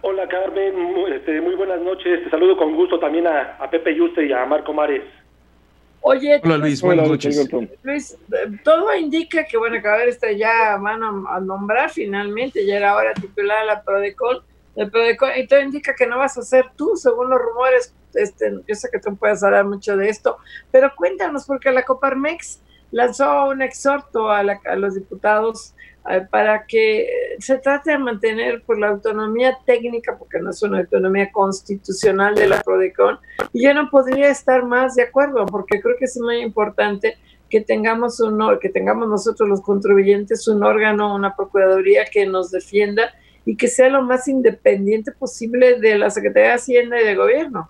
Hola 0.00 0.26
Carmen, 0.26 0.76
muy, 0.76 1.12
este, 1.12 1.38
buenas 1.40 1.80
noches. 1.80 2.24
Te 2.24 2.30
saludo 2.30 2.56
con 2.56 2.74
gusto 2.74 2.98
también 2.98 3.28
a, 3.28 3.56
Pepe 3.70 3.94
Yuste 3.94 4.26
y 4.26 4.32
a 4.32 4.44
Marco 4.46 4.72
Mares. 4.72 5.04
Oye, 6.00 6.40
Hola 6.42 6.56
Luis, 6.56 6.82
buenas 6.82 7.08
noches. 7.08 7.48
Luis, 7.84 8.18
todo 8.64 8.92
indica 8.96 9.44
que 9.44 9.56
bueno, 9.56 9.80
que 9.80 9.86
a 9.86 9.96
ver, 9.96 10.08
este 10.08 10.36
ya 10.36 10.76
van 10.76 11.04
a, 11.04 11.38
nombrar 11.38 11.90
finalmente, 11.90 12.66
ya 12.66 12.78
era 12.78 12.96
hora 12.96 13.14
titular 13.14 13.60
de 13.60 13.66
la 13.66 13.82
Prodecon 13.84 14.38
y 15.36 15.46
todo 15.46 15.60
indica 15.60 15.94
que 15.94 16.06
no 16.08 16.18
vas 16.18 16.36
a 16.36 16.42
ser 16.42 16.66
tú, 16.76 16.96
según 16.96 17.30
los 17.30 17.38
rumores. 17.38 17.94
Este, 18.14 18.52
yo 18.66 18.74
sé 18.74 18.88
que 18.90 18.98
tú 18.98 19.16
puedes 19.16 19.42
hablar 19.42 19.64
mucho 19.66 19.96
de 19.96 20.08
esto, 20.08 20.38
pero 20.70 20.92
cuéntanos, 20.96 21.46
porque 21.46 21.70
la 21.70 21.84
Coparmex 21.84 22.60
lanzó 22.90 23.48
un 23.48 23.62
exhorto 23.62 24.30
a, 24.30 24.42
los 24.76 24.94
diputados 24.94 25.74
eh, 26.10 26.26
para 26.30 26.66
que 26.66 27.08
se 27.38 27.58
trate 27.58 27.92
de 27.92 27.98
mantener 27.98 28.62
por 28.62 28.78
la 28.78 28.88
autonomía 28.88 29.58
técnica, 29.64 30.16
porque 30.18 30.38
no 30.40 30.50
es 30.50 30.62
una 30.62 30.80
autonomía 30.80 31.32
constitucional 31.32 32.34
de 32.34 32.48
la 32.48 32.60
PRODECON, 32.60 33.18
y 33.52 33.64
yo 33.64 33.74
no 33.74 33.90
podría 33.90 34.28
estar 34.28 34.64
más 34.64 34.94
de 34.94 35.04
acuerdo, 35.04 35.46
porque 35.46 35.80
creo 35.80 35.96
que 35.98 36.04
es 36.04 36.18
muy 36.20 36.38
importante 36.42 37.16
que 37.52 37.60
tengamos 37.60 38.18
un 38.20 38.58
que 38.60 38.70
tengamos 38.70 39.08
nosotros 39.08 39.46
los 39.46 39.60
contribuyentes 39.60 40.48
un 40.48 40.64
órgano, 40.64 41.14
una 41.14 41.36
procuraduría 41.36 42.06
que 42.06 42.24
nos 42.24 42.50
defienda 42.50 43.12
y 43.44 43.56
que 43.56 43.68
sea 43.68 43.90
lo 43.90 44.02
más 44.02 44.26
independiente 44.26 45.12
posible 45.12 45.78
de 45.78 45.98
la 45.98 46.08
Secretaría 46.08 46.48
de 46.48 46.54
Hacienda 46.54 47.00
y 47.00 47.04
de 47.04 47.14
Gobierno. 47.14 47.68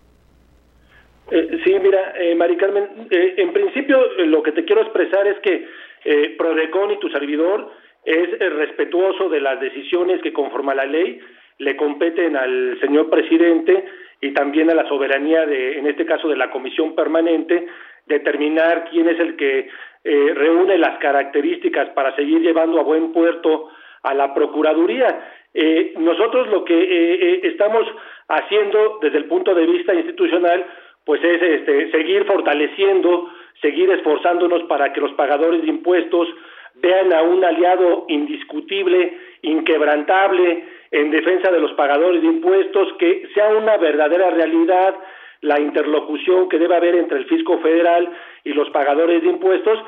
Eh, 1.30 1.60
sí, 1.64 1.74
mira, 1.80 2.14
eh, 2.16 2.34
Mari 2.34 2.56
Carmen, 2.56 3.06
eh, 3.10 3.34
en 3.38 3.52
principio 3.52 3.98
eh, 4.18 4.26
lo 4.26 4.42
que 4.42 4.52
te 4.52 4.64
quiero 4.64 4.82
expresar 4.82 5.26
es 5.26 5.38
que 5.40 5.66
eh, 6.04 6.34
Prodecon 6.36 6.90
y 6.90 6.98
tu 6.98 7.08
servidor 7.10 7.70
es 8.04 8.38
respetuoso 8.38 9.28
de 9.28 9.40
las 9.40 9.60
decisiones 9.60 10.20
que 10.22 10.32
conforme 10.32 10.72
a 10.72 10.76
la 10.76 10.86
ley 10.86 11.20
le 11.58 11.76
competen 11.76 12.36
al 12.36 12.76
señor 12.80 13.08
presidente 13.08 13.84
y 14.20 14.32
también 14.32 14.70
a 14.70 14.74
la 14.74 14.88
soberanía 14.88 15.46
de, 15.46 15.78
en 15.78 15.86
este 15.86 16.04
caso, 16.04 16.28
de 16.28 16.36
la 16.36 16.50
comisión 16.50 16.96
permanente, 16.96 17.64
determinar 18.06 18.88
quién 18.90 19.08
es 19.08 19.20
el 19.20 19.36
que 19.36 19.68
reúne 20.02 20.78
las 20.78 20.98
características 20.98 21.90
para 21.90 22.16
seguir 22.16 22.40
llevando 22.40 22.80
a 22.80 22.82
buen 22.82 23.12
puerto 23.12 23.68
a 24.02 24.14
la 24.14 24.34
Procuraduría. 24.34 25.20
Eh, 25.54 25.94
nosotros 25.98 26.48
lo 26.48 26.64
que 26.64 26.74
eh, 26.74 27.14
eh, 27.14 27.40
estamos 27.44 27.86
haciendo 28.28 28.98
desde 29.02 29.18
el 29.18 29.26
punto 29.26 29.54
de 29.54 29.66
vista 29.66 29.94
institucional, 29.94 30.64
pues 31.04 31.22
es 31.24 31.42
este, 31.42 31.90
seguir 31.90 32.24
fortaleciendo, 32.24 33.28
seguir 33.60 33.90
esforzándonos 33.90 34.62
para 34.64 34.92
que 34.92 35.00
los 35.00 35.12
pagadores 35.12 35.62
de 35.62 35.68
impuestos 35.68 36.28
vean 36.74 37.12
a 37.12 37.22
un 37.22 37.44
aliado 37.44 38.06
indiscutible, 38.08 39.18
inquebrantable, 39.42 40.64
en 40.90 41.10
defensa 41.10 41.50
de 41.50 41.60
los 41.60 41.72
pagadores 41.72 42.22
de 42.22 42.28
impuestos, 42.28 42.92
que 42.98 43.28
sea 43.34 43.48
una 43.48 43.76
verdadera 43.76 44.30
realidad 44.30 44.94
la 45.40 45.60
interlocución 45.60 46.48
que 46.48 46.58
debe 46.58 46.76
haber 46.76 46.94
entre 46.94 47.18
el 47.18 47.26
fisco 47.26 47.58
federal 47.58 48.08
y 48.44 48.52
los 48.52 48.70
pagadores 48.70 49.22
de 49.22 49.28
impuestos, 49.28 49.78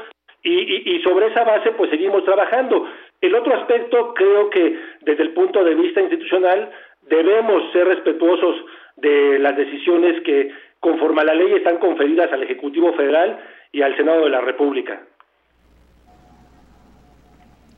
y, 0.42 0.92
y, 0.94 1.02
sobre 1.02 1.28
esa 1.28 1.42
base 1.42 1.72
pues 1.72 1.88
seguimos 1.88 2.22
trabajando. 2.24 2.86
El 3.20 3.34
otro 3.34 3.54
aspecto 3.54 4.12
creo 4.12 4.50
que 4.50 4.78
desde 5.00 5.22
el 5.22 5.30
punto 5.30 5.64
de 5.64 5.74
vista 5.74 6.02
institucional 6.02 6.70
debemos 7.08 7.72
ser 7.72 7.86
respetuosos 7.86 8.56
de 8.96 9.38
las 9.38 9.56
decisiones 9.56 10.20
que 10.22 10.52
conforme 10.84 11.22
a 11.22 11.24
la 11.24 11.34
ley 11.34 11.54
están 11.54 11.78
conferidas 11.78 12.30
al 12.30 12.42
Ejecutivo 12.42 12.92
Federal 12.92 13.40
y 13.72 13.80
al 13.80 13.96
Senado 13.96 14.24
de 14.24 14.28
la 14.28 14.42
República. 14.42 15.00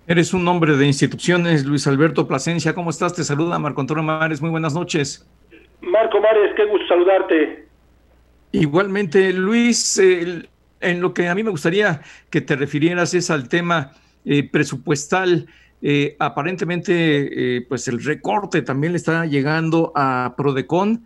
Eres 0.09 0.34
un 0.34 0.46
hombre 0.48 0.76
de 0.76 0.86
instituciones, 0.86 1.64
Luis 1.64 1.86
Alberto 1.86 2.26
Plasencia. 2.26 2.74
¿Cómo 2.74 2.90
estás? 2.90 3.14
Te 3.14 3.22
saluda 3.22 3.61
Marco 3.61 3.80
Antonio 3.80 4.02
Mares. 4.02 4.42
Muy 4.42 4.50
buenas 4.50 4.74
noches. 4.74 5.24
Marco 5.80 6.20
Mares, 6.20 6.52
qué 6.57 6.64
gusto 6.64 6.84
saludarte. 6.88 7.68
Igualmente, 8.50 9.32
Luis, 9.32 9.98
en 9.98 11.00
lo 11.00 11.14
que 11.14 11.28
a 11.28 11.34
mí 11.36 11.44
me 11.44 11.50
gustaría 11.50 12.00
que 12.28 12.40
te 12.40 12.57
refirieras 12.57 13.14
es 13.14 13.30
al 13.30 13.48
tema 13.48 13.92
eh, 14.24 14.48
presupuestal. 14.50 15.46
Eh, 15.80 16.16
aparentemente, 16.18 17.57
eh, 17.57 17.61
pues 17.68 17.86
el 17.86 18.02
recorte 18.02 18.62
también 18.62 18.94
le 18.94 18.96
está 18.96 19.26
llegando 19.26 19.92
a 19.94 20.34
Prodecon 20.36 21.04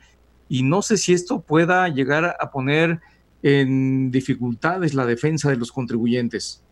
y 0.51 0.65
no 0.65 0.83
sé 0.83 0.97
si 0.97 1.15
esto 1.15 1.43
pueda 1.47 1.89
llegar 1.89 2.25
a 2.39 2.51
poner 2.51 2.99
en 3.43 4.11
dificultades 4.11 4.95
la 4.95 5.07
defensa 5.07 5.49
de 5.49 5.57
los 5.57 5.73
contribuyentes. 5.73 6.63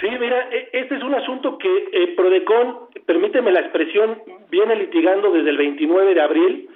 Sí, 0.00 0.08
mira, 0.20 0.50
e, 0.50 0.68
este 0.72 0.96
es 0.96 1.02
un 1.02 1.14
asunto 1.14 1.56
que 1.56 2.12
Prodecon, 2.16 2.90
permíteme 3.06 3.52
la 3.52 3.60
expresión, 3.60 4.20
viene 4.50 4.76
litigando 4.76 5.32
desde 5.32 5.50
el 5.50 5.56
29 5.56 6.14
de 6.14 6.20
abril. 6.20 6.68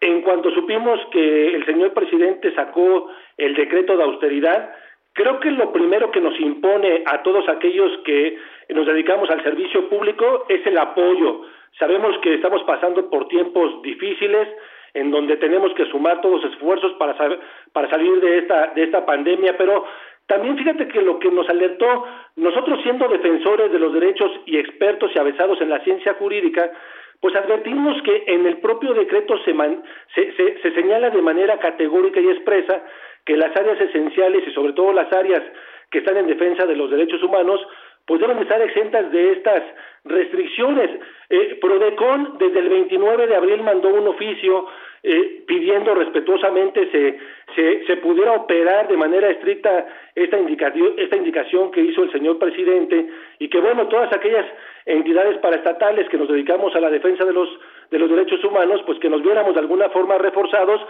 En 0.00 0.22
cuanto 0.22 0.50
supimos 0.52 1.00
que 1.12 1.56
el 1.56 1.66
señor 1.66 1.92
presidente 1.92 2.54
sacó 2.54 3.08
el 3.36 3.54
decreto 3.54 3.96
de 3.96 4.04
austeridad, 4.04 4.70
Creo 5.18 5.40
que 5.40 5.50
lo 5.50 5.72
primero 5.72 6.12
que 6.12 6.20
nos 6.20 6.38
impone 6.38 7.02
a 7.04 7.24
todos 7.24 7.48
aquellos 7.48 7.90
que 8.04 8.38
nos 8.68 8.86
dedicamos 8.86 9.28
al 9.30 9.42
servicio 9.42 9.88
público 9.88 10.46
es 10.48 10.64
el 10.64 10.78
apoyo. 10.78 11.42
Sabemos 11.76 12.16
que 12.22 12.34
estamos 12.34 12.62
pasando 12.62 13.10
por 13.10 13.26
tiempos 13.26 13.82
difíciles 13.82 14.46
en 14.98 15.10
donde 15.10 15.36
tenemos 15.36 15.72
que 15.74 15.86
sumar 15.86 16.20
todos 16.20 16.42
los 16.42 16.52
esfuerzos 16.52 16.92
para, 16.94 17.14
para 17.72 17.90
salir 17.90 18.20
de 18.20 18.38
esta, 18.38 18.72
de 18.74 18.84
esta 18.84 19.06
pandemia, 19.06 19.56
pero 19.56 19.84
también 20.26 20.58
fíjate 20.58 20.88
que 20.88 21.00
lo 21.00 21.18
que 21.18 21.30
nos 21.30 21.48
alertó, 21.48 22.04
nosotros 22.36 22.80
siendo 22.82 23.08
defensores 23.08 23.72
de 23.72 23.78
los 23.78 23.92
derechos 23.94 24.30
y 24.46 24.58
expertos 24.58 25.10
y 25.14 25.18
avesados 25.18 25.60
en 25.60 25.70
la 25.70 25.80
ciencia 25.80 26.14
jurídica, 26.14 26.70
pues 27.20 27.34
advertimos 27.34 28.00
que 28.02 28.24
en 28.26 28.46
el 28.46 28.58
propio 28.58 28.94
decreto 28.94 29.36
se, 29.44 29.54
se, 30.14 30.58
se 30.60 30.74
señala 30.74 31.10
de 31.10 31.22
manera 31.22 31.58
categórica 31.58 32.20
y 32.20 32.28
expresa 32.28 32.82
que 33.24 33.36
las 33.36 33.56
áreas 33.56 33.80
esenciales 33.80 34.46
y 34.46 34.52
sobre 34.52 34.72
todo 34.72 34.92
las 34.92 35.12
áreas 35.12 35.42
que 35.90 35.98
están 35.98 36.16
en 36.16 36.26
defensa 36.26 36.66
de 36.66 36.76
los 36.76 36.90
derechos 36.90 37.22
humanos, 37.22 37.60
pues 38.06 38.20
deben 38.20 38.38
estar 38.38 38.60
exentas 38.62 39.10
de 39.12 39.32
estas 39.32 39.62
restricciones. 40.04 40.90
Eh, 41.28 41.58
Prodecon 41.60 42.38
desde 42.38 42.60
el 42.60 42.68
29 42.68 43.26
de 43.26 43.36
abril 43.36 43.62
mandó 43.62 43.88
un 43.88 44.08
oficio 44.08 44.66
eh, 45.02 45.44
pidiendo 45.46 45.94
respetuosamente 45.94 46.90
se, 46.90 47.84
se, 47.86 47.96
pudiera 47.98 48.32
operar 48.32 48.88
de 48.88 48.96
manera 48.96 49.30
estricta 49.30 49.86
esta 50.14 50.36
esta 50.38 51.16
indicación 51.16 51.70
que 51.70 51.80
hizo 51.80 52.02
el 52.02 52.10
señor 52.10 52.38
presidente 52.38 53.08
y 53.38 53.48
que 53.48 53.60
bueno, 53.60 53.86
todas 53.86 54.12
aquellas 54.12 54.46
entidades 54.86 55.38
paraestatales 55.38 56.08
que 56.08 56.18
nos 56.18 56.28
dedicamos 56.28 56.74
a 56.74 56.80
la 56.80 56.90
defensa 56.90 57.24
de 57.24 57.32
los, 57.32 57.48
de 57.90 57.98
los 57.98 58.10
derechos 58.10 58.42
humanos, 58.42 58.82
pues 58.86 58.98
que 58.98 59.08
nos 59.08 59.22
viéramos 59.22 59.54
de 59.54 59.60
alguna 59.60 59.88
forma 59.90 60.18
reforzados, 60.18 60.80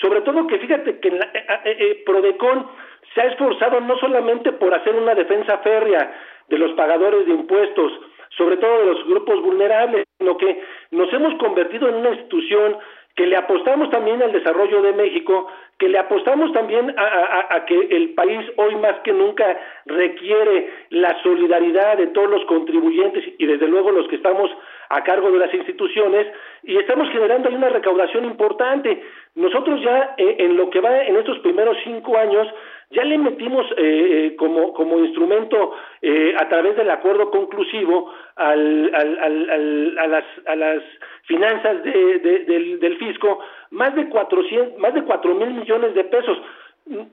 sobre 0.00 0.20
todo 0.20 0.46
que 0.46 0.58
fíjate 0.58 1.00
que 1.00 1.10
la, 1.10 1.24
eh, 1.24 1.50
eh, 1.64 2.02
Prodecon 2.06 2.68
se 3.14 3.20
ha 3.22 3.24
esforzado 3.24 3.80
no 3.80 3.98
solamente 3.98 4.52
por 4.52 4.74
hacer 4.74 4.94
una 4.94 5.14
defensa 5.14 5.58
férrea 5.58 6.14
de 6.48 6.58
los 6.58 6.72
pagadores 6.72 7.26
de 7.26 7.32
impuestos, 7.32 7.92
sobre 8.36 8.58
todo 8.58 8.78
de 8.78 8.86
los 8.86 9.06
grupos 9.06 9.42
vulnerables, 9.42 10.04
sino 10.18 10.36
que 10.36 10.62
nos 10.90 11.12
hemos 11.12 11.34
convertido 11.36 11.88
en 11.88 11.96
una 11.96 12.10
institución 12.10 12.76
que 13.16 13.26
le 13.26 13.36
apostamos 13.36 13.90
también 13.90 14.22
al 14.22 14.30
desarrollo 14.30 14.82
de 14.82 14.92
México, 14.92 15.48
que 15.78 15.88
le 15.88 15.98
apostamos 15.98 16.52
también 16.52 16.94
a, 16.98 17.64
que 17.66 17.74
el 17.74 18.10
país 18.10 18.40
hoy 18.56 18.76
más 18.76 18.96
que 19.04 19.12
nunca 19.12 19.58
requiere 19.86 20.70
la 20.90 21.20
solidaridad 21.22 21.96
de 21.96 22.08
todos 22.08 22.30
los 22.30 22.44
contribuyentes 22.44 23.24
y 23.38 23.46
desde 23.46 23.68
luego 23.68 23.90
los 23.90 24.06
que 24.08 24.16
estamos 24.16 24.50
a 24.90 25.02
cargo 25.02 25.30
de 25.30 25.38
las 25.38 25.52
instituciones 25.52 26.26
y 26.62 26.76
estamos 26.76 27.08
generando 27.10 27.48
una 27.48 27.70
recaudación 27.70 28.26
importante. 28.26 29.02
Nosotros 29.34 29.80
ya 29.82 30.14
eh, 30.18 30.36
en 30.38 30.56
lo 30.56 30.68
que 30.68 30.80
va 30.80 31.02
en 31.02 31.16
estos 31.16 31.38
primeros 31.38 31.76
cinco 31.84 32.18
años 32.18 32.46
ya 32.90 33.04
le 33.04 33.18
metimos 33.18 33.66
eh, 33.72 33.76
eh, 33.78 34.36
como, 34.36 34.72
como 34.72 34.98
instrumento 35.00 35.74
eh, 36.00 36.34
a 36.38 36.48
través 36.48 36.76
del 36.76 36.88
acuerdo 36.90 37.30
conclusivo 37.30 38.12
al, 38.36 38.94
al, 38.94 39.18
al, 39.18 39.98
a, 39.98 40.06
las, 40.06 40.24
a 40.46 40.54
las 40.54 40.82
finanzas 41.24 41.82
de, 41.82 42.78
del, 42.80 42.96
fisco 42.98 43.40
más 43.72 43.94
de 43.94 44.08
400, 44.08 44.78
más 44.78 44.94
de 44.94 45.02
cuatro 45.02 45.34
mil 45.34 45.50
millones 45.50 45.94
de 45.94 46.04
pesos. 46.04 46.38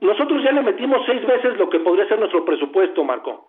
Nosotros 0.00 0.42
ya 0.44 0.52
le 0.52 0.62
metimos 0.62 1.04
seis 1.06 1.26
veces 1.26 1.56
lo 1.58 1.68
que 1.68 1.80
podría 1.80 2.06
ser 2.06 2.20
nuestro 2.20 2.44
presupuesto, 2.44 3.02
Marco. 3.02 3.48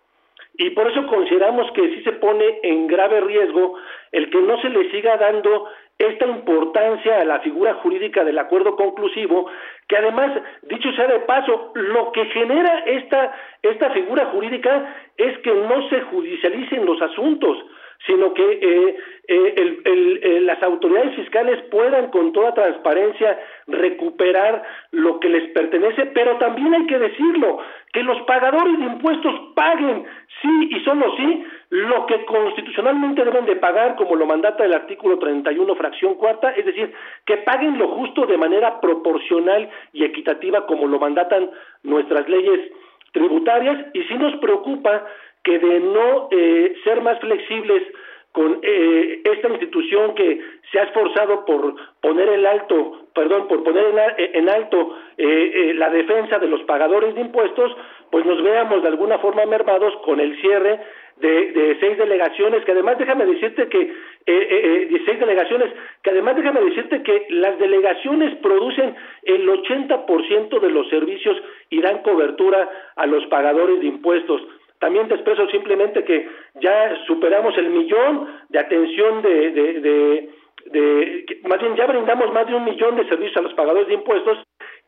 Y 0.58 0.70
por 0.70 0.90
eso 0.90 1.06
consideramos 1.06 1.70
que 1.72 1.94
sí 1.94 2.02
se 2.02 2.12
pone 2.12 2.58
en 2.62 2.86
grave 2.86 3.20
riesgo 3.20 3.74
el 4.10 4.30
que 4.30 4.40
no 4.40 4.60
se 4.60 4.70
le 4.70 4.90
siga 4.90 5.16
dando 5.16 5.68
esta 6.06 6.26
importancia 6.26 7.20
a 7.20 7.24
la 7.24 7.40
figura 7.40 7.74
jurídica 7.74 8.24
del 8.24 8.38
acuerdo 8.38 8.76
conclusivo, 8.76 9.50
que 9.88 9.96
además, 9.96 10.32
dicho 10.62 10.92
sea 10.92 11.06
de 11.06 11.20
paso, 11.20 11.72
lo 11.74 12.12
que 12.12 12.24
genera 12.26 12.80
esta, 12.86 13.34
esta 13.62 13.90
figura 13.90 14.26
jurídica 14.26 14.94
es 15.16 15.38
que 15.38 15.52
no 15.52 15.88
se 15.88 16.00
judicialicen 16.02 16.84
los 16.84 17.00
asuntos, 17.02 17.58
sino 18.04 18.34
que 18.34 18.42
eh, 18.42 18.96
eh, 19.28 19.54
el, 19.56 20.20
eh, 20.22 20.40
las 20.42 20.62
autoridades 20.62 21.16
fiscales 21.16 21.62
puedan 21.70 22.10
con 22.10 22.32
toda 22.32 22.54
transparencia 22.54 23.38
recuperar 23.66 24.62
lo 24.92 25.18
que 25.18 25.28
les 25.28 25.50
pertenece, 25.50 26.06
pero 26.06 26.36
también 26.38 26.74
hay 26.74 26.86
que 26.86 26.98
decirlo, 26.98 27.58
que 27.92 28.02
los 28.02 28.20
pagadores 28.22 28.78
de 28.78 28.84
impuestos 28.84 29.34
paguen, 29.54 30.04
sí 30.42 30.68
y 30.70 30.80
solo 30.84 31.16
sí, 31.16 31.44
lo 31.70 32.06
que 32.06 32.24
constitucionalmente 32.26 33.24
deben 33.24 33.46
de 33.46 33.56
pagar, 33.56 33.96
como 33.96 34.14
lo 34.14 34.26
mandata 34.26 34.64
el 34.64 34.74
artículo 34.74 35.18
31, 35.18 35.74
fracción 35.74 36.14
cuarta, 36.14 36.50
es 36.50 36.64
decir, 36.64 36.92
que 37.24 37.38
paguen 37.38 37.78
lo 37.78 37.88
justo 37.88 38.26
de 38.26 38.36
manera 38.36 38.80
proporcional 38.80 39.68
y 39.92 40.04
equitativa, 40.04 40.66
como 40.66 40.86
lo 40.86 41.00
mandatan 41.00 41.50
nuestras 41.82 42.28
leyes 42.28 42.70
tributarias, 43.12 43.86
y 43.94 44.02
sí 44.02 44.14
nos 44.14 44.36
preocupa 44.36 45.04
que 45.46 45.60
de 45.60 45.78
no 45.78 46.28
eh, 46.32 46.74
ser 46.82 47.00
más 47.02 47.20
flexibles 47.20 47.84
con 48.32 48.58
eh, 48.62 49.22
esta 49.24 49.48
institución 49.48 50.14
que 50.16 50.40
se 50.72 50.80
ha 50.80 50.82
esforzado 50.82 51.44
por 51.46 51.76
poner 52.00 52.28
en 52.30 52.44
alto, 52.44 53.06
perdón, 53.14 53.46
por 53.46 53.62
poner 53.62 54.14
en, 54.18 54.48
alto 54.48 54.94
eh, 55.16 55.72
la 55.76 55.88
defensa 55.88 56.40
de 56.40 56.48
los 56.48 56.62
pagadores 56.64 57.14
de 57.14 57.20
impuestos, 57.20 57.74
pues 58.10 58.26
nos 58.26 58.42
veamos 58.42 58.82
de 58.82 58.88
alguna 58.88 59.18
forma 59.20 59.46
mermados 59.46 59.94
con 60.04 60.18
el 60.18 60.38
cierre 60.40 60.80
de, 61.18 61.52
de 61.52 61.78
seis 61.80 61.96
delegaciones, 61.96 62.64
que 62.64 62.72
además 62.72 62.98
déjame 62.98 63.24
decirte 63.24 63.68
que 63.68 63.94
eh, 64.26 65.02
seis 65.06 65.20
delegaciones, 65.20 65.72
que 66.02 66.10
además 66.10 66.36
déjame 66.36 66.60
decirte 66.60 67.02
que 67.04 67.26
las 67.30 67.56
delegaciones 67.58 68.34
producen 68.42 68.96
el 69.22 69.48
80% 69.48 70.60
de 70.60 70.70
los 70.70 70.88
servicios 70.90 71.36
y 71.70 71.80
dan 71.80 72.02
cobertura 72.02 72.68
a 72.96 73.06
los 73.06 73.24
pagadores 73.26 73.80
de 73.80 73.86
impuestos. 73.86 74.42
También 74.78 75.08
te 75.08 75.14
expreso 75.14 75.48
simplemente 75.48 76.04
que 76.04 76.28
ya 76.54 76.96
superamos 77.06 77.56
el 77.58 77.70
millón 77.70 78.28
de 78.48 78.58
atención 78.58 79.22
de, 79.22 79.50
de, 79.50 80.30
de, 80.66 81.40
más 81.44 81.60
bien 81.60 81.76
ya 81.76 81.86
brindamos 81.86 82.32
más 82.32 82.46
de 82.46 82.54
un 82.54 82.64
millón 82.64 82.96
de 82.96 83.08
servicios 83.08 83.36
a 83.36 83.42
los 83.42 83.54
pagadores 83.54 83.88
de 83.88 83.94
impuestos 83.94 84.38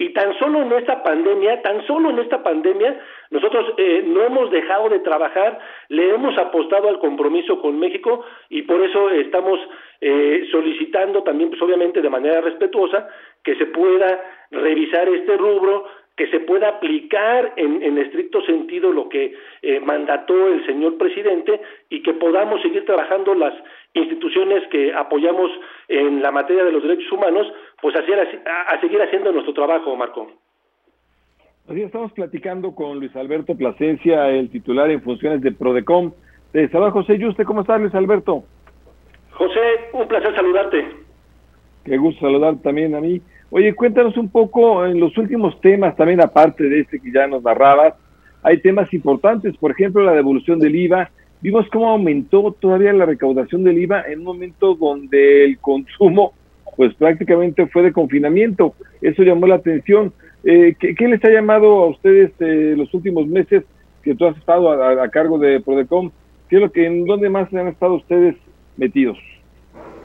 y 0.01 0.13
tan 0.13 0.39
solo 0.39 0.63
en 0.63 0.73
esta 0.73 1.03
pandemia, 1.03 1.61
tan 1.63 1.85
solo 1.87 2.11
en 2.11 2.21
esta 2.21 2.43
pandemia, 2.43 3.01
nosotros 3.31 3.75
eh, 3.79 4.05
no 4.07 4.23
hemos 4.23 4.51
dejado 4.51 4.89
de 4.89 5.01
trabajar, 5.01 5.59
le 5.89 6.15
hemos 6.15 6.39
apostado 6.39 6.89
al 6.89 7.01
compromiso 7.01 7.61
con 7.61 7.79
México 7.81 8.25
y 8.49 8.63
por 8.63 8.81
eso 8.81 9.11
estamos 9.11 9.59
eh, 10.01 10.47
solicitando 10.53 11.25
también, 11.25 11.51
pues 11.51 11.61
obviamente 11.63 12.01
de 12.01 12.11
manera 12.11 12.41
respetuosa, 12.41 13.09
que 13.43 13.57
se 13.57 13.67
pueda 13.67 14.23
revisar 14.53 15.09
este 15.09 15.37
rubro, 15.37 15.87
que 16.19 16.27
se 16.27 16.41
pueda 16.41 16.69
aplicar 16.69 17.53
en, 17.57 17.81
en 17.81 17.97
estricto 17.97 18.43
sentido 18.43 18.93
lo 18.93 19.09
que 19.09 19.35
eh, 19.63 19.79
mandató 19.79 20.49
el 20.49 20.67
señor 20.67 20.99
presidente 20.99 21.61
y 21.89 22.03
que 22.03 22.13
podamos 22.15 22.61
seguir 22.61 22.85
trabajando 22.85 23.37
las 23.37 23.55
instituciones 23.95 24.65
que 24.69 24.93
apoyamos 24.93 25.49
en 25.87 26.21
la 26.21 26.33
materia 26.33 26.65
de 26.65 26.73
los 26.73 26.83
derechos 26.83 27.11
humanos, 27.13 27.47
pues 27.81 27.95
a, 27.95 28.01
a, 28.01 28.81
seguir 28.81 29.01
haciendo 29.01 29.31
nuestro 29.31 29.55
trabajo, 29.55 29.95
Marco. 29.95 30.33
Así 31.69 31.83
estamos 31.83 32.11
platicando 32.13 32.75
con 32.75 32.99
Luis 32.99 33.15
Alberto 33.15 33.57
Plasencia, 33.57 34.29
el 34.29 34.51
titular 34.51 34.91
en 34.91 35.03
funciones 35.03 35.41
de 35.41 35.53
Prodecom. 35.53 36.13
De 36.53 36.69
Salvador 36.71 36.95
José 36.95 37.19
Yuste, 37.19 37.45
¿cómo 37.45 37.61
estás, 37.61 37.81
Luis 37.81 37.95
Alberto? 37.95 38.43
José, 39.31 39.61
un 39.93 40.09
placer 40.09 40.35
saludarte. 40.35 40.85
Qué 41.85 41.97
gusto 41.97 42.23
saludar 42.23 42.57
también 42.61 42.97
a 42.97 43.01
mí. 43.01 43.21
Oye, 43.51 43.75
cuéntanos 43.75 44.17
un 44.19 44.29
poco 44.29 44.85
en 44.85 45.01
los 45.01 45.17
últimos 45.17 45.59
temas, 45.61 45.97
también 45.97 46.21
aparte 46.21 46.65
de 46.65 46.81
este 46.81 47.01
que 47.01 47.11
ya 47.11 47.27
nos 47.27 47.43
narrabas, 47.43 47.95
hay 48.43 48.61
temas 48.61 48.93
importantes, 48.93 49.57
por 49.57 49.71
ejemplo, 49.71 50.03
la 50.03 50.13
devolución 50.13 50.59
del 50.59 50.77
IVA. 50.77 51.11
Vimos 51.41 51.67
cómo 51.73 51.89
aumentó 51.89 52.55
todavía 52.59 52.93
la 52.93 53.07
recaudación 53.07 53.65
del 53.65 53.79
IVA 53.79 54.03
en 54.03 54.21
un 54.21 54.25
momento 54.25 54.75
donde 54.75 55.45
el 55.45 55.59
consumo, 55.59 56.35
pues 56.77 56.95
prácticamente 56.95 57.67
fue 57.67 57.83
de 57.83 57.93
confinamiento. 57.93 58.75
Eso 59.01 59.23
llamó 59.23 59.47
la 59.47 59.57
atención. 59.57 60.13
Eh, 60.45 60.77
¿qué, 60.79 61.09
les 61.09 61.25
ha 61.25 61.31
llamado 61.31 61.85
a 61.85 61.89
ustedes 61.89 62.31
eh, 62.41 62.75
los 62.77 62.93
últimos 62.95 63.27
meses 63.27 63.65
que 64.03 64.15
tú 64.15 64.27
has 64.27 64.37
estado 64.37 64.71
a, 64.71 65.09
cargo 65.09 65.39
de 65.39 65.61
Prodecom? 65.61 66.11
¿Qué 66.49 66.57
es 66.57 66.63
lo 66.63 66.71
que, 66.71 66.87
en 66.87 67.07
dónde 67.07 67.29
más 67.29 67.53
han 67.53 67.69
estado 67.69 67.95
ustedes 67.95 68.37
metidos? 68.77 69.19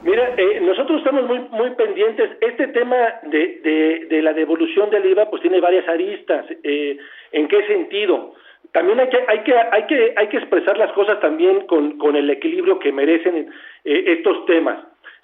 Mira, 0.04 0.34
eh, 0.36 0.60
nosotros 0.60 0.98
estamos 0.98 1.24
muy 1.26 1.38
muy 1.50 1.70
pendientes. 1.70 2.30
Este 2.40 2.68
tema 2.68 2.96
de, 3.22 4.06
de, 4.10 4.22
la 4.22 4.34
devolución 4.34 4.90
del 4.90 5.06
IVA, 5.06 5.30
pues 5.30 5.40
tiene 5.40 5.60
varias 5.60 5.88
aristas. 5.88 6.44
Eh, 6.62 6.98
¿En 7.32 7.48
qué 7.48 7.66
sentido? 7.66 8.34
También 8.72 9.00
hay 9.00 9.08
que 9.08 9.24
hay 9.26 9.38
que 9.40 9.54
hay 9.54 9.86
que 9.86 10.14
hay 10.16 10.28
que 10.28 10.36
expresar 10.36 10.76
las 10.76 10.92
cosas 10.92 11.20
también 11.20 11.66
con, 11.66 11.98
con 11.98 12.16
el 12.16 12.28
equilibrio 12.28 12.78
que 12.78 12.92
merecen 12.92 13.50
eh, 13.84 14.04
estos 14.06 14.44
temas. 14.44 14.78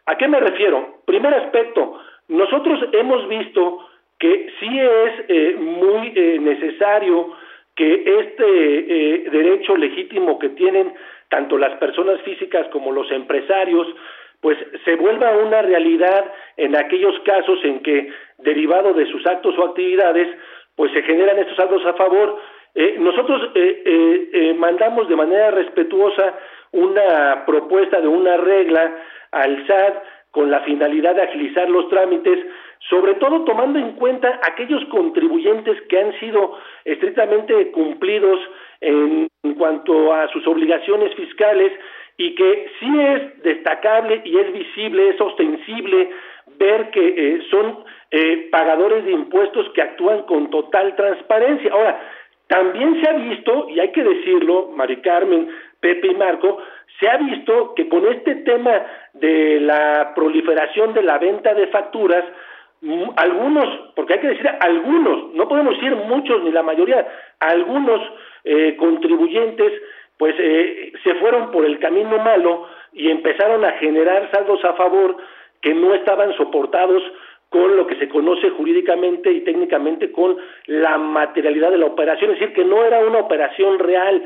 ¿A 0.07 0.16
qué 0.16 0.26
me 0.28 0.41
refiero? 0.41 1.03
Primer 1.05 1.35
aspecto, 1.35 2.01
nosotros 2.28 2.81
hemos 2.93 3.28
visto 3.28 3.87
que 4.18 4.53
sí 4.61 4.78
es 4.78 5.12
eh, 5.28 5.57
muy 5.59 6.12
eh, 6.14 6.39
necesario 6.41 7.35
que 7.74 8.20
este 8.20 8.45
eh, 8.45 9.31
derecho 9.31 9.76
legítimo 9.76 10.39
que 10.39 10.51
tienen 10.51 10.93
tanto 11.28 11.57
las 11.57 11.78
personas 11.78 12.20
físicas 12.22 12.66
como 12.68 12.93
los 12.93 13.11
empresarios 13.11 13.87
pues 14.41 14.59
se 14.84 14.97
vuelva 14.97 15.36
una 15.36 15.62
realidad 15.62 16.32
en 16.57 16.76
aquellos 16.76 17.18
casos 17.20 17.59
en 17.62 17.80
que, 17.82 18.11
derivado 18.38 18.95
de 18.95 19.07
sus 19.07 19.26
actos 19.26 19.57
o 19.59 19.64
actividades, 19.64 20.28
pues 20.76 20.93
se 20.93 21.03
generan 21.03 21.38
estos 21.38 21.59
actos 21.59 21.84
a 21.84 21.93
favor. 21.95 22.38
Eh, 22.74 22.97
nosotros 22.99 23.51
eh, 23.55 23.82
eh, 23.84 24.30
eh, 24.32 24.55
mandamos 24.55 25.09
de 25.09 25.16
manera 25.16 25.51
respetuosa 25.51 26.34
una 26.72 27.45
propuesta 27.45 28.01
de 28.01 28.09
una 28.09 28.36
regla 28.38 28.97
al 29.32 29.66
SAT 29.66 30.03
con 30.30 30.51
la 30.51 30.61
finalidad 30.61 31.16
de 31.16 31.22
agilizar 31.22 31.68
los 31.68 31.88
trámites, 31.88 32.38
sobre 32.88 33.14
todo 33.16 33.45
tomando 33.45 33.78
en 33.78 33.93
cuenta 33.93 34.41
aquellos 34.43 34.84
contribuyentes 34.86 35.80
que 35.88 35.99
han 35.99 36.18
sido 36.20 36.57
estrictamente 36.84 37.72
cumplidos 37.72 38.38
en 38.80 39.28
cuanto 39.59 40.14
a 40.14 40.28
sus 40.28 40.47
obligaciones 40.47 41.12
fiscales 41.14 41.72
y 42.21 42.35
que 42.35 42.71
sí 42.79 43.01
es 43.01 43.43
destacable 43.43 44.21
y 44.27 44.37
es 44.37 44.53
visible, 44.53 45.09
es 45.09 45.18
ostensible 45.18 46.11
ver 46.59 46.91
que 46.91 47.01
eh, 47.16 47.41
son 47.51 47.79
eh, 48.11 48.49
pagadores 48.53 49.07
de 49.07 49.12
impuestos 49.12 49.71
que 49.71 49.81
actúan 49.81 50.25
con 50.25 50.51
total 50.51 50.95
transparencia. 50.97 51.73
Ahora, 51.73 51.99
también 52.47 53.01
se 53.01 53.09
ha 53.09 53.14
visto, 53.14 53.68
y 53.71 53.81
hay 53.81 53.91
que 53.93 54.05
decirlo, 54.05 54.71
Mari 54.77 54.97
Carmen, 54.97 55.49
Pepe 55.81 56.09
y 56.09 56.14
Marco, 56.14 56.59
se 56.99 57.09
ha 57.09 57.16
visto 57.16 57.73
que 57.75 57.89
con 57.89 58.07
este 58.07 58.35
tema 58.35 58.85
de 59.14 59.59
la 59.61 60.12
proliferación 60.14 60.93
de 60.93 61.03
la 61.03 61.16
venta 61.16 61.55
de 61.55 61.68
facturas, 61.68 62.25
algunos, 63.16 63.93
porque 63.97 64.14
hay 64.14 64.21
que 64.21 64.29
decir 64.29 64.51
algunos, 64.61 65.33
no 65.33 65.49
podemos 65.49 65.75
decir 65.75 65.97
muchos 65.97 66.43
ni 66.45 66.53
la 66.53 66.62
mayoría, 66.62 67.07
algunos 67.39 68.03
eh, 68.45 68.77
contribuyentes 68.77 69.73
pues 70.21 70.35
eh, 70.39 70.93
se 71.03 71.14
fueron 71.14 71.51
por 71.51 71.64
el 71.64 71.79
camino 71.79 72.18
malo 72.18 72.66
y 72.93 73.11
empezaron 73.11 73.64
a 73.64 73.73
generar 73.79 74.31
saldos 74.31 74.62
a 74.66 74.75
favor 74.75 75.16
que 75.62 75.73
no 75.73 75.95
estaban 75.95 76.37
soportados 76.37 77.03
con 77.49 77.75
lo 77.75 77.87
que 77.87 77.97
se 77.97 78.11
conoce 78.11 78.51
jurídicamente 78.51 79.33
y 79.33 79.41
técnicamente 79.41 80.12
con 80.12 80.37
la 80.66 80.99
materialidad 80.99 81.71
de 81.71 81.79
la 81.79 81.87
operación, 81.87 82.33
es 82.33 82.39
decir, 82.39 82.55
que 82.55 82.66
no 82.66 82.85
era 82.85 83.01
una 83.01 83.21
operación 83.21 83.79
real. 83.79 84.23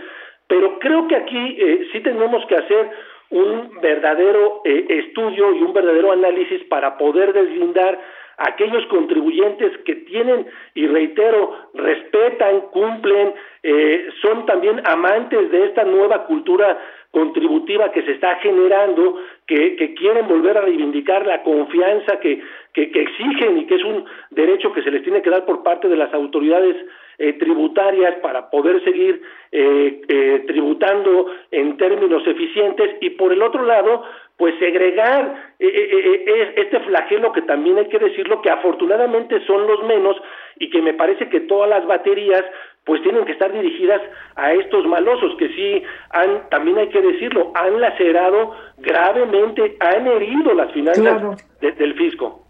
Pero 0.48 0.80
creo 0.80 1.06
que 1.06 1.14
aquí 1.14 1.56
eh, 1.60 1.88
sí 1.92 2.00
tenemos 2.00 2.44
que 2.46 2.56
hacer 2.56 2.90
un 3.30 3.80
verdadero 3.80 4.62
eh, 4.64 4.86
estudio 4.88 5.54
y 5.54 5.62
un 5.62 5.72
verdadero 5.72 6.10
análisis 6.10 6.64
para 6.64 6.98
poder 6.98 7.32
deslindar 7.32 8.00
aquellos 8.38 8.84
contribuyentes 8.86 9.76
que 9.84 9.94
tienen, 9.96 10.46
y 10.74 10.86
reitero, 10.86 11.56
respetan, 11.74 12.62
cumplen, 12.72 13.34
eh, 13.62 14.08
son 14.22 14.46
también 14.46 14.80
amantes 14.84 15.50
de 15.50 15.66
esta 15.66 15.84
nueva 15.84 16.26
cultura 16.26 16.78
contributiva 17.10 17.92
que 17.92 18.02
se 18.02 18.12
está 18.12 18.36
generando, 18.36 19.18
que, 19.46 19.94
quieren 19.94 20.26
volver 20.26 20.58
a 20.58 20.62
reivindicar 20.62 21.24
la 21.24 21.42
confianza 21.42 22.18
que, 22.18 22.42
que, 22.72 22.90
que, 22.90 23.02
exigen 23.02 23.58
y 23.58 23.66
que 23.66 23.76
es 23.76 23.84
un 23.84 24.04
derecho 24.30 24.72
que 24.72 24.82
se 24.82 24.90
les 24.90 25.02
tiene 25.04 25.22
que 25.22 25.30
dar 25.30 25.44
por 25.44 25.62
parte 25.62 25.88
de 25.88 25.96
las 25.96 26.12
autoridades 26.12 26.76
eh, 27.16 27.34
tributarias 27.34 28.16
para 28.16 28.50
poder 28.50 28.82
seguir 28.82 29.22
eh, 29.52 30.02
eh, 30.08 30.44
tributando 30.48 31.30
en 31.52 31.76
términos 31.76 32.26
eficientes. 32.26 32.96
Y 33.00 33.10
por 33.10 33.32
el 33.32 33.40
otro 33.40 33.64
lado 33.64 34.02
pues 34.36 34.54
segregar 34.58 35.54
eh, 35.60 35.68
eh, 35.68 36.24
eh, 36.26 36.54
este 36.56 36.80
flagelo 36.80 37.32
que 37.32 37.42
también 37.42 37.78
hay 37.78 37.88
que 37.88 37.98
decirlo 37.98 38.42
que 38.42 38.50
afortunadamente 38.50 39.44
son 39.46 39.66
los 39.66 39.82
menos 39.84 40.16
y 40.58 40.70
que 40.70 40.82
me 40.82 40.94
parece 40.94 41.28
que 41.28 41.40
todas 41.40 41.70
las 41.70 41.86
baterías 41.86 42.44
pues 42.84 43.00
tienen 43.02 43.24
que 43.24 43.32
estar 43.32 43.52
dirigidas 43.52 44.02
a 44.34 44.52
estos 44.52 44.86
malosos 44.86 45.36
que 45.38 45.48
sí 45.48 45.82
han, 46.10 46.48
también 46.50 46.78
hay 46.78 46.88
que 46.88 47.00
decirlo, 47.00 47.52
han 47.54 47.80
lacerado 47.80 48.54
gravemente, 48.78 49.76
han 49.80 50.06
herido 50.06 50.52
las 50.52 50.70
finanzas 50.72 51.48
del 51.60 51.94
fisco. 51.94 52.44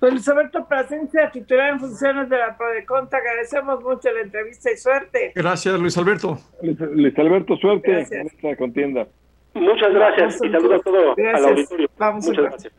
Pues 0.00 0.12
Luis 0.12 0.28
Alberto 0.28 0.66
Plasencia, 0.66 1.30
titular 1.30 1.70
en 1.70 1.80
funciones 1.80 2.28
de 2.28 2.36
la 2.36 2.56
Prodeconta, 2.56 3.16
agradecemos 3.16 3.82
mucho 3.82 4.10
la 4.12 4.22
entrevista 4.22 4.72
y 4.72 4.76
suerte. 4.76 5.32
Gracias, 5.34 5.78
Luis 5.78 5.96
Alberto. 5.96 6.36
Luis, 6.60 7.18
Alberto, 7.18 7.56
suerte 7.56 8.06
en 8.10 8.26
esta 8.26 8.56
contienda. 8.56 9.06
Muchas 9.54 9.94
gracias 9.94 10.40
y 10.42 10.50
saludos 10.50 10.80
a 10.80 10.82
todo 10.82 11.14
al 11.16 11.44
auditorio. 11.44 11.88
Vamos 11.96 12.26
Muchas 12.26 12.44
gracias. 12.44 12.72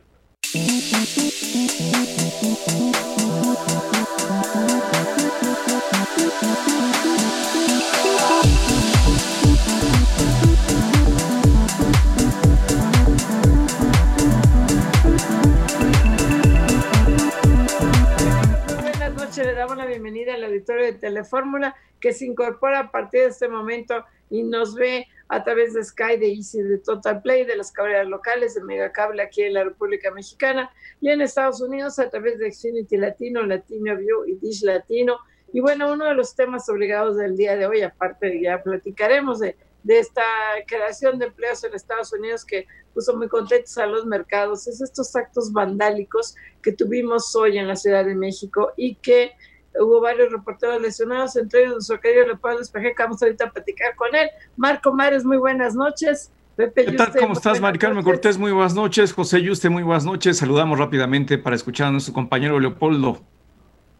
Buenas 18.82 19.14
noches, 19.14 19.46
le 19.46 19.54
damos 19.54 19.76
la 19.78 19.86
bienvenida 19.86 20.34
al 20.34 20.44
auditorio 20.44 20.84
de 20.84 20.92
Telefórmula 20.92 21.74
que 22.00 22.12
se 22.12 22.26
incorpora 22.26 22.80
a 22.80 22.90
partir 22.90 23.22
de 23.22 23.26
este 23.28 23.48
momento 23.48 24.04
y 24.28 24.42
nos 24.42 24.74
ve 24.74 25.06
a 25.28 25.42
través 25.42 25.74
de 25.74 25.82
Sky, 25.82 26.16
de 26.18 26.32
Easy, 26.32 26.62
de 26.62 26.78
Total 26.78 27.20
Play, 27.20 27.44
de 27.44 27.56
las 27.56 27.72
cabreras 27.72 28.06
locales, 28.06 28.54
de 28.54 28.62
Megacable 28.62 29.22
aquí 29.22 29.42
en 29.42 29.54
la 29.54 29.64
República 29.64 30.10
Mexicana 30.10 30.70
y 31.00 31.08
en 31.08 31.20
Estados 31.20 31.60
Unidos 31.60 31.98
a 31.98 32.08
través 32.08 32.38
de 32.38 32.52
Xfinity 32.52 32.96
Latino, 32.96 33.42
Latino 33.42 33.96
View 33.96 34.24
y 34.26 34.36
Dish 34.36 34.62
Latino. 34.62 35.18
Y 35.52 35.60
bueno, 35.60 35.92
uno 35.92 36.04
de 36.06 36.14
los 36.14 36.34
temas 36.34 36.68
obligados 36.68 37.16
del 37.16 37.36
día 37.36 37.56
de 37.56 37.66
hoy, 37.66 37.82
aparte 37.82 38.40
ya 38.40 38.62
platicaremos 38.62 39.40
de, 39.40 39.56
de 39.82 39.98
esta 39.98 40.22
creación 40.66 41.18
de 41.18 41.26
empleos 41.26 41.62
en 41.64 41.74
Estados 41.74 42.12
Unidos 42.12 42.44
que 42.44 42.66
puso 42.92 43.16
muy 43.16 43.28
contentos 43.28 43.76
a 43.78 43.86
los 43.86 44.06
mercados, 44.06 44.66
es 44.66 44.80
estos 44.80 45.14
actos 45.14 45.52
vandálicos 45.52 46.34
que 46.62 46.72
tuvimos 46.72 47.34
hoy 47.36 47.58
en 47.58 47.68
la 47.68 47.76
Ciudad 47.76 48.04
de 48.04 48.14
México 48.14 48.72
y 48.76 48.96
que 48.96 49.32
hubo 49.80 50.00
varios 50.00 50.30
reporteros 50.32 50.80
lesionados, 50.80 51.36
entre 51.36 51.60
ellos 51.62 51.72
nuestro 51.74 52.00
querido 52.00 52.26
Leopoldo 52.26 52.60
Espeje, 52.60 52.94
que 52.94 53.02
vamos 53.02 53.22
ahorita 53.22 53.44
a 53.46 53.50
platicar 53.50 53.94
con 53.96 54.14
él. 54.14 54.28
Marco 54.56 54.92
Mares, 54.92 55.24
muy 55.24 55.36
buenas 55.36 55.74
noches. 55.74 56.32
Pepe 56.56 56.86
¿Qué 56.86 56.92
tal? 56.92 57.06
Yuste, 57.08 57.20
¿Cómo 57.20 57.32
estás, 57.34 57.60
Mari 57.60 57.78
Carmen 57.78 57.96
noches. 58.02 58.12
Cortés? 58.12 58.38
Muy 58.38 58.50
buenas 58.52 58.74
noches. 58.74 59.12
José 59.12 59.42
Yuste, 59.42 59.68
muy 59.68 59.82
buenas 59.82 60.06
noches. 60.06 60.38
Saludamos 60.38 60.78
rápidamente 60.78 61.36
para 61.36 61.54
escuchar 61.54 61.88
a 61.88 61.90
nuestro 61.90 62.14
compañero 62.14 62.58
Leopoldo. 62.58 63.18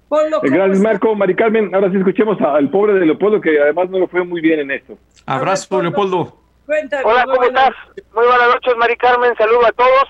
Polo, 0.09 0.41
¿cómo 0.41 0.53
Gracias? 0.55 0.79
Marco. 0.81 1.15
Mari 1.15 1.35
Carmen, 1.35 1.75
ahora 1.75 1.91
sí 1.91 1.97
escuchemos 1.99 2.41
al 2.41 2.71
pobre 2.71 2.95
de 2.95 3.05
Leopoldo, 3.07 3.41
que 3.41 3.61
además 3.61 3.91
no 3.91 3.99
lo 3.99 4.09
fue 4.09 4.25
muy 4.25 4.41
bien 4.41 4.61
en 4.61 4.71
esto. 4.71 4.97
Abrazo, 5.27 5.83
Leopoldo. 5.83 6.39
Hola, 7.05 7.25
¿cómo 7.25 7.37
buenas- 7.37 7.69
estás? 7.95 8.05
Muy 8.15 8.25
buenas 8.27 8.49
noches, 8.55 8.75
Mari 8.79 8.97
Carmen. 8.97 9.35
Saludo 9.37 9.67
a 9.67 9.73
todos. 9.73 10.05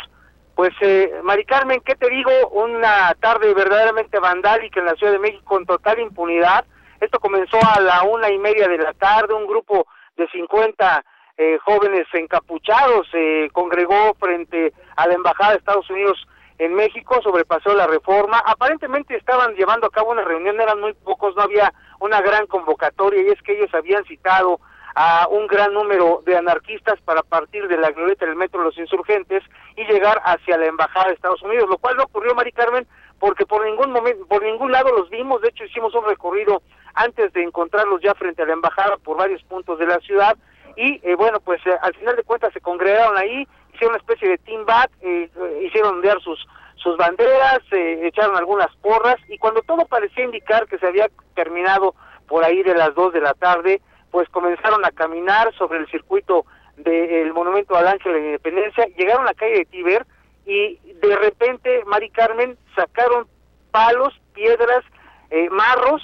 Pues, 0.56 0.72
eh, 0.80 1.12
Mari 1.22 1.44
Carmen, 1.44 1.82
¿qué 1.84 1.96
te 1.96 2.08
digo? 2.08 2.30
Una 2.48 3.14
tarde 3.20 3.52
verdaderamente 3.52 4.18
vandálica 4.18 4.80
en 4.80 4.86
la 4.86 4.94
Ciudad 4.94 5.12
de 5.12 5.18
México 5.18 5.44
con 5.44 5.66
total 5.66 6.00
impunidad. 6.00 6.64
Esto 6.98 7.20
comenzó 7.20 7.58
a 7.58 7.78
la 7.78 8.04
una 8.04 8.30
y 8.30 8.38
media 8.38 8.66
de 8.66 8.78
la 8.78 8.94
tarde. 8.94 9.34
Un 9.34 9.46
grupo 9.46 9.86
de 10.16 10.26
50 10.28 11.04
eh, 11.36 11.58
jóvenes 11.62 12.06
encapuchados 12.14 13.06
se 13.12 13.50
congregó 13.52 14.14
frente 14.18 14.72
a 14.96 15.06
la 15.06 15.12
Embajada 15.12 15.52
de 15.52 15.58
Estados 15.58 15.90
Unidos 15.90 16.26
en 16.56 16.72
México, 16.72 17.20
sobrepasó 17.22 17.74
la 17.74 17.86
reforma. 17.86 18.38
Aparentemente 18.38 19.14
estaban 19.14 19.54
llevando 19.56 19.88
a 19.88 19.90
cabo 19.90 20.12
una 20.12 20.24
reunión, 20.24 20.58
eran 20.58 20.80
muy 20.80 20.94
pocos, 20.94 21.36
no 21.36 21.42
había 21.42 21.70
una 22.00 22.22
gran 22.22 22.46
convocatoria 22.46 23.20
y 23.20 23.28
es 23.28 23.42
que 23.42 23.58
ellos 23.58 23.74
habían 23.74 24.04
citado 24.04 24.58
a 24.98 25.28
un 25.28 25.46
gran 25.46 25.74
número 25.74 26.22
de 26.24 26.38
anarquistas 26.38 26.98
para 27.02 27.22
partir 27.22 27.68
de 27.68 27.76
la 27.76 27.90
glorieta 27.90 28.24
del 28.24 28.34
metro 28.34 28.60
de 28.60 28.66
los 28.66 28.78
insurgentes 28.78 29.42
y 29.76 29.84
llegar 29.84 30.20
hacia 30.24 30.56
la 30.56 30.66
embajada 30.66 31.08
de 31.08 31.14
Estados 31.14 31.42
Unidos, 31.42 31.68
lo 31.68 31.76
cual 31.76 31.98
no 31.98 32.04
ocurrió, 32.04 32.34
Mari 32.34 32.50
Carmen, 32.50 32.86
porque 33.18 33.44
por 33.44 33.62
ningún 33.64 33.92
momento, 33.92 34.26
por 34.26 34.42
ningún 34.42 34.72
lado 34.72 34.90
los 34.96 35.10
vimos, 35.10 35.42
de 35.42 35.48
hecho 35.48 35.64
hicimos 35.64 35.94
un 35.94 36.06
recorrido 36.06 36.62
antes 36.94 37.30
de 37.34 37.42
encontrarlos 37.42 38.00
ya 38.02 38.14
frente 38.14 38.42
a 38.42 38.46
la 38.46 38.54
embajada 38.54 38.96
por 38.96 39.18
varios 39.18 39.42
puntos 39.42 39.78
de 39.78 39.86
la 39.86 39.98
ciudad 40.00 40.34
y 40.76 40.98
eh, 41.06 41.14
bueno, 41.14 41.40
pues 41.40 41.60
eh, 41.66 41.76
al 41.82 41.94
final 41.94 42.16
de 42.16 42.22
cuentas 42.22 42.54
se 42.54 42.62
congregaron 42.62 43.18
ahí, 43.18 43.46
hicieron 43.74 43.90
una 43.90 43.98
especie 43.98 44.30
de 44.30 44.38
team 44.38 44.64
bat, 44.64 44.90
eh, 45.02 45.28
eh, 45.36 45.62
hicieron 45.66 45.96
ondear 45.96 46.20
sus 46.22 46.46
sus 46.76 46.96
banderas, 46.96 47.60
eh, 47.72 48.00
echaron 48.04 48.36
algunas 48.36 48.74
porras 48.76 49.16
y 49.28 49.38
cuando 49.38 49.60
todo 49.62 49.86
parecía 49.86 50.24
indicar 50.24 50.66
que 50.68 50.78
se 50.78 50.86
había 50.86 51.10
terminado 51.34 51.94
por 52.28 52.44
ahí 52.44 52.62
de 52.62 52.74
las 52.74 52.94
dos 52.94 53.12
de 53.12 53.20
la 53.20 53.34
tarde, 53.34 53.80
pues 54.16 54.30
comenzaron 54.30 54.82
a 54.82 54.92
caminar 54.92 55.52
sobre 55.58 55.78
el 55.78 55.86
circuito 55.88 56.46
del 56.78 57.34
Monumento 57.34 57.76
al 57.76 57.86
Ángel 57.86 58.14
de 58.14 58.18
la 58.18 58.26
Independencia, 58.28 58.86
llegaron 58.96 59.24
a 59.24 59.32
la 59.32 59.34
calle 59.34 59.58
de 59.58 59.64
Tiber 59.66 60.06
y 60.46 60.78
de 61.02 61.16
repente, 61.16 61.84
Mari 61.84 62.08
Carmen, 62.08 62.56
sacaron 62.74 63.26
palos, 63.72 64.18
piedras, 64.32 64.82
eh, 65.28 65.50
marros, 65.50 66.00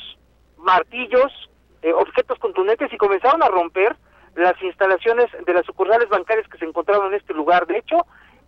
martillos, 0.59 1.33
eh, 1.81 1.95
objetos 1.95 2.39
contundentes 2.39 2.93
y 2.93 2.99
comenzaron 2.99 3.43
a 3.43 3.49
romper 3.49 3.97
las 4.35 4.63
instalaciones 4.63 5.29
de 5.47 5.55
las 5.55 5.65
sucursales 5.65 6.11
bancarias 6.11 6.47
que 6.49 6.59
se 6.59 6.67
encontraban 6.67 7.09
en 7.09 7.15
este 7.15 7.33
lugar. 7.33 7.67
De 7.67 7.79
hecho, 7.79 7.97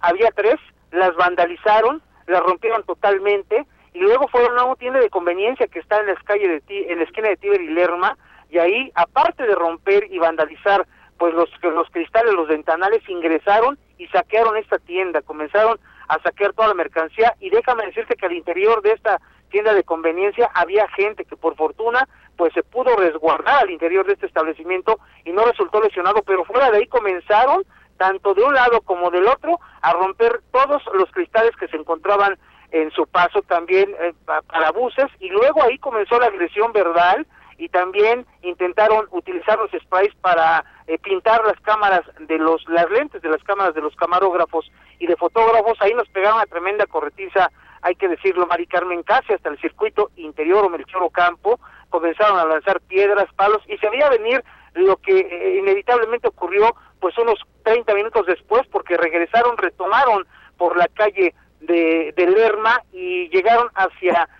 había 0.00 0.30
tres, 0.32 0.56
las 0.90 1.16
vandalizaron, 1.16 2.02
las 2.26 2.42
rompieron 2.42 2.82
totalmente 2.84 3.64
y 3.94 4.00
luego 4.00 4.28
fueron 4.28 4.58
a 4.58 4.64
una 4.64 4.76
tienda 4.76 5.00
de 5.00 5.08
conveniencia 5.08 5.68
que 5.68 5.78
está 5.78 6.00
en 6.00 6.08
la 6.08 6.16
calle 6.16 6.60
de 6.68 6.92
en 6.92 6.98
la 6.98 7.04
esquina 7.04 7.30
de 7.30 7.38
Tiber 7.38 7.62
y 7.62 7.68
Lerma 7.68 8.18
y 8.54 8.58
ahí 8.58 8.92
aparte 8.94 9.44
de 9.46 9.54
romper 9.54 10.06
y 10.10 10.18
vandalizar 10.18 10.86
pues 11.18 11.34
los 11.34 11.48
los 11.62 11.90
cristales, 11.90 12.32
los 12.34 12.46
ventanales 12.48 13.02
ingresaron 13.08 13.76
y 13.98 14.06
saquearon 14.08 14.56
esta 14.56 14.78
tienda, 14.78 15.22
comenzaron 15.22 15.78
a 16.08 16.18
saquear 16.20 16.52
toda 16.52 16.68
la 16.68 16.74
mercancía 16.74 17.34
y 17.40 17.50
déjame 17.50 17.86
decirte 17.86 18.14
que 18.16 18.26
al 18.26 18.32
interior 18.32 18.80
de 18.82 18.92
esta 18.92 19.20
tienda 19.50 19.72
de 19.74 19.82
conveniencia 19.84 20.50
había 20.54 20.86
gente 20.88 21.24
que 21.24 21.36
por 21.36 21.56
fortuna 21.56 22.06
pues 22.36 22.52
se 22.52 22.62
pudo 22.62 22.94
resguardar 22.96 23.62
al 23.62 23.70
interior 23.70 24.06
de 24.06 24.12
este 24.14 24.26
establecimiento 24.26 24.98
y 25.24 25.30
no 25.32 25.44
resultó 25.44 25.80
lesionado, 25.80 26.22
pero 26.22 26.44
fuera 26.44 26.70
de 26.70 26.78
ahí 26.78 26.86
comenzaron 26.86 27.64
tanto 27.96 28.34
de 28.34 28.42
un 28.42 28.54
lado 28.54 28.80
como 28.82 29.10
del 29.10 29.26
otro 29.28 29.58
a 29.80 29.92
romper 29.92 30.40
todos 30.52 30.82
los 30.94 31.10
cristales 31.12 31.54
que 31.56 31.68
se 31.68 31.76
encontraban 31.76 32.36
en 32.72 32.90
su 32.90 33.06
paso 33.06 33.40
también 33.42 33.94
eh, 34.00 34.12
pa- 34.24 34.42
para 34.42 34.72
buses. 34.72 35.06
Y 35.20 35.28
luego 35.28 35.62
ahí 35.62 35.78
comenzó 35.78 36.18
la 36.18 36.26
agresión 36.26 36.72
verbal 36.72 37.24
y 37.58 37.68
también 37.68 38.26
intentaron 38.42 39.06
utilizar 39.10 39.58
los 39.58 39.70
sprays 39.70 40.14
para 40.20 40.64
eh, 40.86 40.98
pintar 40.98 41.44
las 41.44 41.58
cámaras 41.60 42.02
de 42.18 42.38
los 42.38 42.64
las 42.68 42.90
lentes 42.90 43.22
de 43.22 43.28
las 43.28 43.42
cámaras 43.44 43.74
de 43.74 43.80
los 43.80 43.94
camarógrafos 43.96 44.70
y 44.98 45.06
de 45.06 45.16
fotógrafos. 45.16 45.78
Ahí 45.80 45.94
nos 45.94 46.08
pegaron 46.08 46.36
una 46.36 46.46
tremenda 46.46 46.86
corretiza 46.86 47.50
hay 47.84 47.96
que 47.96 48.08
decirlo 48.08 48.46
Mari 48.46 48.66
Carmen 48.66 49.02
casi 49.02 49.34
hasta 49.34 49.50
el 49.50 49.60
circuito 49.60 50.10
interior 50.16 50.64
o 50.64 50.70
Melchor 50.70 51.02
Ocampo. 51.02 51.60
Comenzaron 51.90 52.38
a 52.38 52.46
lanzar 52.46 52.80
piedras 52.80 53.26
palos 53.34 53.62
y 53.68 53.76
se 53.76 53.90
veía 53.90 54.08
venir 54.08 54.42
lo 54.72 54.96
que 54.96 55.18
eh, 55.18 55.58
inevitablemente 55.58 56.28
ocurrió 56.28 56.74
pues 56.98 57.16
unos 57.18 57.38
30 57.62 57.94
minutos 57.94 58.24
después 58.24 58.66
porque 58.68 58.96
regresaron, 58.96 59.58
retomaron 59.58 60.26
por 60.56 60.78
la 60.78 60.88
calle 60.88 61.34
de, 61.60 62.14
de, 62.16 62.26
Lerma 62.26 62.82
y 62.90 63.28
llegaron 63.28 63.68
hacia 63.74 64.30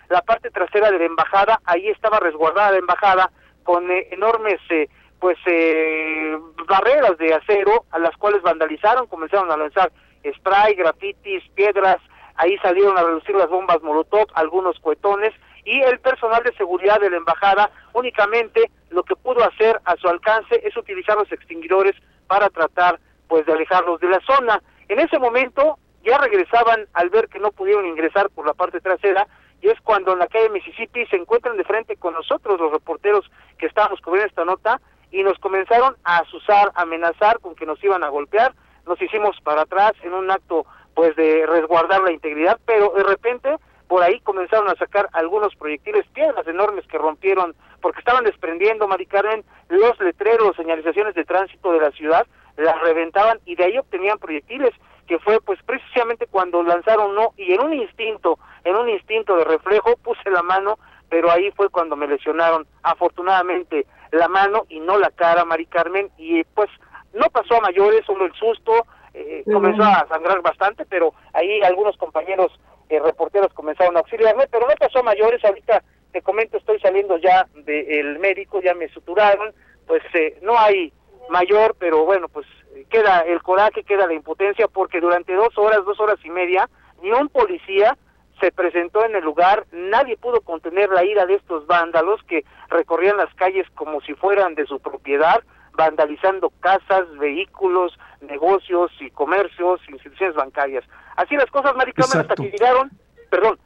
trasera 0.55 0.89
de 0.89 0.97
la 0.97 1.05
embajada, 1.05 1.59
ahí 1.65 1.89
estaba 1.89 2.19
resguardada 2.19 2.71
la 2.71 2.77
embajada 2.77 3.31
con 3.63 3.91
eh, 3.91 4.07
enormes 4.11 4.59
eh, 4.69 4.89
pues 5.19 5.37
eh, 5.45 6.37
barreras 6.67 7.17
de 7.17 7.33
acero 7.33 7.85
a 7.91 7.99
las 7.99 8.15
cuales 8.17 8.41
vandalizaron, 8.41 9.07
comenzaron 9.07 9.51
a 9.51 9.57
lanzar 9.57 9.91
spray, 10.37 10.73
grafitis, 10.73 11.43
piedras, 11.53 11.97
ahí 12.35 12.57
salieron 12.59 12.97
a 12.97 13.03
reducir 13.03 13.35
las 13.35 13.49
bombas 13.49 13.81
molotov, 13.83 14.27
algunos 14.33 14.79
cuetones 14.79 15.33
y 15.65 15.81
el 15.81 15.99
personal 15.99 16.41
de 16.43 16.53
seguridad 16.53 16.99
de 16.99 17.09
la 17.09 17.17
embajada 17.17 17.69
únicamente 17.93 18.71
lo 18.89 19.03
que 19.03 19.15
pudo 19.15 19.43
hacer 19.43 19.81
a 19.83 19.95
su 19.97 20.07
alcance 20.07 20.61
es 20.63 20.75
utilizar 20.77 21.17
los 21.17 21.31
extinguidores 21.31 21.95
para 22.27 22.49
tratar 22.49 22.99
pues 23.27 23.45
de 23.45 23.53
alejarlos 23.53 23.99
de 23.99 24.09
la 24.09 24.21
zona. 24.21 24.61
En 24.87 24.99
ese 24.99 25.19
momento 25.19 25.77
ya 26.03 26.17
regresaban 26.19 26.87
al 26.93 27.09
ver 27.09 27.27
que 27.27 27.39
no 27.39 27.51
pudieron 27.51 27.85
ingresar 27.85 28.29
por 28.29 28.45
la 28.45 28.53
parte 28.53 28.79
trasera 28.79 29.27
y 29.65 29.69
es 29.69 29.81
cuando 29.81 30.13
en 30.13 30.19
la 30.19 30.27
calle 30.27 30.49
Mississippi 30.49 31.07
se 31.07 31.15
encuentran 31.15 31.57
de 31.57 31.63
frente 31.63 31.95
con 31.95 32.13
nosotros 32.13 32.59
los 32.59 32.71
reporteros 32.71 33.25
que 33.57 33.65
estábamos 33.65 33.99
cubriendo 33.99 34.29
esta 34.29 34.45
nota 34.45 34.79
y 35.09 35.23
nos 35.23 35.39
comenzaron 35.39 35.95
a 36.03 36.17
asusar, 36.17 36.71
a 36.75 36.83
amenazar 36.83 37.39
con 37.39 37.55
que 37.55 37.65
nos 37.65 37.83
iban 37.83 38.03
a 38.03 38.09
golpear, 38.09 38.53
nos 38.85 39.01
hicimos 39.01 39.41
para 39.41 39.63
atrás 39.63 39.93
en 40.03 40.13
un 40.13 40.29
acto 40.29 40.67
pues 40.93 41.15
de 41.15 41.47
resguardar 41.47 42.03
la 42.03 42.11
integridad, 42.11 42.59
pero 42.67 42.93
de 42.95 43.01
repente 43.05 43.55
por 43.87 44.03
ahí 44.03 44.19
comenzaron 44.19 44.69
a 44.69 44.75
sacar 44.75 45.09
algunos 45.13 45.55
proyectiles, 45.55 46.05
piedras 46.13 46.45
enormes 46.45 46.85
que 46.85 46.99
rompieron, 46.99 47.55
porque 47.81 47.99
estaban 47.99 48.23
desprendiendo, 48.23 48.87
Mari 48.87 49.07
Carmen, 49.07 49.43
los 49.69 49.99
letreros, 49.99 50.55
señalizaciones 50.57 51.15
de 51.15 51.25
tránsito 51.25 51.71
de 51.71 51.79
la 51.79 51.91
ciudad, 51.91 52.27
las 52.55 52.79
reventaban 52.81 53.39
y 53.45 53.55
de 53.55 53.63
ahí 53.63 53.77
obtenían 53.79 54.19
proyectiles, 54.19 54.75
que 55.07 55.17
fue 55.19 55.39
pues 55.41 55.59
precisamente 55.63 56.27
cuando 56.27 56.61
lanzaron 56.61 57.15
no, 57.15 57.33
y 57.37 57.53
en 57.53 57.61
un 57.61 57.73
instinto, 57.73 58.37
en 58.65 58.75
un 58.75 58.89
instinto 58.89 59.37
de 59.37 59.45
reflejo, 59.45 59.95
puse 59.97 60.29
la 60.29 60.43
mano, 60.43 60.77
pero 61.07 61.31
ahí 61.31 61.51
fue 61.51 61.69
cuando 61.69 61.95
me 61.95 62.07
lesionaron, 62.07 62.67
afortunadamente, 62.83 63.85
la 64.11 64.27
mano 64.27 64.65
y 64.69 64.79
no 64.79 64.97
la 64.97 65.11
cara, 65.11 65.45
Mari 65.45 65.67
Carmen, 65.67 66.09
y 66.17 66.43
pues 66.43 66.69
no 67.13 67.27
pasó 67.29 67.55
a 67.55 67.61
mayores, 67.61 68.05
solo 68.05 68.25
el 68.25 68.33
susto, 68.33 68.85
eh, 69.13 69.43
comenzó 69.45 69.83
a 69.83 70.07
sangrar 70.09 70.41
bastante, 70.41 70.85
pero 70.85 71.13
ahí 71.33 71.61
algunos 71.61 71.95
compañeros 71.97 72.51
eh, 72.89 72.99
reporteros 72.99 73.53
comenzaron 73.53 73.95
a 73.95 73.99
auxiliarme, 73.99 74.47
pero 74.51 74.67
no 74.67 74.73
pasó 74.77 74.99
a 74.99 75.03
mayores, 75.03 75.43
ahorita 75.45 75.83
te 76.11 76.21
comento, 76.21 76.57
estoy 76.57 76.79
saliendo 76.79 77.17
ya 77.17 77.47
del 77.53 78.19
médico, 78.19 78.61
ya 78.61 78.73
me 78.73 78.89
suturaron, 78.89 79.53
pues 79.85 80.01
eh, 80.15 80.39
no 80.41 80.57
hay 80.57 80.91
mayor, 81.29 81.75
pero 81.77 82.03
bueno, 82.03 82.29
pues 82.29 82.47
queda 82.89 83.21
el 83.21 83.41
coraje, 83.43 83.83
queda 83.83 84.07
la 84.07 84.13
impotencia, 84.13 84.67
porque 84.67 84.99
durante 84.99 85.33
dos 85.33 85.55
horas, 85.57 85.85
dos 85.85 85.99
horas 85.99 86.17
y 86.23 86.29
media, 86.29 86.67
ni 87.01 87.11
un 87.11 87.29
policía 87.29 87.97
se 88.39 88.51
presentó 88.51 89.05
en 89.05 89.15
el 89.15 89.23
lugar, 89.23 89.65
nadie 89.71 90.17
pudo 90.17 90.41
contener 90.41 90.89
la 90.89 91.03
ira 91.03 91.25
de 91.25 91.35
estos 91.35 91.65
vándalos 91.67 92.21
que 92.23 92.43
recorrían 92.69 93.17
las 93.17 93.33
calles 93.35 93.65
como 93.75 94.01
si 94.01 94.13
fueran 94.13 94.55
de 94.55 94.65
su 94.65 94.79
propiedad, 94.79 95.41
vandalizando 95.73 96.51
casas, 96.59 97.05
vehículos, 97.17 97.97
negocios 98.21 98.91
y 98.99 99.09
comercios, 99.11 99.81
instituciones 99.89 100.35
bancarias. 100.35 100.83
Así 101.15 101.35
las 101.35 101.49
cosas, 101.51 101.75
Maricámara, 101.75 102.21
hasta 102.21 102.35
que 102.35 102.49
llegaron, 102.49 102.91
perdón. 103.29 103.57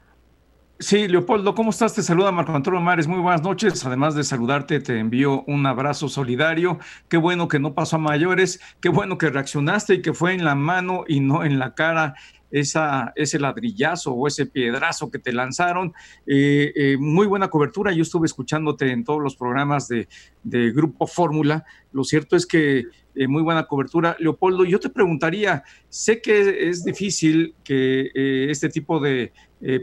Sí, 0.82 1.10
Leopoldo, 1.10 1.56
¿cómo 1.56 1.72
estás? 1.72 1.94
Te 1.94 2.02
saluda 2.02 2.32
Marco 2.32 2.54
Antonio 2.54 2.80
Mares. 2.80 3.06
Muy 3.06 3.20
buenas 3.20 3.44
noches. 3.44 3.86
Además 3.86 4.16
de 4.16 4.24
saludarte, 4.24 4.80
te 4.80 4.98
envío 4.98 5.44
un 5.46 5.66
abrazo 5.66 6.08
solidario. 6.08 6.80
Qué 7.10 7.18
bueno 7.18 7.50
que 7.50 7.60
no 7.60 7.74
pasó 7.74 7.98
a 7.98 8.00
mayores. 8.00 8.62
Qué 8.80 8.88
bueno 8.88 9.18
que 9.18 9.30
reaccionaste 9.30 9.96
y 9.96 10.02
que 10.02 10.14
fue 10.14 10.34
en 10.34 10.46
la 10.46 10.56
mano 10.56 11.04
y 11.06 11.20
no 11.20 11.44
en 11.44 11.60
la 11.60 11.76
cara 11.76 12.16
esa, 12.52 13.14
ese 13.16 13.40
ladrillazo 13.40 14.14
o 14.14 14.28
ese 14.28 14.46
piedrazo 14.46 15.10
que 15.10 15.20
te 15.20 15.34
lanzaron. 15.34 15.94
Eh, 16.26 16.72
eh, 16.76 16.98
muy 16.98 17.28
buena 17.28 17.50
cobertura. 17.50 17.92
Yo 17.92 18.02
estuve 18.02 18.26
escuchándote 18.26 18.92
en 18.92 19.04
todos 19.04 19.22
los 19.22 19.36
programas 19.36 19.88
de, 19.88 20.08
de 20.44 20.72
Grupo 20.72 21.08
Fórmula. 21.08 21.66
Lo 21.92 22.04
cierto 22.04 22.36
es 22.36 22.46
que 22.46 22.86
eh, 23.16 23.28
muy 23.28 23.42
buena 23.42 23.66
cobertura. 23.66 24.16
Leopoldo, 24.20 24.66
yo 24.66 24.80
te 24.80 24.90
preguntaría, 24.90 25.64
sé 25.90 26.22
que 26.22 26.70
es 26.70 26.84
difícil 26.84 27.56
que 27.64 28.12
este 28.50 28.70
tipo 28.70 29.00
de 29.00 29.32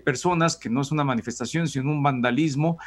personas, 0.07 0.57
que 0.57 0.71
no 0.71 0.81
es 0.81 0.91
una 0.91 1.05
manifestación, 1.05 1.69
sino 1.69 1.91
un 1.91 2.03
vandalismo, 2.03 2.79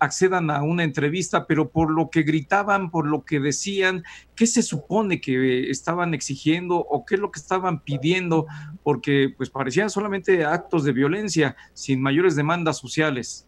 accedan 0.00 0.50
a 0.50 0.62
una 0.62 0.82
entrevista, 0.82 1.46
pero 1.46 1.68
por 1.68 1.90
lo 1.90 2.08
que 2.08 2.22
gritaban, 2.22 2.90
por 2.90 3.06
lo 3.06 3.26
que 3.26 3.40
decían, 3.40 4.02
¿qué 4.34 4.46
se 4.46 4.62
supone 4.62 5.20
que 5.20 5.68
estaban 5.70 6.14
exigiendo 6.14 6.76
o 6.76 7.04
qué 7.04 7.16
es 7.16 7.20
lo 7.20 7.30
que 7.30 7.40
estaban 7.40 7.80
pidiendo? 7.84 8.46
Porque 8.82 9.34
pues 9.36 9.50
parecían 9.50 9.90
solamente 9.90 10.46
actos 10.46 10.84
de 10.84 10.92
violencia, 10.92 11.56
sin 11.74 12.00
mayores 12.00 12.36
demandas 12.36 12.78
sociales. 12.78 13.46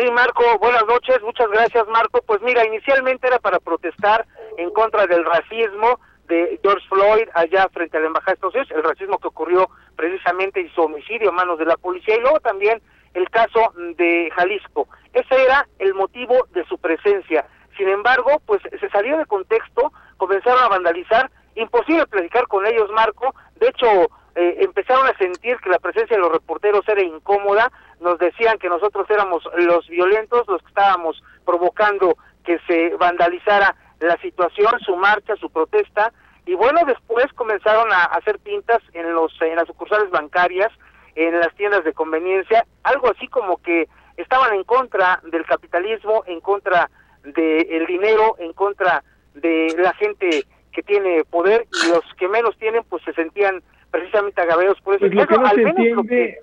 Sí, 0.00 0.10
Marco, 0.12 0.42
buenas 0.60 0.86
noches, 0.86 1.20
muchas 1.20 1.50
gracias, 1.50 1.86
Marco. 1.88 2.22
Pues 2.22 2.40
mira, 2.40 2.64
inicialmente 2.64 3.26
era 3.26 3.38
para 3.38 3.60
protestar 3.60 4.24
en 4.56 4.70
contra 4.70 5.06
del 5.06 5.26
racismo 5.26 6.00
de 6.26 6.58
George 6.62 6.88
Floyd 6.88 7.28
allá 7.34 7.68
frente 7.70 7.98
a 7.98 8.00
la 8.00 8.06
Embajada 8.06 8.32
de 8.32 8.34
Estados 8.36 8.54
Unidos, 8.54 8.70
el 8.74 8.82
racismo 8.82 9.18
que 9.18 9.28
ocurrió 9.28 9.68
precisamente 9.96 10.62
y 10.62 10.70
su 10.70 10.80
homicidio 10.80 11.28
a 11.28 11.32
manos 11.32 11.58
de 11.58 11.66
la 11.66 11.76
policía, 11.76 12.16
y 12.16 12.20
luego 12.20 12.40
también 12.40 12.80
el 13.12 13.28
caso 13.28 13.74
de 13.98 14.30
Jalisco. 14.34 14.88
Ese 15.12 15.42
era 15.42 15.68
el 15.78 15.92
motivo 15.92 16.46
de 16.52 16.64
su 16.64 16.78
presencia. 16.78 17.44
Sin 17.76 17.90
embargo, 17.90 18.40
pues 18.46 18.62
se 18.62 18.88
salió 18.88 19.18
de 19.18 19.26
contexto, 19.26 19.92
comenzaron 20.16 20.62
a 20.62 20.68
vandalizar, 20.68 21.30
imposible 21.56 22.06
platicar 22.06 22.46
con 22.46 22.64
ellos, 22.64 22.90
Marco. 22.92 23.34
De 23.56 23.68
hecho, 23.68 24.08
eh, 24.34 24.56
empezaron 24.60 25.06
a 25.06 25.16
sentir 25.18 25.56
que 25.58 25.70
la 25.70 25.78
presencia 25.78 26.16
de 26.16 26.22
los 26.22 26.32
reporteros 26.32 26.88
era 26.88 27.02
incómoda, 27.02 27.70
nos 28.00 28.18
decían 28.18 28.58
que 28.58 28.68
nosotros 28.68 29.08
éramos 29.10 29.42
los 29.56 29.88
violentos, 29.88 30.46
los 30.48 30.62
que 30.62 30.68
estábamos 30.68 31.22
provocando 31.44 32.16
que 32.44 32.58
se 32.66 32.94
vandalizara 32.96 33.74
la 34.00 34.16
situación, 34.18 34.78
su 34.80 34.96
marcha, 34.96 35.36
su 35.36 35.50
protesta, 35.50 36.12
y 36.46 36.54
bueno, 36.54 36.80
después 36.86 37.26
comenzaron 37.34 37.92
a 37.92 38.04
hacer 38.04 38.38
pintas 38.38 38.80
en 38.92 39.12
los 39.12 39.32
en 39.42 39.56
las 39.56 39.66
sucursales 39.66 40.10
bancarias, 40.10 40.72
en 41.14 41.38
las 41.38 41.54
tiendas 41.54 41.84
de 41.84 41.92
conveniencia, 41.92 42.64
algo 42.82 43.10
así 43.10 43.28
como 43.28 43.58
que 43.58 43.88
estaban 44.16 44.54
en 44.54 44.64
contra 44.64 45.20
del 45.24 45.44
capitalismo, 45.44 46.24
en 46.26 46.40
contra 46.40 46.90
del 47.22 47.86
dinero, 47.86 48.36
en 48.38 48.52
contra 48.52 49.04
de 49.34 49.74
la 49.78 49.92
gente 49.94 50.44
que 50.72 50.82
tiene 50.82 51.24
poder 51.24 51.66
y 51.84 51.90
los 51.90 52.02
que 52.18 52.28
menos 52.28 52.56
tienen 52.58 52.84
pues 52.88 53.02
se 53.04 53.12
sentían 53.12 53.62
precisamente 53.90 54.40
agaveos 54.40 54.80
por 54.80 54.94
eso. 54.94 55.00
Pues 55.00 55.14
lo, 55.14 55.26
que 55.26 55.36
no 55.36 55.48
se 55.50 55.62
entiende, 55.62 56.38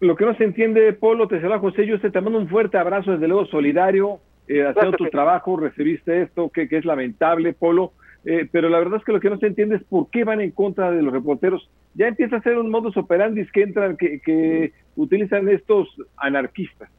lo 0.00 0.16
que... 0.16 0.24
no 0.24 0.34
se 0.34 0.44
entiende, 0.44 0.92
Polo, 0.92 1.28
te 1.28 1.40
saluda 1.40 1.58
José, 1.58 1.86
yo 1.86 2.00
te 2.00 2.20
mando 2.20 2.38
un 2.38 2.48
fuerte 2.48 2.78
abrazo, 2.78 3.12
desde 3.12 3.28
luego 3.28 3.46
solidario, 3.46 4.20
eh, 4.48 4.66
haciendo 4.66 4.96
tu 4.96 5.06
trabajo, 5.06 5.56
recibiste 5.56 6.22
esto, 6.22 6.50
que, 6.50 6.68
que 6.68 6.78
es 6.78 6.84
lamentable, 6.84 7.52
Polo, 7.52 7.92
eh, 8.24 8.48
pero 8.50 8.68
la 8.68 8.78
verdad 8.78 8.98
es 8.98 9.04
que 9.04 9.12
lo 9.12 9.20
que 9.20 9.30
no 9.30 9.38
se 9.38 9.46
entiende 9.46 9.76
es 9.76 9.84
por 9.84 10.10
qué 10.10 10.24
van 10.24 10.40
en 10.40 10.50
contra 10.50 10.90
de 10.90 11.00
los 11.00 11.12
reporteros. 11.12 11.70
Ya 11.94 12.08
empieza 12.08 12.36
a 12.36 12.42
ser 12.42 12.58
un 12.58 12.70
modus 12.70 12.96
operandi 12.96 13.46
que 13.46 13.62
entran, 13.62 13.96
que, 13.96 14.20
que 14.20 14.72
utilizan 14.96 15.48
estos 15.48 15.88
anarquistas. 16.16 16.90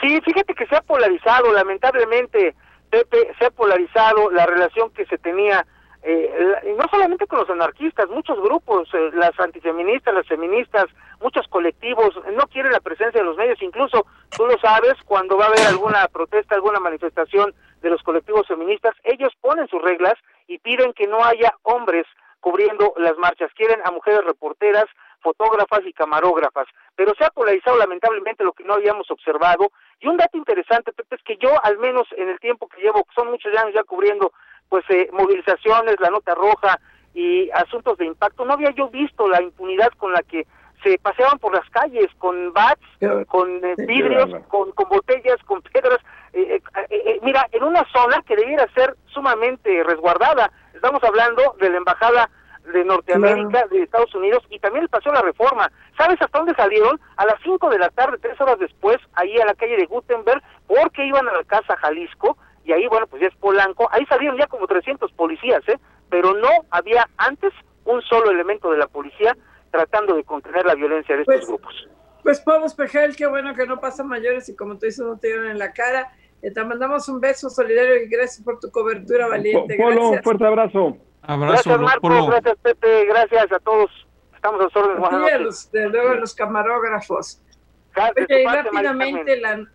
Sí, 0.00 0.20
fíjate 0.24 0.54
que 0.54 0.66
se 0.66 0.76
ha 0.76 0.82
polarizado, 0.82 1.52
lamentablemente, 1.52 2.54
Pepe, 2.90 3.16
se 3.38 3.46
ha 3.46 3.50
polarizado 3.50 4.30
la 4.30 4.46
relación 4.46 4.90
que 4.90 5.04
se 5.06 5.18
tenía 5.18 5.66
eh, 6.08 6.74
no 6.78 6.84
solamente 6.88 7.26
con 7.26 7.40
los 7.40 7.50
anarquistas, 7.50 8.08
muchos 8.10 8.40
grupos, 8.40 8.88
eh, 8.94 9.10
las 9.14 9.32
antifeministas, 9.40 10.14
las 10.14 10.28
feministas, 10.28 10.84
muchos 11.20 11.48
colectivos 11.48 12.14
no 12.32 12.46
quieren 12.46 12.70
la 12.70 12.78
presencia 12.78 13.20
de 13.20 13.26
los 13.26 13.36
medios, 13.36 13.60
incluso 13.60 14.06
tú 14.36 14.46
lo 14.46 14.56
sabes, 14.58 14.94
cuando 15.04 15.36
va 15.36 15.46
a 15.46 15.48
haber 15.48 15.66
alguna 15.66 16.06
protesta, 16.06 16.54
alguna 16.54 16.78
manifestación 16.78 17.52
de 17.82 17.90
los 17.90 18.04
colectivos 18.04 18.46
feministas, 18.46 18.94
ellos 19.02 19.32
ponen 19.40 19.66
sus 19.66 19.82
reglas 19.82 20.14
y 20.46 20.58
piden 20.58 20.92
que 20.92 21.08
no 21.08 21.24
haya 21.24 21.52
hombres 21.64 22.06
cubriendo 22.38 22.94
las 22.98 23.18
marchas, 23.18 23.50
quieren 23.56 23.80
a 23.84 23.90
mujeres 23.90 24.24
reporteras, 24.24 24.84
fotógrafas 25.20 25.80
y 25.86 25.92
camarógrafas, 25.92 26.68
pero 26.94 27.14
se 27.18 27.24
ha 27.24 27.30
polarizado 27.30 27.78
lamentablemente 27.78 28.44
lo 28.44 28.52
que 28.52 28.62
no 28.62 28.74
habíamos 28.74 29.10
observado 29.10 29.72
y 29.98 30.06
un 30.06 30.16
dato 30.16 30.38
interesante, 30.38 30.92
Pepe, 30.92 31.16
es 31.16 31.22
que 31.24 31.36
yo 31.38 31.50
al 31.64 31.78
menos 31.78 32.06
en 32.16 32.28
el 32.28 32.38
tiempo 32.38 32.68
que 32.68 32.80
llevo, 32.80 33.04
son 33.12 33.32
muchos 33.32 33.52
años 33.56 33.74
ya 33.74 33.82
cubriendo 33.82 34.32
pues 34.68 34.84
eh, 34.90 35.08
movilizaciones, 35.12 36.00
la 36.00 36.10
nota 36.10 36.34
roja 36.34 36.80
y 37.14 37.50
asuntos 37.50 37.98
de 37.98 38.06
impacto. 38.06 38.44
No 38.44 38.54
había 38.54 38.70
yo 38.70 38.88
visto 38.88 39.28
la 39.28 39.42
impunidad 39.42 39.90
con 39.96 40.12
la 40.12 40.22
que 40.22 40.46
se 40.82 40.98
paseaban 40.98 41.38
por 41.38 41.54
las 41.54 41.68
calles 41.70 42.08
con 42.18 42.52
bats, 42.52 42.82
con 43.28 43.64
eh, 43.64 43.74
vidrios, 43.78 44.28
con, 44.48 44.72
con, 44.72 44.88
botellas, 44.88 45.42
con 45.44 45.62
piedras. 45.62 45.98
Eh, 46.32 46.60
mira, 47.22 47.48
en 47.52 47.64
una 47.64 47.84
zona 47.92 48.22
que 48.26 48.36
debiera 48.36 48.66
ser 48.74 48.96
sumamente 49.06 49.82
resguardada. 49.84 50.50
Estamos 50.74 51.02
hablando 51.02 51.56
de 51.58 51.70
la 51.70 51.78
embajada 51.78 52.30
de 52.72 52.84
Norteamérica, 52.84 53.66
de 53.68 53.82
Estados 53.82 54.14
Unidos 54.14 54.42
y 54.50 54.58
también 54.58 54.82
el 54.82 54.88
Paseo 54.88 55.12
de 55.12 55.18
la 55.18 55.24
Reforma. 55.24 55.70
¿Sabes 55.96 56.20
hasta 56.20 56.38
dónde 56.38 56.54
salieron? 56.54 57.00
A 57.16 57.24
las 57.24 57.36
5 57.42 57.70
de 57.70 57.78
la 57.78 57.88
tarde, 57.90 58.18
tres 58.20 58.40
horas 58.40 58.58
después, 58.58 58.98
ahí 59.14 59.38
a 59.38 59.46
la 59.46 59.54
calle 59.54 59.76
de 59.76 59.86
Gutenberg, 59.86 60.42
porque 60.66 61.06
iban 61.06 61.28
a 61.28 61.32
la 61.32 61.44
Casa 61.44 61.76
Jalisco 61.76 62.36
y 62.66 62.72
ahí, 62.72 62.86
bueno, 62.88 63.06
pues 63.06 63.22
ya 63.22 63.28
es 63.28 63.34
Polanco, 63.36 63.88
ahí 63.92 64.04
salieron 64.06 64.36
ya 64.38 64.46
como 64.46 64.66
300 64.66 65.12
policías, 65.12 65.62
¿eh? 65.68 65.78
Pero 66.10 66.34
no 66.34 66.48
había 66.70 67.08
antes 67.16 67.52
un 67.84 68.02
solo 68.02 68.30
elemento 68.30 68.70
de 68.70 68.78
la 68.78 68.86
policía 68.88 69.36
tratando 69.70 70.14
de 70.16 70.24
contener 70.24 70.64
la 70.66 70.74
violencia 70.74 71.14
de 71.16 71.22
estos 71.22 71.34
Pues, 71.36 71.46
grupos. 71.46 71.88
Pues 72.22 72.40
Pablo 72.40 72.66
Espejel, 72.66 73.14
qué 73.14 73.26
bueno 73.26 73.54
que 73.54 73.66
no 73.66 73.78
pasan 73.80 74.08
mayores 74.08 74.48
y 74.48 74.56
como 74.56 74.74
tú 74.78 74.86
dices, 74.86 75.04
no 75.04 75.16
te 75.18 75.28
dieron 75.28 75.46
en 75.46 75.58
la 75.58 75.72
cara. 75.72 76.12
Eh, 76.42 76.50
te 76.50 76.64
mandamos 76.64 77.08
un 77.08 77.20
beso 77.20 77.48
solidario 77.48 78.02
y 78.02 78.08
gracias 78.08 78.44
por 78.44 78.58
tu 78.58 78.70
cobertura 78.70 79.28
valiente. 79.28 79.76
Polo, 79.76 80.10
un 80.10 80.22
fuerte 80.22 80.44
abrazo. 80.46 80.96
Abrazo, 81.22 81.52
Gracias, 81.52 81.80
Marco, 81.80 82.00
Polo. 82.02 82.26
gracias, 82.26 82.56
Pepe, 82.62 83.04
gracias 83.06 83.52
a 83.52 83.58
todos. 83.60 83.90
Estamos 84.34 84.60
a 84.60 84.64
sus 84.64 84.76
órdenes, 84.76 84.98
buenas 85.00 85.10
Sí, 85.10 85.16
a 85.16 85.38
noches. 85.38 85.40
los, 85.46 85.70
de 85.72 85.88
luego 85.88 86.14
los 86.14 86.34
camarógrafos. 86.34 87.42
Gracias, 87.94 88.26
Oye, 88.28 88.40
y 88.40 88.44
tu 88.44 88.50
parte, 88.50 88.62
rápidamente, 88.70 89.40
la, 89.40 89.66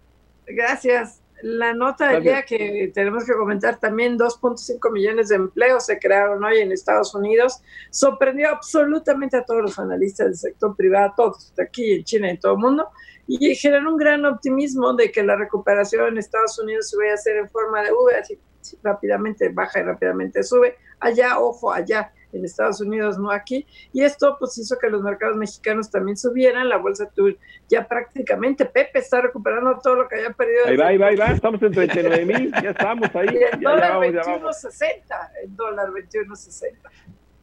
gracias. 0.48 1.21
La 1.44 1.74
nota 1.74 2.10
del 2.10 2.24
día 2.24 2.44
que 2.44 2.92
tenemos 2.94 3.26
que 3.26 3.34
comentar 3.34 3.80
también, 3.80 4.18
2.5 4.18 4.92
millones 4.92 5.30
de 5.30 5.36
empleos 5.36 5.86
se 5.86 5.98
crearon 6.00 6.44
hoy 6.44 6.60
en 6.60 6.72
Estados 6.72 7.16
Unidos. 7.16 7.62
Sorprendió 7.90 8.50
absolutamente 8.50 9.38
a 9.38 9.44
todos 9.44 9.62
los 9.62 9.80
analistas 9.80 10.28
del 10.28 10.36
sector 10.36 10.76
privado, 10.76 11.06
a 11.06 11.16
todos, 11.16 11.56
de 11.56 11.64
aquí 11.64 11.94
en 11.94 12.04
China 12.04 12.28
y 12.28 12.32
en 12.32 12.40
todo 12.40 12.54
el 12.54 12.60
mundo, 12.60 12.90
y 13.28 13.56
generó 13.56 13.92
un 13.92 13.98
gran 13.98 14.26
optimismo 14.26 14.94
de 14.94 15.12
que 15.12 15.24
la 15.24 15.36
recuperación 15.36 16.08
en 16.08 16.18
Estados 16.18 16.60
Unidos 16.60 16.90
se 16.90 16.98
vaya 16.98 17.12
a 17.12 17.16
hacer 17.16 17.38
en 17.38 17.50
forma 17.50 17.82
de 17.82 17.92
V, 17.92 18.16
así 18.16 18.40
rápidamente 18.84 19.50
baja 19.50 19.80
y 19.80 19.84
rápidamente 19.84 20.44
sube. 20.44 20.76
Allá, 21.00 21.40
ojo, 21.40 21.72
allá 21.72 22.12
en 22.34 22.46
Estados 22.46 22.82
Unidos, 22.82 23.18
no 23.18 23.32
aquí. 23.32 23.66
Y 23.94 24.04
esto 24.04 24.38
pues 24.40 24.58
hizo 24.58 24.78
que 24.78 24.90
los 24.90 25.02
mercados 25.02 25.38
mexicanos 25.38 25.90
también 25.90 26.18
subieran. 26.18 26.70
La 26.70 26.78
bolsa 26.78 27.10
tuvo 27.14 27.30
ya 27.70 27.88
prácticamente, 27.88 28.66
Pepe 28.66 29.00
está 29.00 29.22
recuperando 29.22 29.80
todo 29.82 29.96
lo 29.96 30.08
que 30.08 30.16
había 30.16 30.32
perdido. 30.32 30.66
Ahí 30.68 30.78
va, 30.78 30.88
ahí 30.88 30.98
va, 30.98 31.08
ahí 31.08 31.16
va. 31.16 31.28
Estamos 31.28 31.62
en 31.62 31.72
39 31.72 32.26
mil. 32.26 32.52
Ya 32.64 32.72
estamos 32.72 33.10
ahí. 33.16 33.28
Y 33.32 33.44
el 33.56 33.62
dólar 33.62 33.94
vamos, 33.94 34.14
ya 34.14 34.22
vamos. 34.26 34.64
21.60, 34.64 35.30
el 35.44 35.56
dólar 35.56 35.90
21.60. 35.90 36.72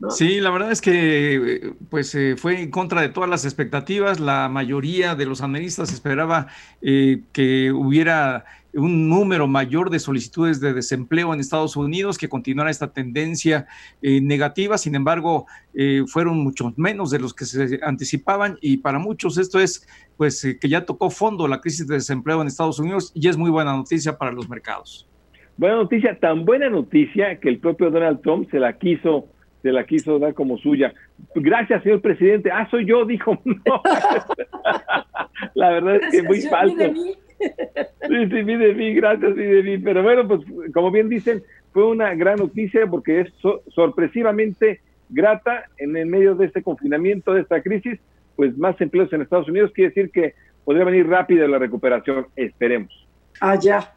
¿no? 0.00 0.10
Sí, 0.10 0.40
la 0.40 0.50
verdad 0.50 0.70
es 0.70 0.80
que 0.80 1.34
eh, 1.34 1.72
pues 1.90 2.14
eh, 2.14 2.36
fue 2.36 2.60
en 2.62 2.70
contra 2.70 3.00
de 3.00 3.08
todas 3.08 3.28
las 3.28 3.44
expectativas. 3.44 4.20
La 4.20 4.48
mayoría 4.48 5.14
de 5.14 5.26
los 5.26 5.40
analistas 5.40 5.92
esperaba 5.92 6.46
eh, 6.82 7.22
que 7.32 7.72
hubiera 7.72 8.44
un 8.78 9.08
número 9.08 9.46
mayor 9.46 9.90
de 9.90 9.98
solicitudes 9.98 10.60
de 10.60 10.72
desempleo 10.72 11.32
en 11.34 11.40
Estados 11.40 11.76
Unidos, 11.76 12.18
que 12.18 12.28
continuara 12.28 12.70
esta 12.70 12.92
tendencia 12.92 13.66
eh, 14.02 14.20
negativa. 14.20 14.78
Sin 14.78 14.94
embargo, 14.94 15.46
eh, 15.74 16.04
fueron 16.06 16.38
muchos 16.38 16.76
menos 16.78 17.10
de 17.10 17.18
los 17.18 17.34
que 17.34 17.44
se 17.44 17.80
anticipaban 17.82 18.58
y 18.60 18.78
para 18.78 18.98
muchos 18.98 19.38
esto 19.38 19.60
es 19.60 19.86
pues 20.16 20.44
eh, 20.44 20.58
que 20.58 20.68
ya 20.68 20.84
tocó 20.84 21.10
fondo 21.10 21.46
la 21.48 21.60
crisis 21.60 21.86
de 21.86 21.94
desempleo 21.94 22.40
en 22.42 22.48
Estados 22.48 22.78
Unidos 22.78 23.12
y 23.14 23.28
es 23.28 23.36
muy 23.36 23.50
buena 23.50 23.76
noticia 23.76 24.16
para 24.16 24.32
los 24.32 24.48
mercados. 24.48 25.08
Buena 25.56 25.76
noticia, 25.76 26.18
tan 26.18 26.44
buena 26.44 26.68
noticia 26.68 27.40
que 27.40 27.48
el 27.48 27.58
propio 27.58 27.90
Donald 27.90 28.20
Trump 28.22 28.48
se 28.50 28.60
la 28.60 28.78
quiso, 28.78 29.26
se 29.62 29.72
la 29.72 29.84
quiso 29.84 30.18
dar 30.18 30.34
como 30.34 30.56
suya. 30.58 30.94
Gracias, 31.34 31.82
señor 31.82 32.00
presidente. 32.00 32.50
Ah, 32.52 32.68
soy 32.70 32.86
yo, 32.86 33.04
dijo. 33.04 33.36
No. 33.44 33.82
la 35.54 35.70
verdad 35.70 35.96
es 35.96 36.10
que 36.10 36.22
muy 36.22 36.40
falso. 36.42 36.92
Sí, 37.40 38.26
sí, 38.30 38.42
vi 38.42 38.56
de 38.56 38.74
mí, 38.74 38.94
gracias, 38.94 39.34
vi 39.34 39.44
de 39.44 39.62
mí. 39.62 39.78
Pero 39.78 40.02
bueno, 40.02 40.26
pues 40.26 40.40
como 40.74 40.90
bien 40.90 41.08
dicen, 41.08 41.42
fue 41.72 41.86
una 41.86 42.14
gran 42.14 42.36
noticia 42.38 42.86
porque 42.86 43.20
es 43.20 43.32
so- 43.40 43.62
sorpresivamente 43.68 44.80
grata 45.08 45.64
en 45.78 45.96
el 45.96 46.06
medio 46.06 46.34
de 46.34 46.46
este 46.46 46.62
confinamiento, 46.62 47.32
de 47.34 47.42
esta 47.42 47.62
crisis, 47.62 47.98
pues 48.36 48.56
más 48.58 48.80
empleos 48.80 49.12
en 49.12 49.22
Estados 49.22 49.48
Unidos, 49.48 49.72
quiere 49.74 49.90
decir 49.90 50.10
que 50.10 50.34
podría 50.64 50.84
venir 50.84 51.06
rápida 51.08 51.46
la 51.48 51.58
recuperación, 51.58 52.26
esperemos. 52.36 52.92
Allá. 53.40 53.92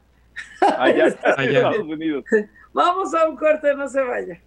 Allá, 0.77 1.05
Allá. 1.37 1.69
Estados 1.69 1.79
Unidos. 1.87 2.23
Vamos 2.73 3.13
a 3.13 3.27
un 3.29 3.35
corte, 3.35 3.75
no 3.75 3.87
se 3.89 4.01
vaya. 4.01 4.39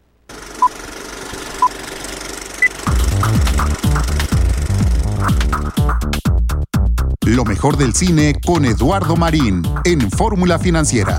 Lo 7.26 7.44
mejor 7.44 7.78
del 7.78 7.94
cine 7.94 8.34
con 8.44 8.66
Eduardo 8.66 9.16
Marín 9.16 9.62
en 9.84 10.10
Fórmula 10.10 10.58
Financiera. 10.58 11.18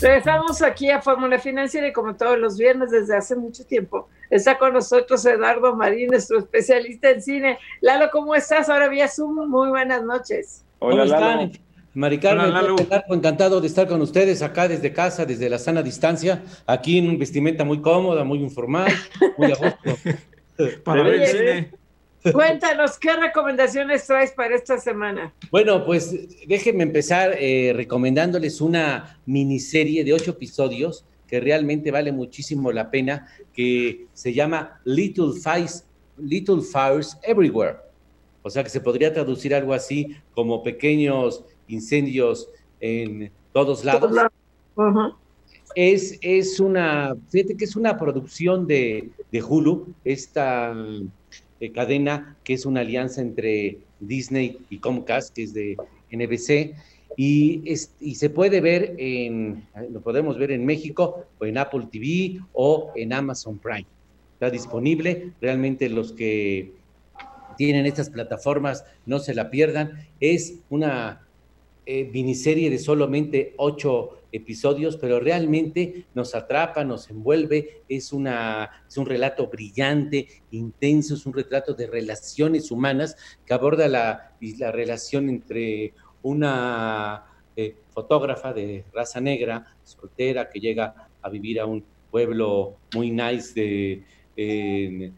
Regresamos 0.00 0.62
aquí 0.62 0.90
a 0.90 1.00
Fórmula 1.02 1.38
Financiera 1.38 1.88
y 1.88 1.92
como 1.92 2.14
todos 2.16 2.38
los 2.38 2.56
viernes 2.56 2.90
desde 2.90 3.16
hace 3.16 3.36
mucho 3.36 3.64
tiempo 3.66 4.08
está 4.30 4.58
con 4.58 4.72
nosotros 4.72 5.24
Eduardo 5.26 5.74
Marín, 5.76 6.08
nuestro 6.08 6.38
especialista 6.38 7.10
en 7.10 7.22
cine. 7.22 7.58
Lalo, 7.80 8.08
¿cómo 8.10 8.34
estás? 8.34 8.68
Ahora 8.68 8.88
vía 8.88 9.08
Zoom, 9.08 9.48
muy 9.48 9.68
buenas 9.68 10.02
noches. 10.02 10.64
Hola, 10.78 11.04
¿Cómo 11.04 11.20
Lalo. 11.20 11.40
están? 11.42 11.65
Mari 11.96 12.18
Carmen, 12.18 12.52
encantado 13.08 13.58
de 13.58 13.66
estar 13.66 13.88
con 13.88 14.02
ustedes 14.02 14.42
acá 14.42 14.68
desde 14.68 14.92
casa, 14.92 15.24
desde 15.24 15.48
la 15.48 15.58
sana 15.58 15.82
distancia, 15.82 16.44
aquí 16.66 16.98
en 16.98 17.08
un 17.08 17.18
vestimenta 17.18 17.64
muy 17.64 17.80
cómoda, 17.80 18.22
muy 18.22 18.38
informal, 18.40 18.92
muy 19.38 19.50
a 19.50 19.54
gusto. 19.54 20.12
Para 20.84 21.02
ver 21.02 21.14
el 21.14 21.26
cine. 21.26 21.70
Cuéntanos, 22.34 22.98
¿qué 22.98 23.16
recomendaciones 23.16 24.06
traes 24.06 24.32
para 24.32 24.56
esta 24.56 24.78
semana? 24.78 25.32
Bueno, 25.50 25.86
pues 25.86 26.14
déjenme 26.46 26.82
empezar 26.82 27.34
eh, 27.38 27.72
recomendándoles 27.74 28.60
una 28.60 29.18
miniserie 29.24 30.04
de 30.04 30.12
ocho 30.12 30.32
episodios 30.32 31.06
que 31.26 31.40
realmente 31.40 31.90
vale 31.90 32.12
muchísimo 32.12 32.72
la 32.72 32.90
pena, 32.90 33.26
que 33.54 34.06
se 34.12 34.34
llama 34.34 34.80
Little 34.84 35.32
Fires, 35.42 35.86
Little 36.18 36.60
Fires 36.60 37.16
Everywhere. 37.22 37.76
O 38.42 38.50
sea 38.50 38.62
que 38.62 38.70
se 38.70 38.80
podría 38.80 39.12
traducir 39.12 39.54
algo 39.54 39.72
así 39.72 40.14
como 40.32 40.62
pequeños 40.62 41.44
incendios 41.68 42.48
en 42.80 43.32
todos 43.52 43.84
lados. 43.84 44.10
Ujú. 44.76 45.14
Es, 45.74 46.18
es 46.22 46.60
una, 46.60 47.14
fíjate 47.30 47.56
que 47.56 47.64
es 47.64 47.76
una 47.76 47.98
producción 47.98 48.66
de, 48.66 49.10
de 49.30 49.42
Hulu, 49.42 49.94
esta 50.04 50.74
eh, 51.60 51.72
cadena 51.72 52.38
que 52.44 52.54
es 52.54 52.66
una 52.66 52.80
alianza 52.80 53.20
entre 53.20 53.78
Disney 54.00 54.58
y 54.70 54.78
Comcast, 54.78 55.34
que 55.34 55.42
es 55.44 55.52
de 55.54 55.76
NBC, 56.10 56.74
y, 57.16 57.62
es- 57.70 57.94
y 58.00 58.14
se 58.14 58.30
puede 58.30 58.60
ver 58.60 58.94
en, 58.98 59.66
lo 59.90 60.00
podemos 60.02 60.38
ver 60.38 60.50
en 60.52 60.64
México, 60.64 61.24
o 61.38 61.44
en 61.44 61.58
Apple 61.58 61.88
TV, 61.90 62.38
o 62.52 62.92
en 62.94 63.12
Amazon 63.12 63.58
Prime. 63.58 63.86
Está 64.34 64.50
disponible, 64.50 65.32
realmente 65.40 65.88
los 65.88 66.12
que 66.12 66.74
tienen 67.56 67.86
estas 67.86 68.10
plataformas 68.10 68.84
no 69.06 69.18
se 69.18 69.34
la 69.34 69.50
pierdan. 69.50 69.92
Es 70.20 70.60
una 70.68 71.25
eh, 71.86 72.10
miniserie 72.12 72.68
de 72.68 72.78
solamente 72.78 73.54
ocho 73.58 74.18
episodios, 74.32 74.96
pero 74.96 75.20
realmente 75.20 76.04
nos 76.14 76.34
atrapa, 76.34 76.82
nos 76.82 77.08
envuelve, 77.10 77.82
es, 77.88 78.12
una, 78.12 78.84
es 78.88 78.96
un 78.98 79.06
relato 79.06 79.46
brillante, 79.46 80.26
intenso, 80.50 81.14
es 81.14 81.24
un 81.26 81.32
retrato 81.32 81.74
de 81.74 81.86
relaciones 81.86 82.72
humanas 82.72 83.16
que 83.46 83.54
aborda 83.54 83.86
la, 83.86 84.32
la 84.58 84.72
relación 84.72 85.28
entre 85.28 85.94
una 86.22 87.24
eh, 87.54 87.76
fotógrafa 87.90 88.52
de 88.52 88.84
raza 88.92 89.20
negra, 89.20 89.76
soltera, 89.84 90.50
que 90.50 90.58
llega 90.58 91.08
a 91.22 91.28
vivir 91.28 91.60
a 91.60 91.66
un 91.66 91.84
pueblo 92.10 92.76
muy 92.94 93.10
nice 93.10 94.02
eh, 94.36 95.12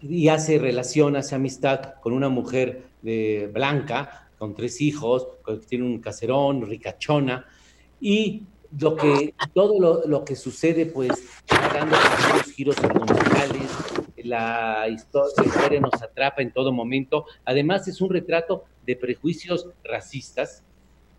y 0.00 0.28
hace 0.28 0.58
relación, 0.58 1.14
hace 1.16 1.34
amistad 1.34 1.94
con 2.00 2.12
una 2.12 2.28
mujer 2.28 2.84
de, 3.02 3.50
blanca, 3.52 4.30
con 4.42 4.56
tres 4.56 4.80
hijos, 4.80 5.28
tiene 5.68 5.84
un 5.84 6.00
caserón, 6.00 6.66
ricachona, 6.66 7.46
y 8.00 8.42
lo 8.76 8.96
que, 8.96 9.34
todo 9.54 9.78
lo, 9.78 10.04
lo 10.04 10.24
que 10.24 10.34
sucede, 10.34 10.84
pues, 10.84 11.12
dando 11.72 11.96
giros 12.52 12.74
historia, 14.88 15.44
la 15.44 15.46
historia 15.46 15.80
nos 15.80 16.02
atrapa 16.02 16.42
en 16.42 16.52
todo 16.52 16.72
momento, 16.72 17.24
además 17.44 17.86
es 17.86 18.00
un 18.00 18.10
retrato 18.10 18.64
de 18.84 18.96
prejuicios 18.96 19.68
racistas 19.84 20.64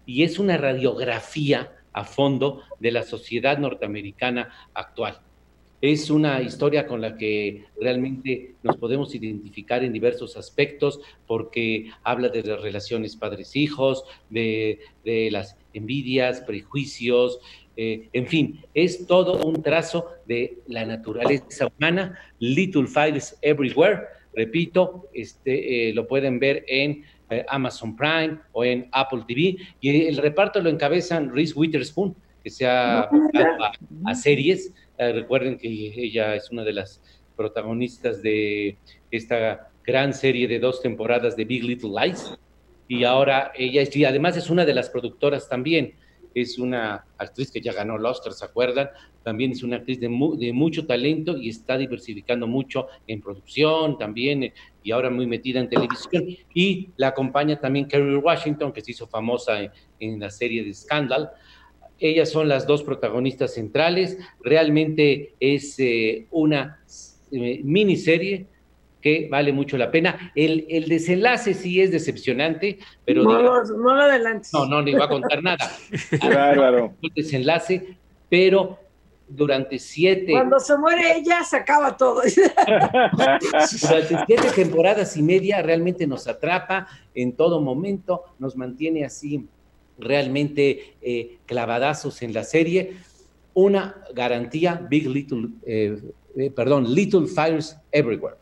y 0.05 0.23
es 0.23 0.37
una 0.37 0.57
radiografía 0.57 1.71
a 1.93 2.03
fondo 2.03 2.63
de 2.81 2.91
la 2.91 3.03
sociedad 3.03 3.57
norteamericana 3.57 4.49
actual. 4.73 5.21
Es 5.83 6.09
una 6.09 6.41
historia 6.41 6.87
con 6.87 7.01
la 7.01 7.17
que 7.17 7.65
realmente 7.77 8.55
nos 8.63 8.77
podemos 8.77 9.13
identificar 9.15 9.83
en 9.83 9.91
diversos 9.91 10.37
aspectos 10.37 11.01
porque 11.27 11.91
habla 12.03 12.29
de 12.29 12.41
las 12.41 12.61
relaciones 12.61 13.17
padres-hijos, 13.17 14.05
de, 14.29 14.79
de, 15.03 15.29
las 15.29 15.57
envidias, 15.73 16.39
prejuicios, 16.39 17.41
eh, 17.75 18.07
en 18.13 18.27
fin, 18.27 18.61
es 18.73 19.05
todo 19.05 19.45
un 19.45 19.61
trazo 19.61 20.07
de 20.25 20.59
la 20.67 20.85
naturaleza 20.85 21.67
humana, 21.67 22.17
Little 22.39 22.87
Fires 22.87 23.37
Everywhere, 23.41 24.03
repito, 24.33 25.09
este, 25.13 25.89
eh, 25.89 25.93
lo 25.93 26.07
pueden 26.07 26.39
ver 26.39 26.63
en 26.69 27.03
eh, 27.29 27.43
Amazon 27.49 27.93
Prime 27.97 28.39
o 28.53 28.63
en 28.63 28.87
Apple 28.93 29.25
TV, 29.27 29.57
y 29.81 30.05
el 30.05 30.15
reparto 30.15 30.61
lo 30.61 30.69
encabezan 30.69 31.35
Reese 31.35 31.55
Witherspoon, 31.59 32.15
que 32.41 32.49
se 32.49 32.65
ha 32.65 33.01
a, 33.01 33.09
a 34.05 34.15
series, 34.15 34.73
eh, 34.97 35.11
recuerden 35.11 35.57
que 35.57 35.67
ella 35.67 36.35
es 36.35 36.51
una 36.51 36.63
de 36.63 36.73
las 36.73 37.01
protagonistas 37.35 38.21
de 38.21 38.77
esta 39.11 39.71
gran 39.85 40.13
serie 40.13 40.47
de 40.47 40.59
dos 40.59 40.81
temporadas 40.81 41.35
de 41.35 41.45
Big 41.45 41.63
Little 41.63 41.91
Lies. 41.99 42.37
Y 42.87 43.03
ahora 43.03 43.51
ella 43.55 43.81
es, 43.81 43.95
y 43.95 44.05
además 44.05 44.37
es 44.37 44.49
una 44.49 44.65
de 44.65 44.73
las 44.73 44.89
productoras 44.89 45.49
también. 45.49 45.95
Es 46.35 46.57
una 46.57 47.05
actriz 47.17 47.51
que 47.51 47.61
ya 47.61 47.73
ganó 47.73 47.95
el 47.95 48.05
Oscar, 48.05 48.33
¿se 48.33 48.45
acuerdan? 48.45 48.89
También 49.23 49.51
es 49.51 49.63
una 49.63 49.77
actriz 49.77 49.99
de, 49.99 50.09
mucho 50.09 50.85
talento 50.85 51.37
y 51.37 51.49
está 51.49 51.77
diversificando 51.77 52.45
mucho 52.45 52.87
en 53.07 53.21
producción 53.21 53.97
también 53.97 54.51
y 54.83 54.91
ahora 54.91 55.09
muy 55.09 55.27
metida 55.27 55.59
en 55.59 55.69
televisión. 55.69 56.25
Y 56.53 56.89
la 56.97 57.09
acompaña 57.09 57.59
también 57.59 57.87
Kerry 57.87 58.15
Washington, 58.15 58.73
que 58.73 58.81
se 58.81 58.91
hizo 58.91 59.07
famosa 59.07 59.59
en 59.99 60.19
la 60.19 60.29
serie 60.29 60.63
de 60.63 60.73
Scandal. 60.73 61.31
Ellas 61.99 62.29
son 62.29 62.47
las 62.47 62.67
dos 62.67 62.83
protagonistas 62.83 63.53
centrales. 63.53 64.17
Realmente 64.41 65.33
es 65.39 65.79
eh, 65.79 66.27
una 66.31 66.79
eh, 67.31 67.61
miniserie 67.63 68.47
que 69.03 69.27
vale 69.29 69.51
mucho 69.51 69.77
la 69.77 69.91
pena. 69.91 70.31
El, 70.33 70.65
el, 70.69 70.87
desenlace 70.87 71.53
sí 71.53 71.81
es 71.81 71.91
decepcionante, 71.91 72.79
pero... 73.05 73.23
No, 73.23 73.37
digamos, 73.37 73.69
no 73.69 73.95
lo 73.95 74.01
adelantes. 74.01 74.51
No, 74.53 74.65
no, 74.65 74.81
ni 74.81 74.93
va 74.93 75.05
a 75.05 75.09
contar 75.09 75.43
nada. 75.43 75.71
Claro. 76.19 76.93
El 77.01 77.11
desenlace, 77.15 77.97
pero 78.29 78.79
durante 79.27 79.77
siete... 79.77 80.31
Cuando 80.31 80.59
se 80.59 80.77
muere 80.77 81.17
ella, 81.17 81.43
se 81.43 81.57
acaba 81.57 81.97
todo. 81.97 82.21
durante 83.11 83.47
siete 83.67 84.51
temporadas 84.55 85.17
y 85.17 85.21
media 85.21 85.61
realmente 85.61 86.07
nos 86.07 86.27
atrapa 86.27 86.87
en 87.13 87.33
todo 87.33 87.59
momento, 87.61 88.23
nos 88.39 88.55
mantiene 88.55 89.03
así 89.05 89.47
realmente 89.97 90.95
eh, 91.01 91.37
clavadazos 91.45 92.21
en 92.21 92.33
la 92.33 92.43
serie. 92.43 92.93
Una 93.53 94.03
garantía, 94.13 94.85
Big 94.89 95.07
Little, 95.07 95.49
eh, 95.65 95.97
eh, 96.35 96.51
perdón, 96.51 96.93
Little 96.93 97.27
Fires 97.27 97.77
Everywhere. 97.91 98.37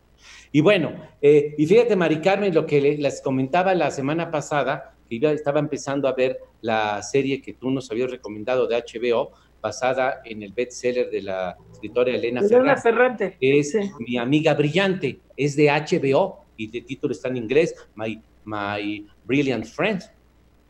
Y 0.51 0.61
bueno, 0.61 0.93
eh, 1.21 1.55
y 1.57 1.65
fíjate, 1.65 1.95
Mari 1.95 2.19
Carmen, 2.19 2.53
lo 2.53 2.65
que 2.65 2.81
les 2.81 3.21
comentaba 3.21 3.73
la 3.73 3.89
semana 3.89 4.31
pasada, 4.31 4.95
que 5.07 5.15
iba, 5.15 5.31
estaba 5.31 5.59
empezando 5.59 6.07
a 6.07 6.13
ver 6.13 6.39
la 6.61 7.01
serie 7.01 7.41
que 7.41 7.53
tú 7.53 7.71
nos 7.71 7.89
habías 7.89 8.11
recomendado 8.11 8.67
de 8.67 8.75
HBO, 8.75 9.31
basada 9.61 10.21
en 10.25 10.41
el 10.43 10.53
bestseller 10.53 11.09
de 11.09 11.21
la 11.21 11.55
escritora 11.71 12.11
Elena, 12.11 12.41
Elena 12.41 12.77
Ferrante, 12.77 13.37
que 13.39 13.59
es 13.59 13.71
sí. 13.71 13.79
Mi 13.99 14.17
amiga 14.17 14.53
brillante, 14.55 15.19
es 15.37 15.55
de 15.55 15.67
HBO 15.67 16.45
y 16.57 16.77
el 16.77 16.85
título 16.85 17.13
está 17.13 17.29
en 17.29 17.37
inglés, 17.37 17.75
My, 17.95 18.21
My 18.43 19.07
Brilliant 19.25 19.65
Friend. 19.65 20.01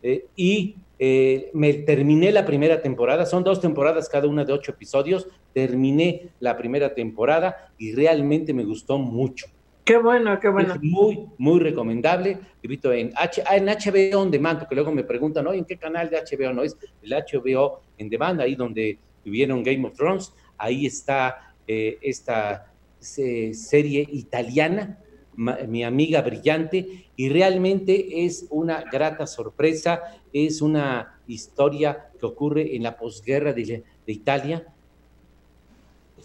Eh, 0.03 0.25
y 0.35 0.75
eh, 0.99 1.49
me 1.53 1.73
terminé 1.73 2.31
la 2.31 2.45
primera 2.45 2.81
temporada, 2.81 3.25
son 3.25 3.43
dos 3.43 3.59
temporadas 3.59 4.09
cada 4.09 4.27
una 4.27 4.45
de 4.45 4.53
ocho 4.53 4.71
episodios, 4.71 5.27
terminé 5.53 6.29
la 6.39 6.57
primera 6.57 6.93
temporada 6.93 7.71
y 7.77 7.93
realmente 7.93 8.53
me 8.53 8.63
gustó 8.63 8.97
mucho. 8.97 9.47
Qué 9.83 9.97
bueno, 9.97 10.39
qué 10.39 10.47
bueno. 10.49 10.75
Es 10.75 10.81
muy, 10.81 11.25
muy 11.37 11.59
recomendable. 11.59 12.37
Invito 12.61 12.93
en, 12.93 13.11
H, 13.15 13.43
en 13.51 13.65
HBO 13.65 14.21
On 14.21 14.31
Demand, 14.31 14.59
porque 14.59 14.75
luego 14.75 14.91
me 14.91 15.03
preguntan, 15.03 15.47
¿en 15.47 15.65
qué 15.65 15.77
canal 15.77 16.09
de 16.09 16.17
HBO 16.17 16.53
no 16.53 16.63
es? 16.63 16.77
El 17.01 17.11
HBO 17.11 17.81
en 17.97 18.09
Demand, 18.09 18.39
ahí 18.39 18.55
donde 18.55 18.99
vivieron 19.25 19.63
Game 19.63 19.87
of 19.87 19.95
Thrones, 19.95 20.33
ahí 20.57 20.85
está 20.85 21.55
eh, 21.67 21.97
esta 22.01 22.71
eh, 23.17 23.53
serie 23.53 24.07
italiana, 24.11 24.99
mi 25.35 25.83
amiga 25.83 26.21
brillante, 26.21 27.05
y 27.15 27.29
realmente 27.29 28.25
es 28.25 28.47
una 28.49 28.83
grata 28.91 29.27
sorpresa, 29.27 30.01
es 30.33 30.61
una 30.61 31.19
historia 31.27 32.09
que 32.19 32.25
ocurre 32.25 32.75
en 32.75 32.83
la 32.83 32.97
posguerra 32.97 33.53
de, 33.53 33.83
Italia, 34.05 34.67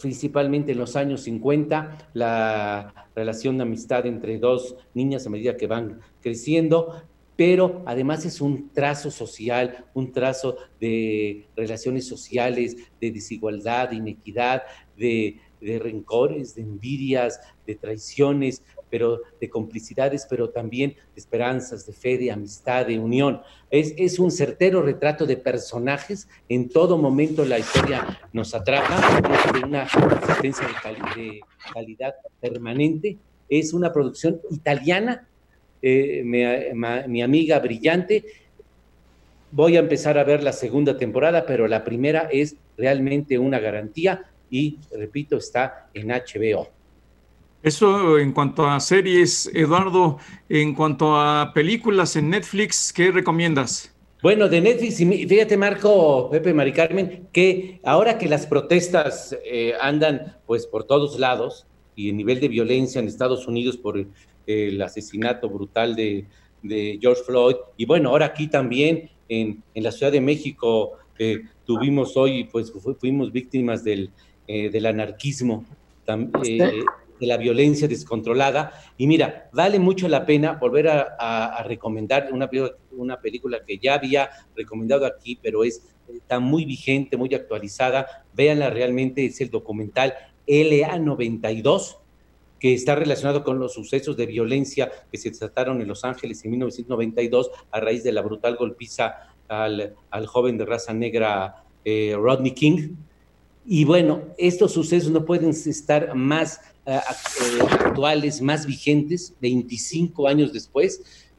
principalmente 0.01 0.73
en 0.73 0.79
los 0.79 0.97
años 0.97 1.23
50, 1.23 2.11
la 2.15 3.09
relación 3.15 3.57
de 3.57 3.63
amistad 3.63 4.07
entre 4.07 4.39
dos 4.39 4.77
niñas 4.93 5.27
a 5.27 5.31
medida 5.31 5.57
que 5.57 5.67
van 5.67 6.01
creciendo, 6.21 7.03
pero 7.37 7.83
además 7.87 8.25
es 8.25 8.41
un 8.41 8.71
trazo 8.71 9.11
social, 9.11 9.85
un 9.95 10.11
trazo 10.13 10.57
de 10.81 11.47
relaciones 11.55 12.09
sociales, 12.09 12.77
de 13.01 13.11
desigualdad, 13.11 13.91
de 13.91 13.97
inequidad, 13.97 14.63
de 14.97 15.39
rencores, 15.61 16.55
de 16.55 16.63
envidias, 16.63 17.41
de 17.67 17.75
traiciones, 17.75 18.63
pero 18.91 19.21
de 19.41 19.49
complicidades, 19.49 20.27
pero 20.29 20.51
también 20.51 20.91
de 20.91 21.21
esperanzas, 21.21 21.87
de 21.87 21.93
fe, 21.93 22.19
de 22.19 22.31
amistad, 22.31 22.87
de 22.87 22.99
unión. 22.99 23.41
Es, 23.71 23.95
es 23.97 24.19
un 24.19 24.31
certero 24.31 24.83
retrato 24.83 25.27
de 25.27 25.37
personajes. 25.37 26.29
En 26.49 26.69
todo 26.69 26.99
momento 26.99 27.45
la 27.45 27.59
historia 27.59 28.19
nos 28.33 28.55
atrapa, 28.55 29.21
de 29.53 29.65
una 29.65 29.85
existencia 29.85 30.67
de, 30.67 30.75
cali 30.83 31.01
de, 31.17 31.41
calidad 31.73 32.15
permanente. 32.41 33.17
Es 33.49 33.73
una 33.73 33.93
producción 33.93 34.41
italiana, 34.51 35.27
eh, 35.83 36.23
mi, 36.25 36.43
mi 37.09 37.23
amiga 37.23 37.59
brillante. 37.59 38.25
Voy 39.53 39.77
a 39.77 39.81
empezar 39.81 40.19
a 40.19 40.25
ver 40.25 40.43
la 40.43 40.53
segunda 40.53 40.97
temporada, 40.97 41.47
pero 41.47 41.69
la 41.69 41.85
primera 41.85 42.29
es 42.33 42.57
realmente 42.77 43.39
una 43.39 43.59
garantía 43.59 44.25
y, 44.51 44.79
repito, 44.93 45.37
está 45.37 45.89
en 45.95 46.09
HBO. 46.09 46.76
Eso 47.67 48.17
en 48.17 48.31
cuanto 48.31 48.65
a 48.65 48.79
series, 48.79 49.51
Eduardo, 49.53 50.21
en 50.49 50.73
cuanto 50.73 51.17
a 51.17 51.51
películas 51.53 52.15
en 52.15 52.31
Netflix, 52.31 52.93
¿qué 52.93 53.11
recomiendas? 53.11 53.93
Bueno, 54.23 54.49
de 54.49 54.61
Netflix, 54.61 54.99
fíjate 54.99 55.57
Marco, 55.57 56.31
Pepe, 56.31 56.55
Mari 56.55 56.73
Carmen, 56.73 57.27
que 57.33 57.81
ahora 57.83 58.19
que 58.19 58.29
las 58.29 58.47
protestas 58.47 59.37
eh, 59.45 59.73
andan 59.81 60.37
pues 60.47 60.65
por 60.65 60.85
todos 60.85 61.19
lados 61.19 61.67
y 61.97 62.11
el 62.11 62.17
nivel 62.17 62.39
de 62.39 62.47
violencia 62.47 63.01
en 63.01 63.09
Estados 63.09 63.49
Unidos 63.49 63.77
por 63.77 63.99
el, 63.99 64.07
el 64.47 64.81
asesinato 64.81 65.49
brutal 65.49 65.97
de, 65.97 66.25
de, 66.63 67.01
George 67.03 67.25
Floyd, 67.25 67.57
y 67.77 67.85
bueno, 67.85 68.11
ahora 68.11 68.27
aquí 68.27 68.47
también 68.47 69.11
en, 69.29 69.65
en 69.75 69.83
la 69.83 69.91
Ciudad 69.91 70.13
de 70.13 70.21
México 70.21 70.93
eh, 71.19 71.41
tuvimos 71.65 72.17
hoy, 72.17 72.45
pues 72.45 72.73
fuimos 73.01 73.33
víctimas 73.33 73.83
del, 73.83 74.13
eh, 74.47 74.71
del 74.71 74.87
anarquismo. 74.87 75.65
También, 76.05 76.85
de 77.19 77.27
la 77.27 77.37
violencia 77.37 77.89
descontrolada. 77.89 78.73
Y 78.97 79.07
mira, 79.07 79.49
vale 79.53 79.79
mucho 79.79 80.09
la 80.09 80.27
pena 80.27 80.53
volver 80.53 80.89
a, 80.89 81.63
recomendar 81.67 82.29
una, 82.33 82.49
una, 82.93 83.21
película 83.21 83.65
que 83.67 83.79
ya 83.79 83.95
había 83.95 84.31
recomendado 84.55 85.07
aquí, 85.07 85.39
pero 85.43 85.65
es, 85.65 85.83
está 86.15 86.39
muy 86.39 86.65
vigente, 86.65 87.17
muy 87.17 87.35
actualizada. 87.35 88.25
Véanla 88.35 88.71
realmente, 88.71 89.25
es 89.25 89.41
el 89.41 89.51
documental 89.51 90.15
LA92, 90.47 91.97
que 92.59 92.75
está 92.75 92.95
relacionado 92.95 93.45
con 93.45 93.59
los 93.59 93.75
sucesos 93.75 94.17
de 94.17 94.27
violencia 94.27 94.91
que 95.11 95.19
se 95.19 95.31
trataron 95.31 95.81
en 95.81 95.89
Los 95.89 96.05
Ángeles 96.05 96.45
en 96.45 96.53
1992 96.53 97.51
a 97.71 97.81
raíz 97.81 98.03
de 98.03 98.13
la 98.13 98.23
brutal 98.23 98.57
golpiza 98.57 99.35
al, 99.49 99.95
al 100.11 100.27
joven 100.27 100.57
de 100.57 100.65
raza 100.65 100.95
negra 100.95 101.65
eh, 101.85 102.17
Rodney 102.17 102.53
King. 102.53 102.97
Y 103.65 103.85
bueno, 103.85 104.23
estos 104.39 104.73
sucesos 104.73 105.11
no 105.11 105.25
pueden 105.25 105.51
estar 105.51 106.15
más 106.15 106.61
eh, 106.87 107.01
actuales, 107.81 108.41
más 108.41 108.67
vigentes, 108.67 109.35
25 109.41 110.29
años 110.29 110.53
después, 110.53 111.33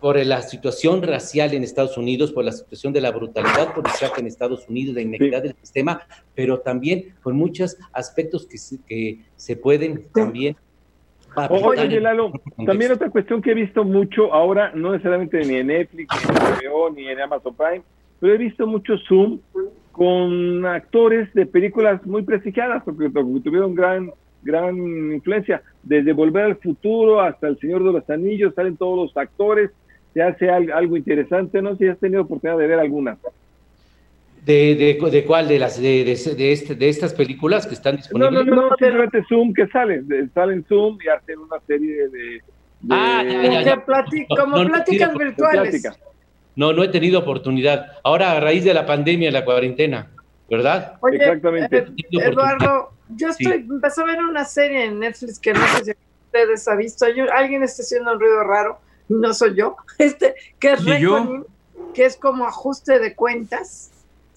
por 0.00 0.16
la 0.24 0.42
situación 0.42 1.02
racial 1.02 1.52
en 1.52 1.62
Estados 1.62 1.98
Unidos, 1.98 2.32
por 2.32 2.44
la 2.44 2.52
situación 2.52 2.92
de 2.92 3.00
la 3.00 3.10
brutalidad 3.10 3.74
policial 3.74 4.10
en 4.16 4.26
Estados 4.26 4.68
Unidos, 4.68 4.94
la 4.94 5.02
inequidad 5.02 5.42
sí. 5.42 5.48
del 5.48 5.56
sistema, 5.56 6.02
pero 6.34 6.60
también 6.60 7.14
con 7.22 7.36
muchos 7.36 7.76
aspectos 7.92 8.46
que 8.46 8.56
se, 8.56 8.78
que 8.86 9.20
se 9.36 9.56
pueden 9.56 10.06
también 10.14 10.56
Oye, 11.48 12.00
Lalo, 12.00 12.32
también 12.66 12.92
otra 12.92 13.08
cuestión 13.08 13.40
que 13.40 13.52
he 13.52 13.54
visto 13.54 13.84
mucho 13.84 14.32
ahora, 14.32 14.72
no 14.74 14.92
necesariamente 14.92 15.44
ni 15.44 15.56
en 15.56 15.68
Netflix, 15.68 16.14
ni 16.24 16.36
en 16.36 16.72
HBO, 16.72 16.90
ni 16.90 17.08
en 17.08 17.20
Amazon 17.20 17.54
Prime, 17.54 17.82
pero 18.18 18.34
he 18.34 18.38
visto 18.38 18.66
mucho 18.66 18.98
Zoom 19.06 19.38
con 19.92 20.66
actores 20.66 21.32
de 21.34 21.46
películas 21.46 22.04
muy 22.04 22.22
prestigiadas, 22.22 22.82
porque 22.82 23.10
tuvieron 23.10 23.74
gran 23.74 24.10
gran 24.42 24.76
influencia. 25.12 25.62
Desde 25.82 26.12
Volver 26.12 26.44
al 26.44 26.56
Futuro 26.56 27.20
hasta 27.20 27.48
El 27.48 27.58
Señor 27.58 27.84
de 27.84 27.92
los 27.92 28.08
Anillos 28.10 28.54
salen 28.54 28.76
todos 28.76 28.96
los 28.96 29.16
actores, 29.16 29.70
se 30.12 30.22
hace 30.22 30.50
algo 30.50 30.96
interesante, 30.96 31.62
no 31.62 31.72
sé 31.72 31.84
si 31.84 31.88
has 31.88 31.98
tenido 31.98 32.22
oportunidad 32.22 32.58
de 32.58 32.66
ver 32.66 32.78
alguna. 32.78 33.16
¿De, 34.44 34.74
de, 34.74 35.10
de 35.10 35.24
cuál? 35.24 35.48
¿De 35.48 35.58
las 35.58 35.80
de, 35.80 36.04
de, 36.04 36.34
de, 36.34 36.52
este, 36.52 36.74
de 36.74 36.88
estas 36.88 37.12
películas 37.12 37.66
que 37.66 37.74
están 37.74 37.96
disponibles? 37.96 38.32
No, 38.32 38.44
no, 38.44 38.56
no, 38.56 38.68
no 38.70 38.76
simplemente 38.76 39.22
Zoom 39.28 39.52
que 39.52 39.66
salen, 39.68 40.06
salen 40.34 40.64
Zoom 40.64 40.98
y 41.04 41.08
hacen 41.08 41.38
una 41.38 41.60
serie 41.66 42.08
de... 42.08 42.42
ah, 42.88 43.22
ya, 43.22 43.62
ya, 43.62 43.84
como 44.28 44.64
no, 44.64 44.70
pláticas 44.70 45.14
virtuales. 45.14 45.86
No, 46.56 46.72
no 46.72 46.82
he 46.82 46.88
tenido 46.88 47.20
oportunidad. 47.20 47.92
Ahora, 48.02 48.32
a 48.32 48.40
raíz 48.40 48.64
de 48.64 48.74
la 48.74 48.86
pandemia, 48.86 49.30
la 49.30 49.44
cuarentena, 49.44 50.10
¿verdad? 50.48 50.94
Oye, 51.00 51.16
Exactamente. 51.16 51.76
Eh, 51.78 51.94
Eduardo, 52.10 52.90
yo 53.16 53.28
estoy, 53.28 53.62
sí. 53.62 53.66
empecé 53.68 54.02
a 54.02 54.04
ver 54.04 54.18
una 54.18 54.44
serie 54.44 54.84
en 54.84 54.98
Netflix 54.98 55.38
que 55.38 55.52
no 55.52 55.66
sé 55.68 55.84
si 55.84 55.92
ustedes 56.26 56.68
han 56.68 56.78
visto. 56.78 57.04
Hay, 57.04 57.18
alguien 57.20 57.62
está 57.62 57.82
haciendo 57.82 58.12
un 58.12 58.20
ruido 58.20 58.42
raro, 58.44 58.78
no 59.08 59.34
soy 59.34 59.54
yo, 59.56 59.76
este, 59.98 60.34
que 60.58 60.72
es 60.72 60.84
Reckoning, 60.84 61.44
que 61.94 62.04
es 62.06 62.16
como 62.16 62.46
ajuste 62.46 62.98
de 62.98 63.14
cuentas, 63.14 63.90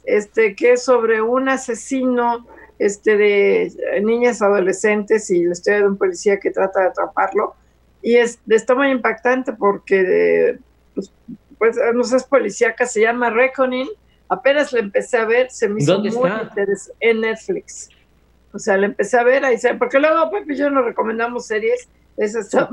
este, 0.05 0.55
que 0.55 0.74
es 0.74 0.84
sobre 0.84 1.21
un 1.21 1.49
asesino 1.49 2.45
este, 2.80 3.17
de 3.17 4.01
niñas 4.01 4.41
adolescentes 4.41 5.30
y 5.30 5.45
la 5.45 5.53
historia 5.53 5.80
de 5.80 5.88
un 5.88 5.97
policía 5.97 6.39
que 6.39 6.51
trata 6.51 6.82
de 6.82 6.88
atraparlo. 6.88 7.55
y 8.01 8.15
es, 8.15 8.39
está 8.49 8.76
muy 8.76 8.89
impactante 8.89 9.53
porque, 9.53 10.57
pues, 10.95 11.11
pues, 11.57 11.78
no 11.93 12.03
sé, 12.03 12.17
es 12.17 12.24
policíaca, 12.24 12.86
se 12.86 13.01
llama 13.01 13.30
Reckoning. 13.30 13.88
Apenas 14.28 14.74
la 14.74 14.80
empecé 14.80 15.17
a 15.17 15.26
ver, 15.26 15.51
se 15.51 15.69
me 15.69 15.82
hizo 15.82 15.99
muy 15.99 16.07
interesante 16.07 16.93
en 16.99 17.21
Netflix. 17.21 17.89
O 18.53 18.59
sea, 18.59 18.77
la 18.77 18.85
empecé 18.85 19.17
a 19.17 19.23
ver 19.23 19.43
ahí, 19.43 19.57
porque 19.79 19.99
luego 19.99 20.29
Pepe 20.31 20.53
y 20.53 20.57
yo 20.57 20.69
nos 20.69 20.85
recomendamos 20.85 21.47
series. 21.47 21.89
Eso 22.15 22.39
está, 22.41 22.69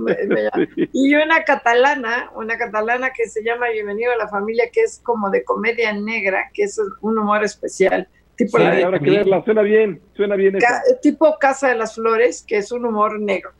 y 0.92 1.14
una 1.14 1.44
catalana, 1.44 2.30
una 2.34 2.58
catalana 2.58 3.10
que 3.10 3.26
se 3.26 3.42
llama 3.42 3.70
Bienvenido 3.70 4.12
a 4.12 4.16
la 4.16 4.28
familia, 4.28 4.66
que 4.70 4.82
es 4.82 5.00
como 5.02 5.30
de 5.30 5.44
comedia 5.44 5.92
negra, 5.94 6.50
que 6.52 6.64
es 6.64 6.78
un 7.00 7.18
humor 7.18 7.42
especial. 7.42 8.06
Tipo 8.36 8.58
sí, 8.58 8.64
la, 8.64 8.98
que 8.98 9.10
verla, 9.10 9.42
suena 9.42 9.62
bien, 9.62 10.00
suena 10.14 10.36
bien. 10.36 10.58
tipo 11.00 11.38
Casa 11.38 11.68
de 11.68 11.76
las 11.76 11.94
Flores, 11.94 12.44
que 12.46 12.58
es 12.58 12.70
un 12.70 12.84
humor 12.84 13.18
negro 13.18 13.52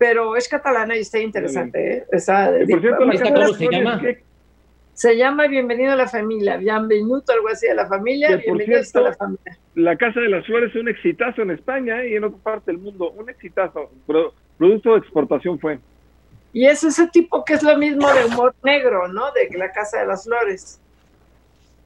pero 0.00 0.34
es 0.34 0.48
catalana 0.48 0.96
y 0.96 1.00
está 1.00 1.18
interesante. 1.18 1.98
¿eh? 1.98 2.04
por 2.08 2.80
cierto, 2.80 2.96
¿cómo 2.96 3.12
se 3.52 3.68
llama? 3.70 4.00
Se 4.94 5.14
llama 5.14 5.46
Bienvenido 5.46 5.92
a 5.92 5.96
la 5.96 6.08
familia, 6.08 6.56
Bienvenuto, 6.56 7.32
algo 7.32 7.48
así 7.48 7.68
a 7.68 7.74
la 7.74 7.86
familia, 7.86 8.38
Bienvenido 8.38 8.80
a 8.94 9.00
la 9.00 9.12
familia. 9.12 9.58
La 9.74 9.96
Casa 9.96 10.20
de 10.20 10.28
las 10.28 10.44
Flores 10.46 10.70
es 10.74 10.80
un 10.80 10.88
exitazo 10.88 11.42
en 11.42 11.52
España 11.52 12.04
y 12.04 12.14
en 12.14 12.24
otra 12.24 12.38
parte 12.42 12.72
del 12.72 12.80
mundo, 12.80 13.10
un 13.10 13.28
exitazo, 13.30 13.90
producto 14.58 14.92
de 14.92 14.98
exportación 14.98 15.58
fue. 15.58 15.78
Y 16.52 16.66
es 16.66 16.82
ese 16.82 17.06
tipo 17.08 17.44
que 17.44 17.54
es 17.54 17.62
lo 17.62 17.76
mismo 17.78 18.08
de 18.12 18.24
humor 18.24 18.54
negro, 18.64 19.06
¿no? 19.08 19.30
De 19.32 19.56
la 19.56 19.70
Casa 19.70 20.00
de 20.00 20.06
las 20.06 20.24
Flores. 20.24 20.80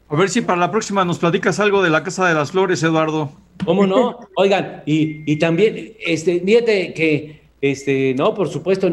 A 0.09 0.17
ver 0.17 0.29
si 0.29 0.41
para 0.41 0.59
la 0.59 0.71
próxima 0.71 1.05
nos 1.05 1.19
platicas 1.19 1.61
algo 1.61 1.83
de 1.83 1.91
la 1.91 2.03
Casa 2.03 2.27
de 2.27 2.35
las 2.35 2.53
Flores, 2.53 2.83
Eduardo. 2.83 3.31
¿Cómo 3.65 3.87
no? 3.87 4.21
Oigan, 4.37 4.83
y, 4.87 5.31
y 5.31 5.39
también, 5.39 5.95
este, 6.01 6.41
fíjate 6.41 6.95
que 6.95 7.45
este, 7.61 8.15
no, 8.15 8.35
por 8.35 8.49
supuesto, 8.49 8.91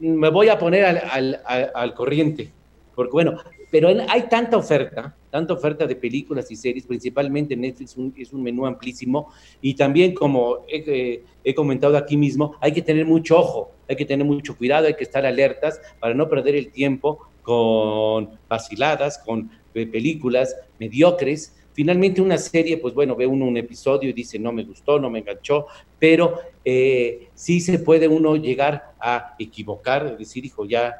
me 0.00 0.28
voy 0.28 0.48
a 0.48 0.58
poner 0.58 0.84
al, 0.84 1.94
corriente, 1.94 2.50
porque 2.94 3.12
bueno, 3.12 3.38
pero 3.70 3.88
hay 4.08 4.22
tanta 4.22 4.56
oferta, 4.56 5.14
tanta 5.34 5.52
oferta 5.52 5.84
de 5.84 5.96
películas 5.96 6.48
y 6.52 6.54
series, 6.54 6.86
principalmente 6.86 7.56
Netflix 7.56 7.96
es 8.16 8.32
un 8.32 8.40
menú 8.40 8.66
amplísimo 8.66 9.32
y 9.60 9.74
también 9.74 10.14
como 10.14 10.64
he, 10.68 11.24
he, 11.42 11.54
comentado 11.56 11.96
aquí 11.96 12.16
mismo, 12.16 12.54
hay 12.60 12.70
que 12.70 12.82
tener 12.82 13.04
mucho 13.04 13.36
ojo, 13.40 13.72
hay 13.88 13.96
que 13.96 14.04
tener 14.04 14.24
mucho 14.24 14.56
cuidado, 14.56 14.86
hay 14.86 14.94
que 14.94 15.02
estar 15.02 15.26
alertas 15.26 15.80
para 15.98 16.14
no 16.14 16.28
perder 16.28 16.54
el 16.54 16.70
tiempo 16.70 17.18
con 17.42 18.38
vaciladas, 18.48 19.18
con 19.18 19.50
películas 19.72 20.54
mediocres. 20.78 21.52
Finalmente 21.72 22.22
una 22.22 22.38
serie, 22.38 22.78
pues 22.78 22.94
bueno, 22.94 23.16
ve 23.16 23.26
uno 23.26 23.44
un 23.46 23.56
episodio 23.56 24.10
y 24.10 24.12
dice, 24.12 24.38
no 24.38 24.52
me 24.52 24.62
gustó, 24.62 25.00
no 25.00 25.10
me 25.10 25.18
enganchó, 25.18 25.66
pero 25.98 26.38
eh, 26.64 27.26
sí 27.34 27.60
se 27.60 27.80
puede 27.80 28.06
uno 28.06 28.36
llegar 28.36 28.94
a 29.00 29.34
equivocar, 29.40 30.16
decir, 30.16 30.44
hijo, 30.44 30.64
ya 30.64 30.94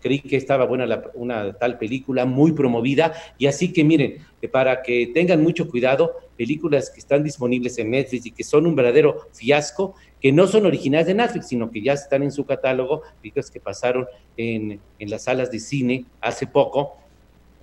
creí 0.00 0.20
que 0.20 0.36
estaba 0.36 0.64
buena 0.64 1.02
una 1.14 1.52
tal 1.54 1.78
película, 1.78 2.24
muy 2.24 2.52
promovida, 2.52 3.12
y 3.38 3.46
así 3.46 3.72
que 3.72 3.84
miren, 3.84 4.18
para 4.52 4.82
que 4.82 5.08
tengan 5.12 5.42
mucho 5.42 5.68
cuidado, 5.68 6.14
películas 6.36 6.90
que 6.90 7.00
están 7.00 7.24
disponibles 7.24 7.78
en 7.78 7.90
Netflix 7.90 8.26
y 8.26 8.30
que 8.30 8.44
son 8.44 8.66
un 8.66 8.76
verdadero 8.76 9.28
fiasco, 9.32 9.94
que 10.20 10.32
no 10.32 10.46
son 10.46 10.66
originales 10.66 11.06
de 11.06 11.14
Netflix, 11.14 11.48
sino 11.48 11.70
que 11.70 11.82
ya 11.82 11.94
están 11.94 12.22
en 12.22 12.32
su 12.32 12.44
catálogo, 12.44 13.02
películas 13.20 13.50
que 13.50 13.60
pasaron 13.60 14.06
en, 14.36 14.80
en 14.98 15.10
las 15.10 15.24
salas 15.24 15.50
de 15.50 15.58
cine 15.58 16.04
hace 16.20 16.46
poco, 16.46 16.96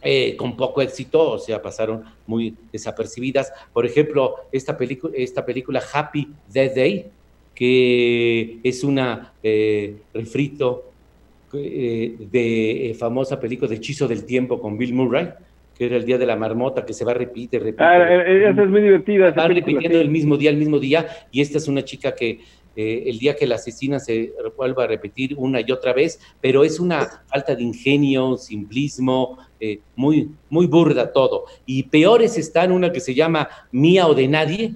eh, 0.06 0.36
con 0.36 0.58
poco 0.58 0.82
éxito, 0.82 1.32
o 1.32 1.40
sea, 1.40 1.62
pasaron 1.62 2.04
muy 2.28 2.54
desapercibidas. 2.74 3.54
Por 3.72 3.86
ejemplo, 3.86 4.36
esta, 4.52 4.78
esta 5.14 5.46
película 5.46 5.82
Happy 5.94 6.28
Death 6.52 6.76
Day, 6.76 7.06
que 7.56 8.60
es 8.64 8.84
una 8.84 9.34
eh, 9.42 9.96
refrito 10.14 10.93
eh, 11.54 12.16
de 12.32 12.96
famosa 13.00 13.40
película 13.40 13.70
de 13.70 13.76
Hechizo 13.76 14.08
del 14.08 14.26
Tiempo 14.26 14.60
con 14.60 14.78
Bill 14.78 14.94
Murray, 14.94 15.30
que 15.78 15.86
era 15.86 15.98
el 15.98 16.06
día 16.06 16.18
de 16.18 16.26
la 16.26 16.36
marmota, 16.36 16.86
que 16.86 16.94
se 16.94 17.06
va 17.06 17.12
a 17.12 17.16
repetir, 17.16 17.62
repite. 17.62 17.84
Ah, 17.84 18.24
esa 18.26 18.64
es 18.64 18.70
muy 18.70 18.82
divertida. 18.82 19.32
Va 19.32 19.48
repitiendo 19.48 20.00
el 20.00 20.10
mismo 20.10 20.38
día, 20.38 20.50
el 20.50 20.58
mismo 20.58 20.80
día, 20.80 21.08
y 21.32 21.42
esta 21.42 21.58
es 21.58 21.68
una 21.68 21.84
chica 21.84 22.14
que 22.14 22.40
eh, 22.76 23.04
el 23.06 23.20
día 23.20 23.36
que 23.36 23.46
la 23.46 23.56
asesina 23.56 24.00
se 24.00 24.34
vuelva 24.58 24.86
a 24.86 24.88
repetir 24.88 25.36
una 25.38 25.62
y 25.62 25.72
otra 25.72 25.94
vez, 25.94 26.20
pero 26.42 26.64
es 26.64 26.80
una 26.80 27.08
falta 27.28 27.56
de 27.56 27.62
ingenio, 27.62 28.36
simplismo, 28.38 29.38
eh, 29.60 29.80
muy, 29.96 30.32
muy 30.50 30.66
burda 30.66 31.12
todo. 31.12 31.46
Y 31.66 31.84
peores 31.84 32.38
están 32.38 32.72
una 32.72 32.92
que 32.92 33.00
se 33.00 33.14
llama 33.14 33.48
Mía 33.72 34.08
o 34.08 34.16
de 34.16 34.28
Nadie. 34.28 34.76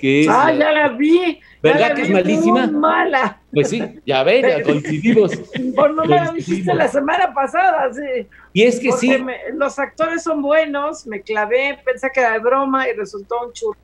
Que 0.00 0.26
ah, 0.28 0.52
ya 0.52 0.72
la 0.72 0.88
vi. 0.88 1.40
¿Verdad 1.62 1.94
que 1.94 2.02
es 2.02 2.10
malísima? 2.10 2.66
Mala. 2.66 3.40
Pues 3.52 3.68
sí, 3.68 3.82
ya 4.04 4.22
ven, 4.24 4.42
ya 4.42 4.62
coincidimos. 4.64 5.36
Por 5.76 5.94
no 5.94 6.04
la 6.04 6.32
viste 6.32 6.74
la 6.74 6.88
semana 6.88 7.32
pasada, 7.32 7.92
sí. 7.92 8.26
Y 8.52 8.62
es 8.62 8.80
que 8.80 8.92
sí. 8.92 9.16
los 9.54 9.78
actores 9.78 10.22
son 10.22 10.42
buenos, 10.42 11.06
me 11.06 11.22
clavé, 11.22 11.78
pensé 11.84 12.10
que 12.12 12.20
era 12.20 12.32
de 12.32 12.38
broma 12.40 12.88
y 12.88 12.94
resultó 12.94 13.46
un 13.46 13.52
churro. 13.52 13.78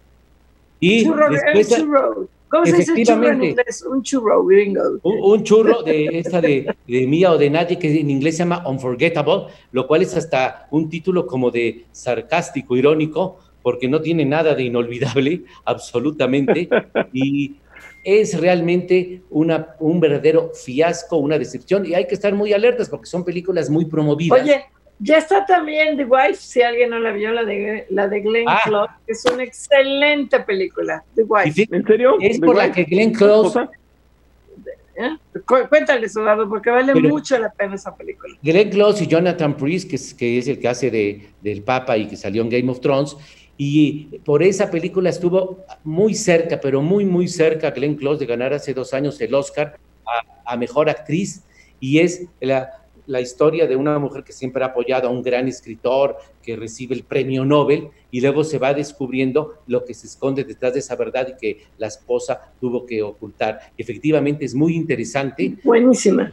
Y 0.80 1.04
después, 1.04 1.84
¿Cómo 2.50 2.64
se 2.64 2.76
dice 2.78 3.02
churro 3.04 3.28
en 3.28 3.44
inglés? 3.44 3.84
Un 3.88 4.02
churro 4.02 4.44
gringo. 4.44 4.82
Un, 5.02 5.44
churro 5.44 5.82
de 5.82 6.06
esta 6.18 6.40
de, 6.40 6.74
de, 6.86 7.06
mía 7.06 7.32
o 7.32 7.38
de 7.38 7.50
nadie, 7.50 7.78
que 7.78 8.00
en 8.00 8.08
inglés 8.08 8.36
se 8.36 8.38
llama 8.40 8.66
Unforgettable, 8.66 9.48
lo 9.72 9.86
cual 9.86 10.02
es 10.02 10.16
hasta 10.16 10.66
un 10.70 10.88
título 10.88 11.26
como 11.26 11.50
de 11.50 11.84
sarcástico, 11.92 12.74
irónico, 12.76 13.38
porque 13.68 13.86
no 13.86 14.00
tiene 14.00 14.24
nada 14.24 14.54
de 14.54 14.62
inolvidable, 14.62 15.42
absolutamente, 15.66 16.70
y 17.12 17.56
es 18.02 18.40
realmente 18.40 19.20
una, 19.28 19.74
un 19.78 20.00
verdadero 20.00 20.52
fiasco, 20.54 21.18
una 21.18 21.38
decepción, 21.38 21.84
y 21.84 21.92
hay 21.92 22.06
que 22.06 22.14
estar 22.14 22.32
muy 22.32 22.54
alertas 22.54 22.88
porque 22.88 23.04
son 23.04 23.26
películas 23.26 23.68
muy 23.68 23.84
promovidas. 23.84 24.40
Oye, 24.40 24.64
ya 25.00 25.18
está 25.18 25.44
también 25.44 25.98
The 25.98 26.06
Wife, 26.06 26.36
si 26.36 26.62
alguien 26.62 26.88
no 26.88 26.98
la 26.98 27.12
vio, 27.12 27.30
la 27.30 27.44
de, 27.44 27.84
la 27.90 28.08
de 28.08 28.20
Glenn 28.22 28.46
ah. 28.48 28.60
Close, 28.64 28.90
es 29.06 29.22
una 29.30 29.44
excelente 29.44 30.40
película, 30.40 31.04
The 31.14 31.24
Wife. 31.24 31.68
¿En 31.70 31.86
serio? 31.86 32.16
Es 32.22 32.40
por 32.40 32.56
la 32.56 32.72
que 32.72 32.84
Glenn 32.84 33.12
Close... 33.12 33.68
¿Eh? 34.98 35.16
Cuéntale, 35.68 36.06
Eduardo, 36.06 36.48
porque 36.48 36.70
vale 36.70 36.92
mucho 36.92 37.38
la 37.38 37.50
pena 37.50 37.76
esa 37.76 37.94
película. 37.94 38.34
Glenn 38.42 38.68
Close 38.68 39.04
y 39.04 39.06
Jonathan 39.06 39.56
Priest, 39.56 39.88
que 39.88 39.94
es, 39.94 40.12
que 40.12 40.38
es 40.38 40.48
el 40.48 40.58
que 40.58 40.66
hace 40.66 40.90
de, 40.90 41.28
del 41.40 41.62
Papa 41.62 41.96
y 41.96 42.08
que 42.08 42.16
salió 42.16 42.42
en 42.42 42.48
Game 42.48 42.68
of 42.68 42.80
Thrones, 42.80 43.16
y 43.58 44.18
por 44.24 44.42
esa 44.42 44.70
película 44.70 45.10
estuvo 45.10 45.64
muy 45.84 46.14
cerca, 46.14 46.58
pero 46.58 46.80
muy, 46.80 47.04
muy 47.04 47.28
cerca 47.28 47.72
Glenn 47.72 47.96
Close 47.96 48.20
de 48.20 48.26
ganar 48.26 48.54
hace 48.54 48.72
dos 48.72 48.94
años 48.94 49.20
el 49.20 49.34
Oscar 49.34 49.78
a, 50.06 50.52
a 50.52 50.56
Mejor 50.56 50.88
Actriz, 50.88 51.42
y 51.80 51.98
es 51.98 52.26
la, 52.40 52.78
la 53.08 53.22
historia 53.22 53.66
de 53.66 53.74
una 53.74 53.98
mujer 53.98 54.22
que 54.22 54.32
siempre 54.32 54.62
ha 54.62 54.66
apoyado 54.66 55.08
a 55.08 55.10
un 55.10 55.22
gran 55.22 55.48
escritor 55.48 56.18
que 56.42 56.56
recibe 56.56 56.94
el 56.94 57.04
premio 57.04 57.44
Nobel 57.44 57.88
y 58.10 58.20
luego 58.20 58.44
se 58.44 58.58
va 58.58 58.74
descubriendo 58.74 59.54
lo 59.66 59.84
que 59.84 59.94
se 59.94 60.06
esconde 60.06 60.44
detrás 60.44 60.74
de 60.74 60.80
esa 60.80 60.94
verdad 60.94 61.26
y 61.28 61.40
que 61.40 61.64
la 61.78 61.86
esposa 61.86 62.52
tuvo 62.60 62.84
que 62.84 63.02
ocultar. 63.02 63.72
Efectivamente 63.78 64.44
es 64.44 64.54
muy 64.54 64.76
interesante. 64.76 65.56
Buenísima. 65.64 66.32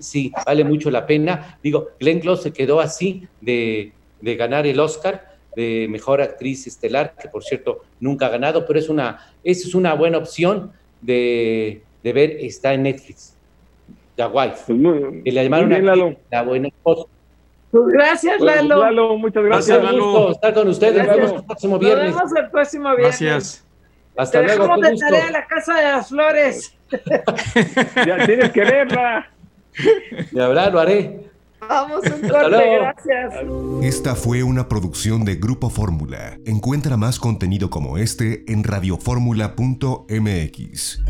Sí, 0.00 0.32
vale 0.44 0.64
mucho 0.64 0.90
la 0.90 1.06
pena. 1.06 1.58
Digo, 1.62 1.90
Glenn 2.00 2.18
Close 2.18 2.42
se 2.42 2.52
quedó 2.52 2.80
así 2.80 3.26
de, 3.40 3.92
ganar 4.20 4.66
el 4.66 4.80
Oscar 4.80 5.31
de 5.54 5.86
mejor 5.88 6.20
actriz 6.20 6.66
estelar, 6.66 7.14
que 7.20 7.28
por 7.28 7.44
cierto 7.44 7.82
nunca 8.00 8.26
ha 8.26 8.30
ganado, 8.30 8.66
pero 8.66 8.78
es 8.78 8.88
una, 8.88 9.32
es 9.44 9.74
una 9.74 9.94
buena 9.94 10.18
opción 10.18 10.72
de, 11.00 11.82
de 12.02 12.12
ver, 12.12 12.30
está 12.40 12.74
en 12.74 12.84
Netflix. 12.84 13.36
La 14.16 14.28
wife. 14.28 14.56
Pues 14.66 14.78
y 15.24 15.30
le 15.30 15.44
llamaron 15.44 16.16
la 16.30 16.42
buena 16.42 16.68
esposa. 16.68 17.06
Pues 17.72 17.86
gracias, 17.86 18.34
pues, 18.38 18.56
Lalo. 18.56 18.82
Lalo, 18.82 19.16
muchas 19.16 19.42
gracias. 19.42 19.78
gracias 19.78 19.94
Lalo. 19.94 20.04
gusto 20.04 20.32
estar 20.32 20.54
con 20.54 20.68
ustedes. 20.68 21.06
Nos 21.06 21.16
vemos 21.16 21.32
el 21.32 21.44
próximo 21.44 21.78
viernes. 21.78 22.10
Nos 22.10 22.16
vemos 22.16 22.36
el 22.36 22.50
próximo 22.50 22.88
viernes. 22.96 23.20
Gracias. 23.20 23.66
Hasta 24.14 24.40
Te 24.40 24.44
luego. 24.44 24.62
Dejamos 24.64 24.80
de 24.82 24.96
tarea 24.98 25.30
la 25.30 25.46
Casa 25.46 25.74
de 25.76 25.82
las 25.82 26.08
Flores. 26.08 26.78
ya 28.06 28.26
tienes 28.26 28.50
que 28.52 28.60
verla. 28.60 29.30
De 30.30 30.42
hablar, 30.42 30.72
lo 30.72 30.80
haré. 30.80 31.31
Vamos, 31.68 32.00
un 32.04 32.28
corte, 32.28 32.50
gracias. 32.50 33.34
Esta 33.82 34.14
fue 34.14 34.42
una 34.42 34.68
producción 34.68 35.24
de 35.24 35.36
Grupo 35.36 35.70
Fórmula. 35.70 36.38
Encuentra 36.44 36.96
más 36.96 37.20
contenido 37.20 37.70
como 37.70 37.98
este 37.98 38.44
en 38.50 38.64
radioformula.mx. 38.64 41.02